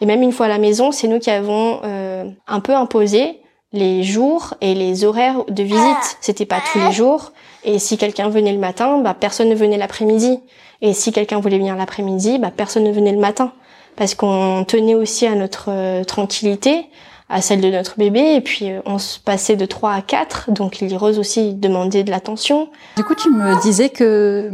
et 0.00 0.06
même 0.06 0.22
une 0.22 0.32
fois 0.32 0.46
à 0.46 0.48
la 0.48 0.58
maison, 0.58 0.92
c'est 0.92 1.08
nous 1.08 1.18
qui 1.18 1.30
avons 1.30 1.80
euh, 1.84 2.24
un 2.46 2.60
peu 2.60 2.74
imposé 2.74 3.40
les 3.72 4.02
jours 4.02 4.54
et 4.60 4.74
les 4.74 5.04
horaires 5.04 5.44
de 5.48 5.62
visite. 5.62 6.18
C'était 6.20 6.46
pas 6.46 6.60
tous 6.72 6.78
les 6.78 6.92
jours. 6.92 7.32
Et 7.64 7.78
si 7.78 7.98
quelqu'un 7.98 8.28
venait 8.28 8.52
le 8.52 8.58
matin, 8.58 8.98
bah 8.98 9.14
personne 9.18 9.48
ne 9.48 9.54
venait 9.54 9.78
l'après-midi. 9.78 10.40
Et 10.80 10.94
si 10.94 11.12
quelqu'un 11.12 11.40
voulait 11.40 11.58
venir 11.58 11.76
l'après-midi, 11.76 12.38
bah 12.38 12.52
personne 12.56 12.84
ne 12.84 12.92
venait 12.92 13.12
le 13.12 13.18
matin. 13.18 13.52
Parce 13.96 14.14
qu'on 14.14 14.64
tenait 14.66 14.94
aussi 14.94 15.26
à 15.26 15.34
notre 15.34 15.66
euh, 15.70 16.04
tranquillité 16.04 16.86
à 17.28 17.42
celle 17.42 17.60
de 17.60 17.70
notre 17.70 17.98
bébé 17.98 18.34
et 18.34 18.40
puis 18.40 18.70
euh, 18.70 18.80
on 18.86 18.98
se 18.98 19.18
passait 19.18 19.56
de 19.56 19.66
3 19.66 19.92
à 19.92 20.02
4 20.02 20.50
donc 20.50 20.78
Lily 20.78 20.96
Rose 20.96 21.18
aussi 21.18 21.54
demandait 21.54 22.04
de 22.04 22.10
l'attention. 22.10 22.70
Du 22.96 23.04
coup 23.04 23.14
tu 23.14 23.30
me 23.30 23.60
disais 23.60 23.90
que 23.90 24.50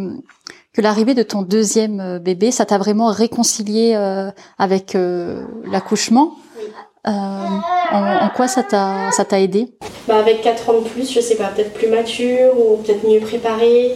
que 0.72 0.80
l'arrivée 0.80 1.14
de 1.14 1.22
ton 1.22 1.42
deuxième 1.42 2.00
euh, 2.00 2.18
bébé 2.18 2.50
ça 2.50 2.66
t'a 2.66 2.78
vraiment 2.78 3.08
réconcilié 3.08 3.94
euh, 3.94 4.30
avec 4.58 4.96
l'accouchement. 5.70 6.36
Euh, 7.06 7.10
en, 7.10 8.28
quoi 8.34 8.48
ça 8.48 8.62
t'a 8.62 9.40
aidé? 9.40 9.68
Bah 10.08 10.18
avec 10.18 10.42
4 10.42 10.70
ans 10.70 10.80
de 10.80 10.88
plus, 10.88 11.12
je 11.12 11.20
sais 11.20 11.36
pas, 11.36 11.48
peut-être 11.48 11.72
plus 11.72 11.88
mature 11.88 12.52
ou 12.58 12.76
peut-être 12.76 13.06
mieux 13.06 13.20
préparée. 13.20 13.92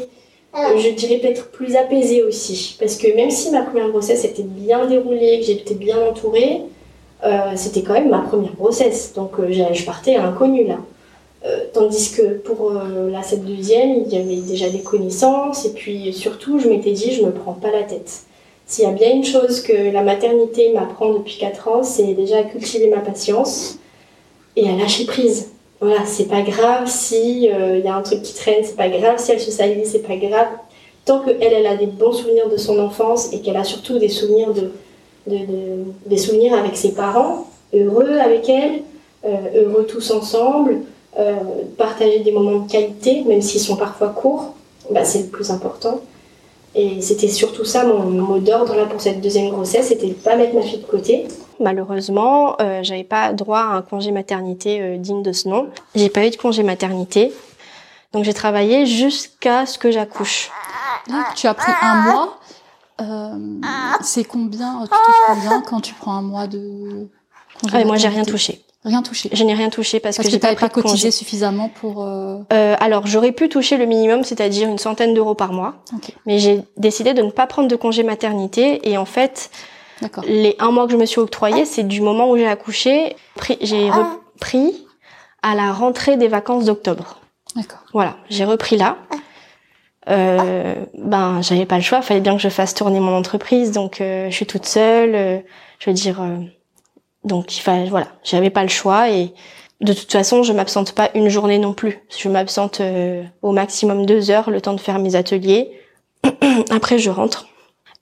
je 0.55 0.90
dirais 0.90 1.16
peut-être 1.16 1.51
plus 1.51 1.77
apaisée 1.77 2.23
aussi 2.23 2.77
parce 2.79 2.97
que 2.97 3.14
même 3.14 3.31
si 3.31 3.51
ma 3.51 3.62
première 3.62 3.88
grossesse 3.88 4.25
était 4.25 4.42
bien 4.42 4.87
déroulée, 4.87 5.40
que 5.40 5.47
j'étais 5.47 5.75
bien 5.75 5.99
entourée, 5.99 6.62
euh, 7.25 7.53
c'était 7.57 7.83
quand 7.83 7.94
même 7.94 8.11
ma 8.11 8.21
première 8.21 8.55
grossesse, 8.55 9.12
donc 9.14 9.33
euh, 9.40 9.51
je 9.51 9.85
partais 9.85 10.14
à 10.16 10.23
l'inconnu 10.23 10.66
là. 10.66 10.79
Euh, 11.44 11.64
tandis 11.73 12.12
que 12.12 12.38
pour 12.38 12.73
la 12.73 13.23
cette 13.23 13.44
deuxième, 13.44 14.03
il 14.07 14.12
y 14.12 14.16
avait 14.16 14.40
déjà 14.40 14.68
des 14.68 14.81
connaissances 14.81 15.64
et 15.64 15.73
puis 15.73 16.12
surtout, 16.12 16.59
je 16.59 16.68
m'étais 16.68 16.92
dit, 16.92 17.12
je 17.12 17.25
me 17.25 17.31
prends 17.31 17.53
pas 17.53 17.71
la 17.71 17.83
tête. 17.83 18.23
S'il 18.69 18.85
y 18.85 18.87
a 18.87 18.93
bien 18.93 19.11
une 19.13 19.25
chose 19.25 19.63
que 19.63 19.91
la 19.91 20.03
maternité 20.03 20.73
m'apprend 20.73 21.15
depuis 21.15 21.39
4 21.39 21.69
ans, 21.69 21.83
c'est 21.83 22.13
déjà 22.13 22.39
à 22.39 22.43
cultiver 22.43 22.89
ma 22.89 23.01
patience 23.01 23.79
et 24.57 24.69
à 24.69 24.77
lâcher 24.77 25.07
prise. 25.07 25.53
Voilà, 25.81 26.05
c'est 26.05 26.27
pas 26.29 26.43
grave 26.43 26.87
si 26.87 27.45
il 27.45 27.83
y 27.85 27.89
a 27.89 27.95
un 27.95 28.03
truc 28.03 28.23
qui 28.23 28.35
traîne, 28.35 28.63
c'est 28.63 28.77
pas 28.77 28.91
grave 28.91 29.15
si 29.19 29.33
elle 29.33 29.41
se 29.41 29.51
salit, 29.51 29.87
c'est 29.87 30.07
pas 30.07 30.17
grave. 30.17 30.49
Tant 31.07 31.21
qu'elle, 31.21 31.53
elle 31.53 31.67
a 31.67 31.77
des 31.77 31.87
bons 31.87 32.13
souvenirs 32.13 32.51
de 32.51 32.59
son 32.59 32.79
enfance 32.79 33.33
et 33.33 33.41
qu'elle 33.41 33.57
a 33.57 33.65
surtout 33.65 33.99
des 33.99 34.11
souvenirs 34.11 34.53
de, 34.53 34.71
des 36.07 36.19
souvenirs 36.19 36.55
avec 36.55 36.77
ses 36.77 36.93
parents, 36.93 37.47
heureux 37.73 38.19
avec 38.19 38.49
elle, 38.49 38.83
euh, 39.25 39.37
heureux 39.55 39.87
tous 39.87 40.11
ensemble, 40.11 40.83
euh, 41.19 41.35
partager 41.77 42.21
des 42.21 42.33
moments 42.33 42.61
de 42.61 42.71
qualité, 42.71 43.23
même 43.27 43.43
s'ils 43.43 43.61
sont 43.61 43.77
parfois 43.77 44.09
courts, 44.09 44.55
bah, 44.91 45.05
c'est 45.05 45.23
le 45.23 45.29
plus 45.29 45.51
important. 45.51 46.01
Et 46.75 47.01
c'était 47.01 47.29
surtout 47.29 47.65
ça 47.65 47.85
mon 47.85 48.05
mot 48.05 48.39
d'ordre 48.39 48.75
là 48.75 48.87
pour 48.87 49.01
cette 49.01 49.21
deuxième 49.21 49.51
grossesse, 49.51 49.89
c'était 49.89 50.09
de 50.09 50.13
pas 50.13 50.37
mettre 50.37 50.55
ma 50.55 50.63
fille 50.63 50.79
de 50.79 50.87
côté. 50.87 51.27
Malheureusement, 51.61 52.57
euh, 52.61 52.81
j'avais 52.83 53.05
pas 53.05 53.33
droit 53.33 53.61
à 53.61 53.77
un 53.77 53.83
congé 53.83 54.13
maternité 54.13 54.81
euh, 54.81 54.97
digne 54.97 55.23
de 55.23 55.33
ce 55.33 55.49
nom. 55.49 55.69
J'ai 55.95 56.09
pas 56.09 56.27
eu 56.27 56.31
de 56.31 56.37
congé 56.37 56.63
maternité, 56.63 57.33
donc 58.13 58.25
j'ai 58.25 58.35
travaillé 58.35 58.87
jusqu'à 58.87 59.67
ce 59.67 59.79
que 59.79 59.91
j'accouche. 59.91 60.51
tu 61.35 61.47
as 61.47 61.55
pris 61.55 61.73
un 61.83 62.03
mois 62.03 62.39
euh, 63.01 63.61
c'est 64.03 64.25
combien 64.25 64.83
Tu 64.83 64.89
touches 64.89 65.23
combien 65.27 65.61
quand 65.63 65.81
tu 65.81 65.95
prends 65.95 66.17
un 66.17 66.23
mois 66.23 66.47
de 66.47 67.09
congé 67.61 67.77
ah, 67.77 67.85
Moi, 67.85 67.97
j'ai 67.97 68.09
rien 68.09 68.25
touché. 68.25 68.65
Rien 68.85 69.03
touché. 69.03 69.29
Je 69.33 69.43
n'ai 69.45 69.55
rien 69.55 69.71
touché 69.71 69.99
parce, 69.99 70.17
que, 70.19 70.29
j'ai 70.29 70.38
pas, 70.38 70.55
pas 70.55 70.69
cotisé 70.69 71.11
suffisamment 71.11 71.69
pour. 71.69 72.05
Euh... 72.05 72.38
Euh, 72.53 72.77
alors 72.79 73.07
j'aurais 73.07 73.33
pu 73.33 73.49
toucher 73.49 73.77
le 73.77 73.87
minimum, 73.87 74.23
c'est-à-dire 74.23 74.69
une 74.69 74.79
centaine 74.79 75.14
d'euros 75.14 75.35
par 75.35 75.53
mois. 75.53 75.83
Mais 76.27 76.38
j'ai 76.38 76.62
décidé 76.77 77.12
de 77.12 77.23
ne 77.23 77.31
pas 77.31 77.47
prendre 77.47 77.69
de 77.69 77.77
congé 77.77 78.03
maternité 78.05 78.88
et 78.88 78.97
en 78.97 79.05
fait, 79.05 79.51
les 80.27 80.55
un 80.61 80.71
mois 80.71 80.87
que 80.87 80.93
je 80.93 80.97
me 80.97 81.07
suis 81.07 81.21
octroyé, 81.21 81.64
c'est 81.64 81.83
du 81.83 82.01
moment 82.01 82.31
où 82.31 82.37
j'ai 82.37 82.47
accouché. 82.47 83.17
J'ai 83.61 83.91
repris 83.91 84.87
à 85.43 85.55
la 85.55 85.73
rentrée 85.73 86.17
des 86.17 86.29
vacances 86.29 86.64
d'octobre. 86.64 87.21
D'accord. 87.57 87.81
Voilà, 87.93 88.17
j'ai 88.29 88.45
repris 88.45 88.77
là 88.77 88.99
euh, 90.11 90.75
ben 90.95 91.43
j'avais 91.43 91.67
pas 91.67 91.77
le 91.77 91.83
choix, 91.83 92.03
fallait 92.03 92.21
bien 92.21 92.37
que 92.37 92.43
je 92.43 92.49
fasse 92.49 92.75
tourner 92.75 93.01
mon 93.01 93.14
entreprise, 93.14 93.73
donc 93.73 94.01
euh, 94.01 94.31
je 94.31 94.35
suis 94.35 94.47
toute 94.47 94.67
seule, 94.67 95.14
euh, 95.14 95.38
je 95.79 95.91
veux 95.91 95.95
dire, 95.95 96.23
euh, 96.23 96.38
donc 97.29 97.57
il 97.57 97.88
voilà, 97.88 98.09
j'avais 98.25 98.51
pas 98.51 98.62
le 98.62 98.69
choix 98.69 99.11
et 99.11 99.33
de 99.81 99.93
toute 99.93 100.11
façon 100.11 100.43
je 100.43 100.53
m'absente 100.53 100.93
pas 100.93 101.11
une 101.14 101.29
journée 101.29 101.59
non 101.59 101.73
plus, 101.73 102.01
je 102.19 102.29
m'absente 102.29 102.83
au 103.43 103.53
maximum 103.53 104.07
deux 104.07 104.31
heures 104.31 104.51
le 104.51 104.61
temps 104.61 104.75
de 104.75 104.81
faire 104.81 104.99
mes 104.99 105.14
ateliers, 105.14 105.71
après 106.71 106.99
je 106.99 107.11
rentre 107.11 107.47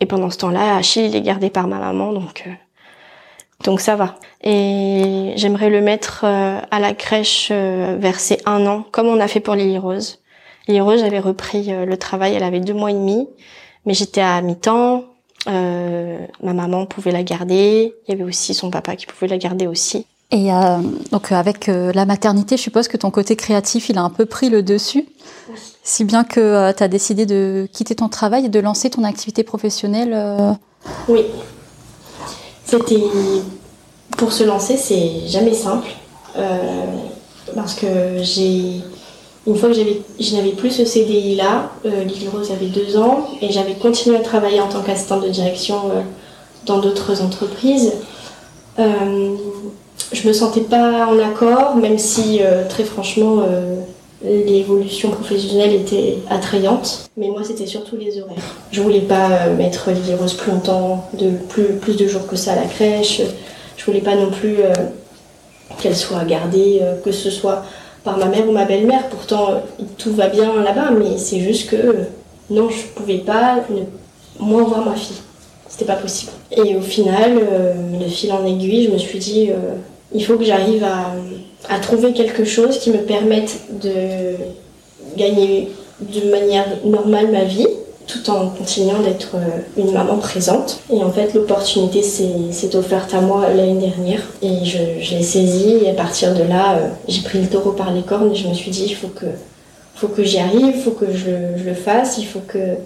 et 0.01 0.07
pendant 0.07 0.31
ce 0.31 0.39
temps-là 0.39 0.77
Achille 0.77 1.07
il 1.07 1.17
est 1.17 1.23
gardé 1.23 1.51
par 1.51 1.69
ma 1.69 1.79
maman 1.79 2.13
donc 2.13 2.49
donc 3.65 3.81
ça 3.81 3.97
va. 3.97 4.17
Et 4.43 5.33
j'aimerais 5.37 5.71
le 5.71 5.81
mettre 5.81 6.25
à 6.25 6.79
la 6.79 6.93
crèche 6.93 7.51
vers 7.51 8.21
ses 8.21 8.39
un 8.45 8.67
an, 8.67 8.85
comme 8.93 9.07
on 9.07 9.19
a 9.19 9.29
fait 9.29 9.41
pour 9.41 9.55
Lily 9.55 9.79
Rose. 9.79 10.21
Et 10.69 10.81
heureuse, 10.81 11.01
j'avais 11.01 11.21
repris 11.21 11.73
euh, 11.73 11.85
le 11.85 11.97
travail, 11.97 12.35
elle 12.35 12.43
avait 12.43 12.61
deux 12.61 12.75
mois 12.75 12.91
et 12.91 12.95
demi, 12.95 13.29
mais 13.85 13.95
j'étais 13.95 14.21
à 14.21 14.41
mi-temps. 14.43 15.05
Euh, 15.49 16.19
ma 16.43 16.53
maman 16.53 16.87
pouvait 16.87 17.13
la 17.13 17.23
garder. 17.23 17.95
Il 18.07 18.11
y 18.11 18.15
avait 18.15 18.25
aussi 18.25 18.55
son 18.55 18.71
papa 18.71 18.97
qui 18.97 19.07
pouvait 19.07 19.29
la 19.29 19.39
garder 19.39 19.67
aussi. 19.67 20.07
Et 20.33 20.53
euh, 20.53 20.79
donc 21.13 21.31
avec 21.31 21.69
euh, 21.69 21.93
la 21.93 22.05
maternité, 22.05 22.57
je 22.57 22.63
suppose 22.63 22.89
que 22.89 22.97
ton 22.97 23.11
côté 23.11 23.37
créatif, 23.37 23.89
il 23.89 23.99
a 23.99 24.03
un 24.03 24.11
peu 24.11 24.27
pris 24.27 24.51
le 24.51 24.63
dessus, 24.63 25.07
si 25.85 26.05
bien 26.05 26.25
que 26.25 26.73
tu 26.73 26.83
as 26.83 26.89
décidé 26.89 27.27
de 27.27 27.69
quitter 27.73 27.95
ton 27.95 28.09
travail 28.09 28.47
et 28.47 28.49
de 28.49 28.59
lancer 28.59 28.91
ton 28.91 29.05
activité 29.05 29.45
professionnelle. 29.45 30.57
Oui. 31.09 31.27
C'était 32.65 33.03
pour 34.17 34.33
se 34.33 34.43
lancer, 34.43 34.77
c'est 34.77 35.29
jamais 35.29 35.55
simple 35.55 35.89
parce 37.55 37.75
que 37.75 37.87
j'ai 38.23 38.83
une 39.47 39.57
fois 39.57 39.69
que 39.69 39.75
je 39.75 40.37
n'avais 40.37 40.51
plus 40.51 40.71
ce 40.71 40.85
CDI 40.85 41.37
là, 41.37 41.71
euh, 41.85 42.05
Lily 42.05 42.29
Rose 42.29 42.51
avait 42.51 42.67
deux 42.67 42.97
ans 42.97 43.29
et 43.41 43.53
j'avais 43.53 43.75
continué 43.75 44.17
à 44.17 44.21
travailler 44.21 44.61
en 44.61 44.69
tant 44.69 44.83
qu'assistante 44.83 45.23
de 45.23 45.29
direction 45.29 45.77
dans 46.67 46.79
d'autres 46.79 47.23
entreprises. 47.23 47.93
je 48.79 50.29
me 50.29 50.33
sentais 50.33 50.63
pas 50.63 51.07
en 51.07 51.19
accord, 51.19 51.77
même 51.77 51.99
si 51.99 52.41
très 52.69 52.85
franchement 52.85 53.45
l'évolution 54.25 55.11
professionnelle 55.11 55.75
était 55.75 56.19
attrayante, 56.31 57.11
mais 57.17 57.29
moi 57.29 57.43
c'était 57.45 57.67
surtout 57.67 57.97
les 57.97 58.21
horaires. 58.21 58.37
Je 58.73 58.81
voulais 58.81 59.01
pas 59.01 59.31
euh, 59.31 59.57
mettre 59.57 59.91
Lily 59.91 60.15
Rose 60.15 60.35
plus 60.35 60.53
longtemps, 60.53 61.09
de 61.19 61.31
plus, 61.49 61.75
plus 61.81 61.97
de 61.97 62.07
jours 62.07 62.27
que 62.27 62.37
ça 62.37 62.53
à 62.53 62.57
la 62.57 62.65
crèche. 62.65 63.21
Je 63.77 63.85
voulais 63.85 64.01
pas 64.01 64.15
non 64.15 64.31
plus 64.31 64.61
euh, 64.61 64.73
qu'elle 65.81 65.97
soit 65.97 66.25
gardée, 66.25 66.81
euh, 66.83 66.97
que 67.05 67.13
ce 67.13 67.31
soit 67.31 67.65
par 68.07 68.17
ma 68.17 68.27
mère 68.27 68.49
ou 68.49 68.53
ma 68.53 68.65
belle-mère. 68.65 69.09
Pourtant 69.11 69.63
tout 69.99 70.15
va 70.15 70.29
bien 70.29 70.63
là-bas, 70.63 70.93
mais 70.93 71.19
c'est 71.19 71.41
juste 71.41 71.69
que 71.69 71.95
non, 72.49 72.71
je 72.71 72.87
pouvais 72.95 73.19
pas 73.19 73.57
ne 73.69 73.83
moins 74.43 74.63
voir 74.63 74.87
ma 74.87 74.95
fille. 74.95 75.17
C'était 75.69 75.85
pas 75.85 75.97
possible. 75.97 76.33
Et 76.53 76.77
au 76.77 76.81
final, 76.81 77.39
le 78.01 78.09
fil 78.09 78.33
en 78.33 78.47
aiguille, 78.47 78.85
je 78.85 78.93
me 78.93 78.99
suis 78.99 79.19
dit 79.19 79.51
il 80.13 80.25
faut 80.25 80.37
que 80.37 80.45
j'arrive 80.45 80.85
à, 81.69 81.79
trouver 81.81 82.13
quelque 82.13 82.45
chose 82.45 82.79
qui 82.79 82.91
me 82.91 82.99
permette 82.99 83.59
de 83.83 84.37
gagner 85.17 85.69
de 86.01 86.31
manière 86.31 86.67
normale 86.85 87.31
ma 87.31 87.45
vie 87.45 87.67
tout 88.07 88.31
en 88.31 88.49
continuant 88.49 89.01
d'être 89.01 89.35
euh, 89.35 89.61
une 89.77 89.93
maman 89.93 90.17
présente. 90.19 90.81
Et 90.93 91.03
en 91.03 91.11
fait, 91.11 91.35
l'opportunité 91.35 92.03
s'est 92.03 92.77
offerte 92.77 93.15
à 93.15 93.21
moi 93.21 93.49
l'année 93.49 93.81
dernière 93.81 94.23
et 94.43 94.65
je, 94.65 94.79
l'ai 94.79 95.23
saisie. 95.23 95.79
Et 95.85 95.91
à 95.91 95.95
partir 95.95 96.35
de 96.35 96.43
là, 96.43 96.77
euh, 96.77 96.89
j'ai 97.09 97.23
pris 97.23 97.41
le 97.41 97.49
taureau 97.49 97.73
par 97.73 97.93
les 97.93 98.03
cornes 98.03 98.33
et 98.33 98.35
je 98.35 98.49
me 98.49 98.55
suis 98.55 98.71
dit, 98.71 98.85
il 98.87 98.95
faut 98.95 99.09
que, 99.09 99.27
faut 99.97 100.09
que 100.09 100.23
j'y 100.23 100.39
arrive, 100.39 100.75
il 100.77 100.83
faut 100.83 100.93
que 100.93 101.07
je, 101.13 101.65
le 101.65 101.75
fasse, 101.75 102.19
il 102.19 102.27
faut 102.27 102.43
que, 102.47 102.77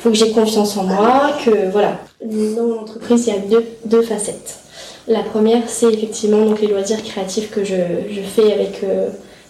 faut 0.00 0.10
que 0.10 0.16
j'ai 0.16 0.30
confiance 0.30 0.76
en 0.76 0.84
moi, 0.84 1.32
que 1.44 1.70
voilà. 1.70 1.98
Dans 2.24 2.62
mon 2.62 2.80
entreprise, 2.80 3.26
il 3.26 3.34
y 3.34 3.36
a 3.36 3.40
deux, 3.40 3.64
deux 3.84 4.02
facettes. 4.02 4.58
La 5.06 5.20
première, 5.20 5.62
c'est 5.68 5.92
effectivement 5.92 6.44
donc 6.44 6.60
les 6.60 6.66
loisirs 6.68 7.02
créatifs 7.02 7.50
que 7.50 7.64
je, 7.64 7.74
fais 8.34 8.52
avec 8.52 8.80
euh, 8.84 9.08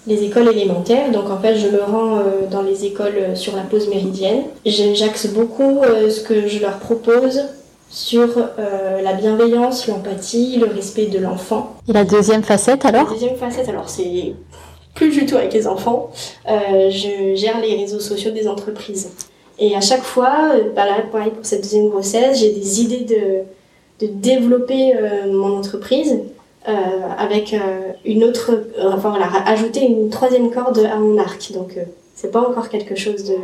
les 0.08 0.24
écoles 0.24 0.48
élémentaires. 0.48 1.10
Donc 1.12 1.30
en 1.30 1.38
fait, 1.38 1.56
je 1.56 1.68
me 1.68 1.80
rends 1.82 2.16
euh, 2.16 2.46
dans 2.50 2.62
les 2.62 2.84
écoles 2.84 3.14
euh, 3.16 3.34
sur 3.34 3.54
la 3.54 3.62
pause 3.62 3.88
méridienne. 3.88 4.42
J'axe 4.64 5.28
beaucoup 5.28 5.80
ce 5.84 6.20
que 6.20 6.48
je 6.48 6.60
leur 6.60 6.78
propose 6.78 7.42
sur 7.90 8.28
la 8.58 9.12
bienveillance, 9.14 9.86
l'empathie, 9.86 10.58
le 10.58 10.66
respect 10.66 11.06
de 11.06 11.18
l'enfant. 11.18 11.76
Et 11.88 11.92
la 11.92 12.04
deuxième 12.04 12.42
facette 12.42 12.84
alors? 12.84 13.04
La 13.04 13.12
deuxième 13.12 13.36
facette, 13.36 13.68
alors 13.68 13.88
c'est 13.88 14.34
plus 14.94 15.10
du 15.10 15.24
tout 15.24 15.36
avec 15.36 15.54
les 15.54 15.66
enfants. 15.66 16.10
je 16.46 17.34
gère 17.34 17.60
les 17.62 17.76
réseaux 17.76 18.00
sociaux 18.00 18.30
des 18.30 18.46
entreprises. 18.46 19.10
Et 19.58 19.74
à 19.74 19.80
chaque 19.80 20.02
fois, 20.02 20.52
bah 20.76 20.84
là, 20.84 20.96
pareil 21.10 21.30
pour 21.30 21.46
cette 21.46 21.62
deuxième 21.62 21.88
grossesse, 21.88 22.40
j'ai 22.40 22.50
des 22.50 22.82
idées 22.82 23.04
de 23.04 23.44
de 24.00 24.06
développer 24.06 24.94
euh, 24.94 25.32
mon 25.32 25.56
entreprise 25.58 26.12
euh, 26.12 26.22
avec 27.18 27.54
euh, 27.54 27.92
une 28.04 28.24
autre, 28.24 28.50
enfin 28.82 29.10
voilà, 29.10 29.26
ajouter 29.46 29.86
une 29.86 30.10
troisième 30.10 30.50
corde 30.50 30.78
à 30.78 30.96
mon 30.96 31.18
arc. 31.18 31.52
Donc 31.52 31.78
c'est 32.14 32.30
pas 32.30 32.40
encore 32.40 32.68
quelque 32.68 32.96
chose 32.96 33.24
de, 33.24 33.36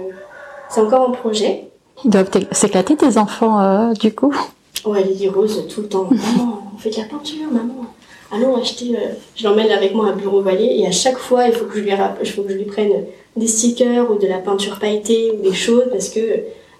c'est 0.68 0.81
encore 0.81 1.09
un 1.09 1.12
projet. 1.12 1.64
Ils 2.05 2.11
doivent 2.11 2.31
s'éclater 2.53 2.97
tes 2.97 3.18
enfants 3.18 3.93
du 3.93 4.14
coup. 4.14 4.35
Ouais, 4.85 5.03
Lily 5.03 5.29
Rose 5.29 5.66
tout 5.68 5.83
le 5.83 5.89
temps. 5.89 6.09
maman, 6.11 6.62
on 6.75 6.79
fait 6.79 6.91
de 6.91 6.97
la 6.97 7.05
peinture, 7.05 7.51
maman. 7.51 7.87
Allons 8.31 8.57
acheter. 8.61 8.97
je 9.37 9.45
l'emmène 9.45 9.70
avec 9.70 9.95
moi 9.95 10.09
à 10.09 10.12
Bureau 10.12 10.43
Vallée 10.43 10.77
et 10.79 10.87
à 10.87 10.91
chaque 10.91 11.18
fois, 11.18 11.47
il 11.47 11.53
faut 11.53 11.66
que 11.66 11.79
je 11.79 11.81
lui, 11.81 11.91
il 12.22 12.31
faut 12.31 12.43
que 12.43 12.51
je 12.51 12.57
lui 12.57 12.64
prenne 12.64 12.93
des 13.37 13.47
stickers 13.47 14.11
ou 14.11 14.18
de 14.18 14.27
la 14.27 14.39
peinture 14.39 14.79
pailletée 14.79 15.33
ou 15.33 15.43
des 15.43 15.55
choses 15.55 15.85
parce 15.91 16.09
que 16.09 16.20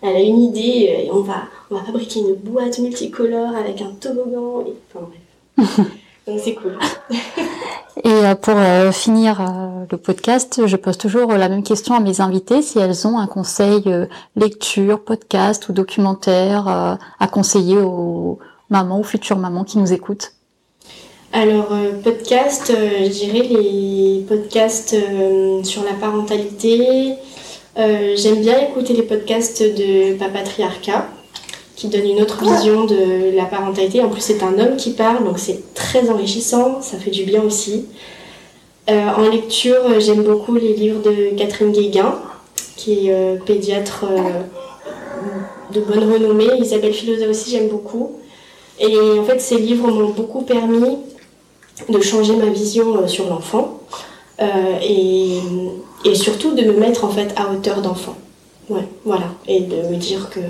elle 0.03 0.17
a 0.17 0.21
une 0.21 0.43
idée 0.43 1.07
et 1.07 1.11
on 1.11 1.21
va, 1.21 1.45
on 1.71 1.77
va 1.77 1.83
fabriquer 1.83 2.21
une 2.21 2.35
boîte 2.35 2.79
multicolore 2.79 3.57
avec 3.57 3.81
un 3.81 3.93
toboggan. 3.99 4.65
Et, 4.67 4.75
enfin 4.93 5.07
bref. 5.57 5.81
Donc 6.27 6.41
c'est 6.43 6.55
cool. 6.55 6.79
Et 8.03 8.09
euh, 8.09 8.35
pour 8.35 8.55
euh, 8.57 8.91
finir 8.93 9.41
euh, 9.41 9.85
le 9.91 9.97
podcast, 9.97 10.67
je 10.67 10.77
pose 10.77 10.99
toujours 10.99 11.33
la 11.33 11.49
même 11.49 11.63
question 11.63 11.95
à 11.95 12.01
mes 12.01 12.21
invités, 12.21 12.61
si 12.61 12.79
elles 12.79 13.07
ont 13.07 13.19
un 13.19 13.27
conseil 13.27 13.85
lecture, 14.37 15.01
podcast 15.01 15.69
ou 15.69 15.73
documentaire 15.73 16.69
à 16.69 17.27
conseiller 17.29 17.79
aux 17.79 18.39
mamans 18.69 19.01
ou 19.01 19.05
futures 19.05 19.39
mamans 19.39 19.65
qui 19.65 19.79
nous 19.79 19.93
écoutent. 19.93 20.33
Alors 21.33 21.69
podcast, 22.03 22.71
je 22.71 23.09
dirais 23.09 23.43
les 23.49 24.25
podcasts 24.29 24.97
sur 25.65 25.83
la 25.83 25.95
parentalité, 25.95 27.15
j'aime 27.77 28.41
bien 28.41 28.59
écouter 28.61 28.93
les 28.93 29.03
podcasts 29.03 29.63
de 29.63 30.17
Papatriarcat 30.17 31.07
qui 31.77 31.89
donne 31.89 32.09
une 32.09 32.21
autre 32.21 32.43
vision 32.45 32.85
de 32.85 33.35
la 33.35 33.45
parentalité. 33.45 34.03
En 34.03 34.09
plus, 34.09 34.21
c'est 34.21 34.43
un 34.43 34.59
homme 34.59 34.77
qui 34.77 34.91
parle, 34.91 35.25
donc 35.25 35.39
c'est 35.39 35.75
très 35.75 36.09
enrichissant, 36.11 36.81
ça 36.81 36.99
fait 36.99 37.11
du 37.11 37.25
bien 37.25 37.43
aussi. 37.43 37.87
Euh, 38.91 39.09
en 39.17 39.29
lecture, 39.29 39.99
j'aime 39.99 40.23
beaucoup 40.23 40.55
les 40.55 40.75
livres 40.75 41.03
de 41.03 41.37
Catherine 41.37 41.73
Guéguin, 41.73 42.19
qui 42.77 43.09
est 43.09 43.13
euh, 43.13 43.37
pédiatre 43.45 44.05
de 45.73 45.81
bonne 45.81 46.13
renommée. 46.13 46.59
Isabelle 46.59 46.93
Filosa 46.93 47.29
aussi, 47.29 47.51
j'aime 47.51 47.69
beaucoup. 47.69 48.19
Et 48.79 48.97
en 49.19 49.25
fait, 49.25 49.41
ces 49.41 49.57
livres 49.57 49.89
m'ont 49.89 50.11
beaucoup 50.11 50.43
permis 50.43 50.99
de 51.89 52.01
changer 52.01 52.37
ma 52.37 52.47
vision 52.47 53.09
sur 53.09 53.29
l'enfant. 53.29 53.81
et 54.41 55.39
et 56.05 56.15
surtout 56.15 56.55
de 56.55 56.63
me 56.63 56.75
mettre 56.75 57.05
en 57.05 57.09
fait 57.09 57.33
à 57.37 57.51
hauteur 57.51 57.81
d'enfant. 57.81 58.17
Ouais, 58.69 58.87
voilà. 59.05 59.27
Et 59.49 59.61
de 59.61 59.77
me 59.89 59.97
dire 59.97 60.31
que 60.31 60.41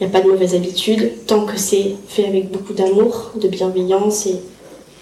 il 0.00 0.06
n'y 0.06 0.12
a 0.12 0.18
pas 0.18 0.24
de 0.24 0.30
mauvaise 0.30 0.54
habitude 0.54 1.26
tant 1.26 1.44
que 1.44 1.56
c'est 1.56 1.96
fait 2.08 2.26
avec 2.26 2.50
beaucoup 2.50 2.72
d'amour, 2.72 3.32
de 3.34 3.48
bienveillance 3.48 4.26
et, 4.26 4.40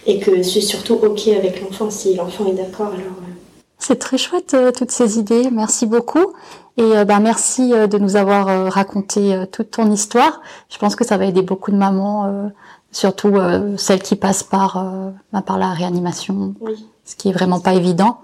et 0.07 0.19
que 0.19 0.43
c'est 0.43 0.61
surtout 0.61 0.95
ok 0.95 1.29
avec 1.29 1.61
l'enfant. 1.61 1.91
Si 1.91 2.15
l'enfant 2.15 2.47
est 2.47 2.55
d'accord, 2.55 2.89
alors. 2.89 2.99
Euh. 2.99 3.33
C'est 3.79 3.99
très 3.99 4.19
chouette 4.19 4.55
euh, 4.55 4.71
toutes 4.71 4.93
ces 4.93 5.19
idées. 5.19 5.51
Merci 5.51 5.87
beaucoup. 5.87 6.33
Et 6.77 7.05
bah, 7.05 7.21
merci 7.21 7.71
de 7.71 7.99
nous 7.99 8.17
avoir 8.17 8.73
raconté 8.73 9.45
toute 9.53 9.71
ton 9.71 9.93
histoire. 9.93 10.41
Je 10.69 10.77
pense 10.77 10.97
que 10.97 11.05
ça 11.05 11.17
va 11.17 11.27
aider 11.27 11.43
beaucoup 11.43 11.71
de 11.71 11.77
mamans, 11.77 12.51
surtout 12.91 13.37
celles 13.77 14.03
qui 14.03 14.17
passent 14.17 14.43
par, 14.43 14.85
bah, 15.33 15.41
par 15.41 15.57
la 15.57 15.71
réanimation, 15.71 16.53
oui. 16.61 16.85
ce 17.05 17.15
qui 17.15 17.29
est 17.29 17.33
vraiment 17.33 17.61
pas 17.61 17.75
évident. 17.75 18.19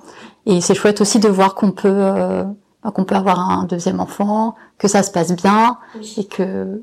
Et 0.46 0.60
c'est 0.60 0.74
chouette 0.74 1.00
aussi 1.00 1.18
de 1.18 1.28
voir 1.28 1.54
qu'on 1.54 1.70
peut 1.70 1.88
euh, 1.88 2.44
qu'on 2.94 3.04
peut 3.04 3.14
avoir 3.14 3.38
un 3.38 3.64
deuxième 3.64 4.00
enfant, 4.00 4.54
que 4.78 4.88
ça 4.88 5.02
se 5.02 5.10
passe 5.10 5.32
bien 5.32 5.78
et 6.16 6.24
que 6.24 6.82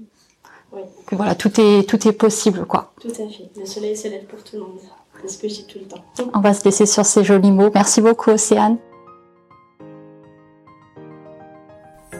que 1.07 1.15
voilà 1.15 1.33
tout 1.33 1.59
est 1.59 1.87
tout 1.89 2.07
est 2.07 2.11
possible 2.11 2.65
quoi. 2.65 2.93
Tout 3.01 3.07
à 3.09 3.13
fait. 3.13 3.49
Le 3.57 3.65
soleil 3.65 3.95
se 3.95 4.07
lève 4.07 4.25
pour 4.25 4.43
tout 4.43 4.57
le 4.57 4.61
monde. 4.61 4.79
C'est 5.21 5.29
ce 5.29 5.37
que 5.39 5.47
je 5.47 5.55
dis 5.55 5.65
tout 5.65 5.79
le 5.79 5.85
temps. 5.85 6.03
On 6.35 6.41
va 6.41 6.53
se 6.53 6.63
laisser 6.65 6.85
sur 6.85 7.05
ces 7.05 7.23
jolis 7.23 7.51
mots. 7.51 7.71
Merci 7.73 8.01
beaucoup 8.01 8.31
Océane. 8.31 8.77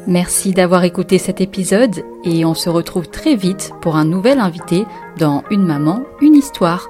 Merci 0.08 0.54
d'avoir 0.54 0.86
écouté 0.86 1.18
cet 1.18 1.42
épisode 1.42 2.06
et 2.24 2.46
on 2.46 2.54
se 2.54 2.70
retrouve 2.70 3.10
très 3.10 3.36
vite 3.36 3.74
pour 3.82 3.98
un 3.98 4.06
nouvel 4.06 4.40
invité 4.40 4.86
dans 5.18 5.44
Une 5.52 5.66
maman, 5.66 6.00
une 6.22 6.36
histoire. 6.36 6.90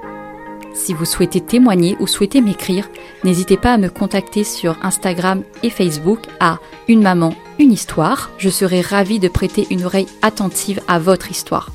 Si 0.78 0.94
vous 0.94 1.04
souhaitez 1.04 1.40
témoigner 1.40 1.96
ou 1.98 2.06
souhaitez 2.06 2.40
m'écrire, 2.40 2.88
n'hésitez 3.24 3.56
pas 3.56 3.74
à 3.74 3.78
me 3.78 3.88
contacter 3.88 4.44
sur 4.44 4.76
Instagram 4.82 5.42
et 5.64 5.70
Facebook 5.70 6.20
à 6.38 6.60
Une 6.86 7.02
maman, 7.02 7.34
une 7.58 7.72
histoire. 7.72 8.30
Je 8.38 8.48
serai 8.48 8.80
ravie 8.80 9.18
de 9.18 9.28
prêter 9.28 9.66
une 9.70 9.84
oreille 9.84 10.06
attentive 10.22 10.80
à 10.86 11.00
votre 11.00 11.32
histoire. 11.32 11.72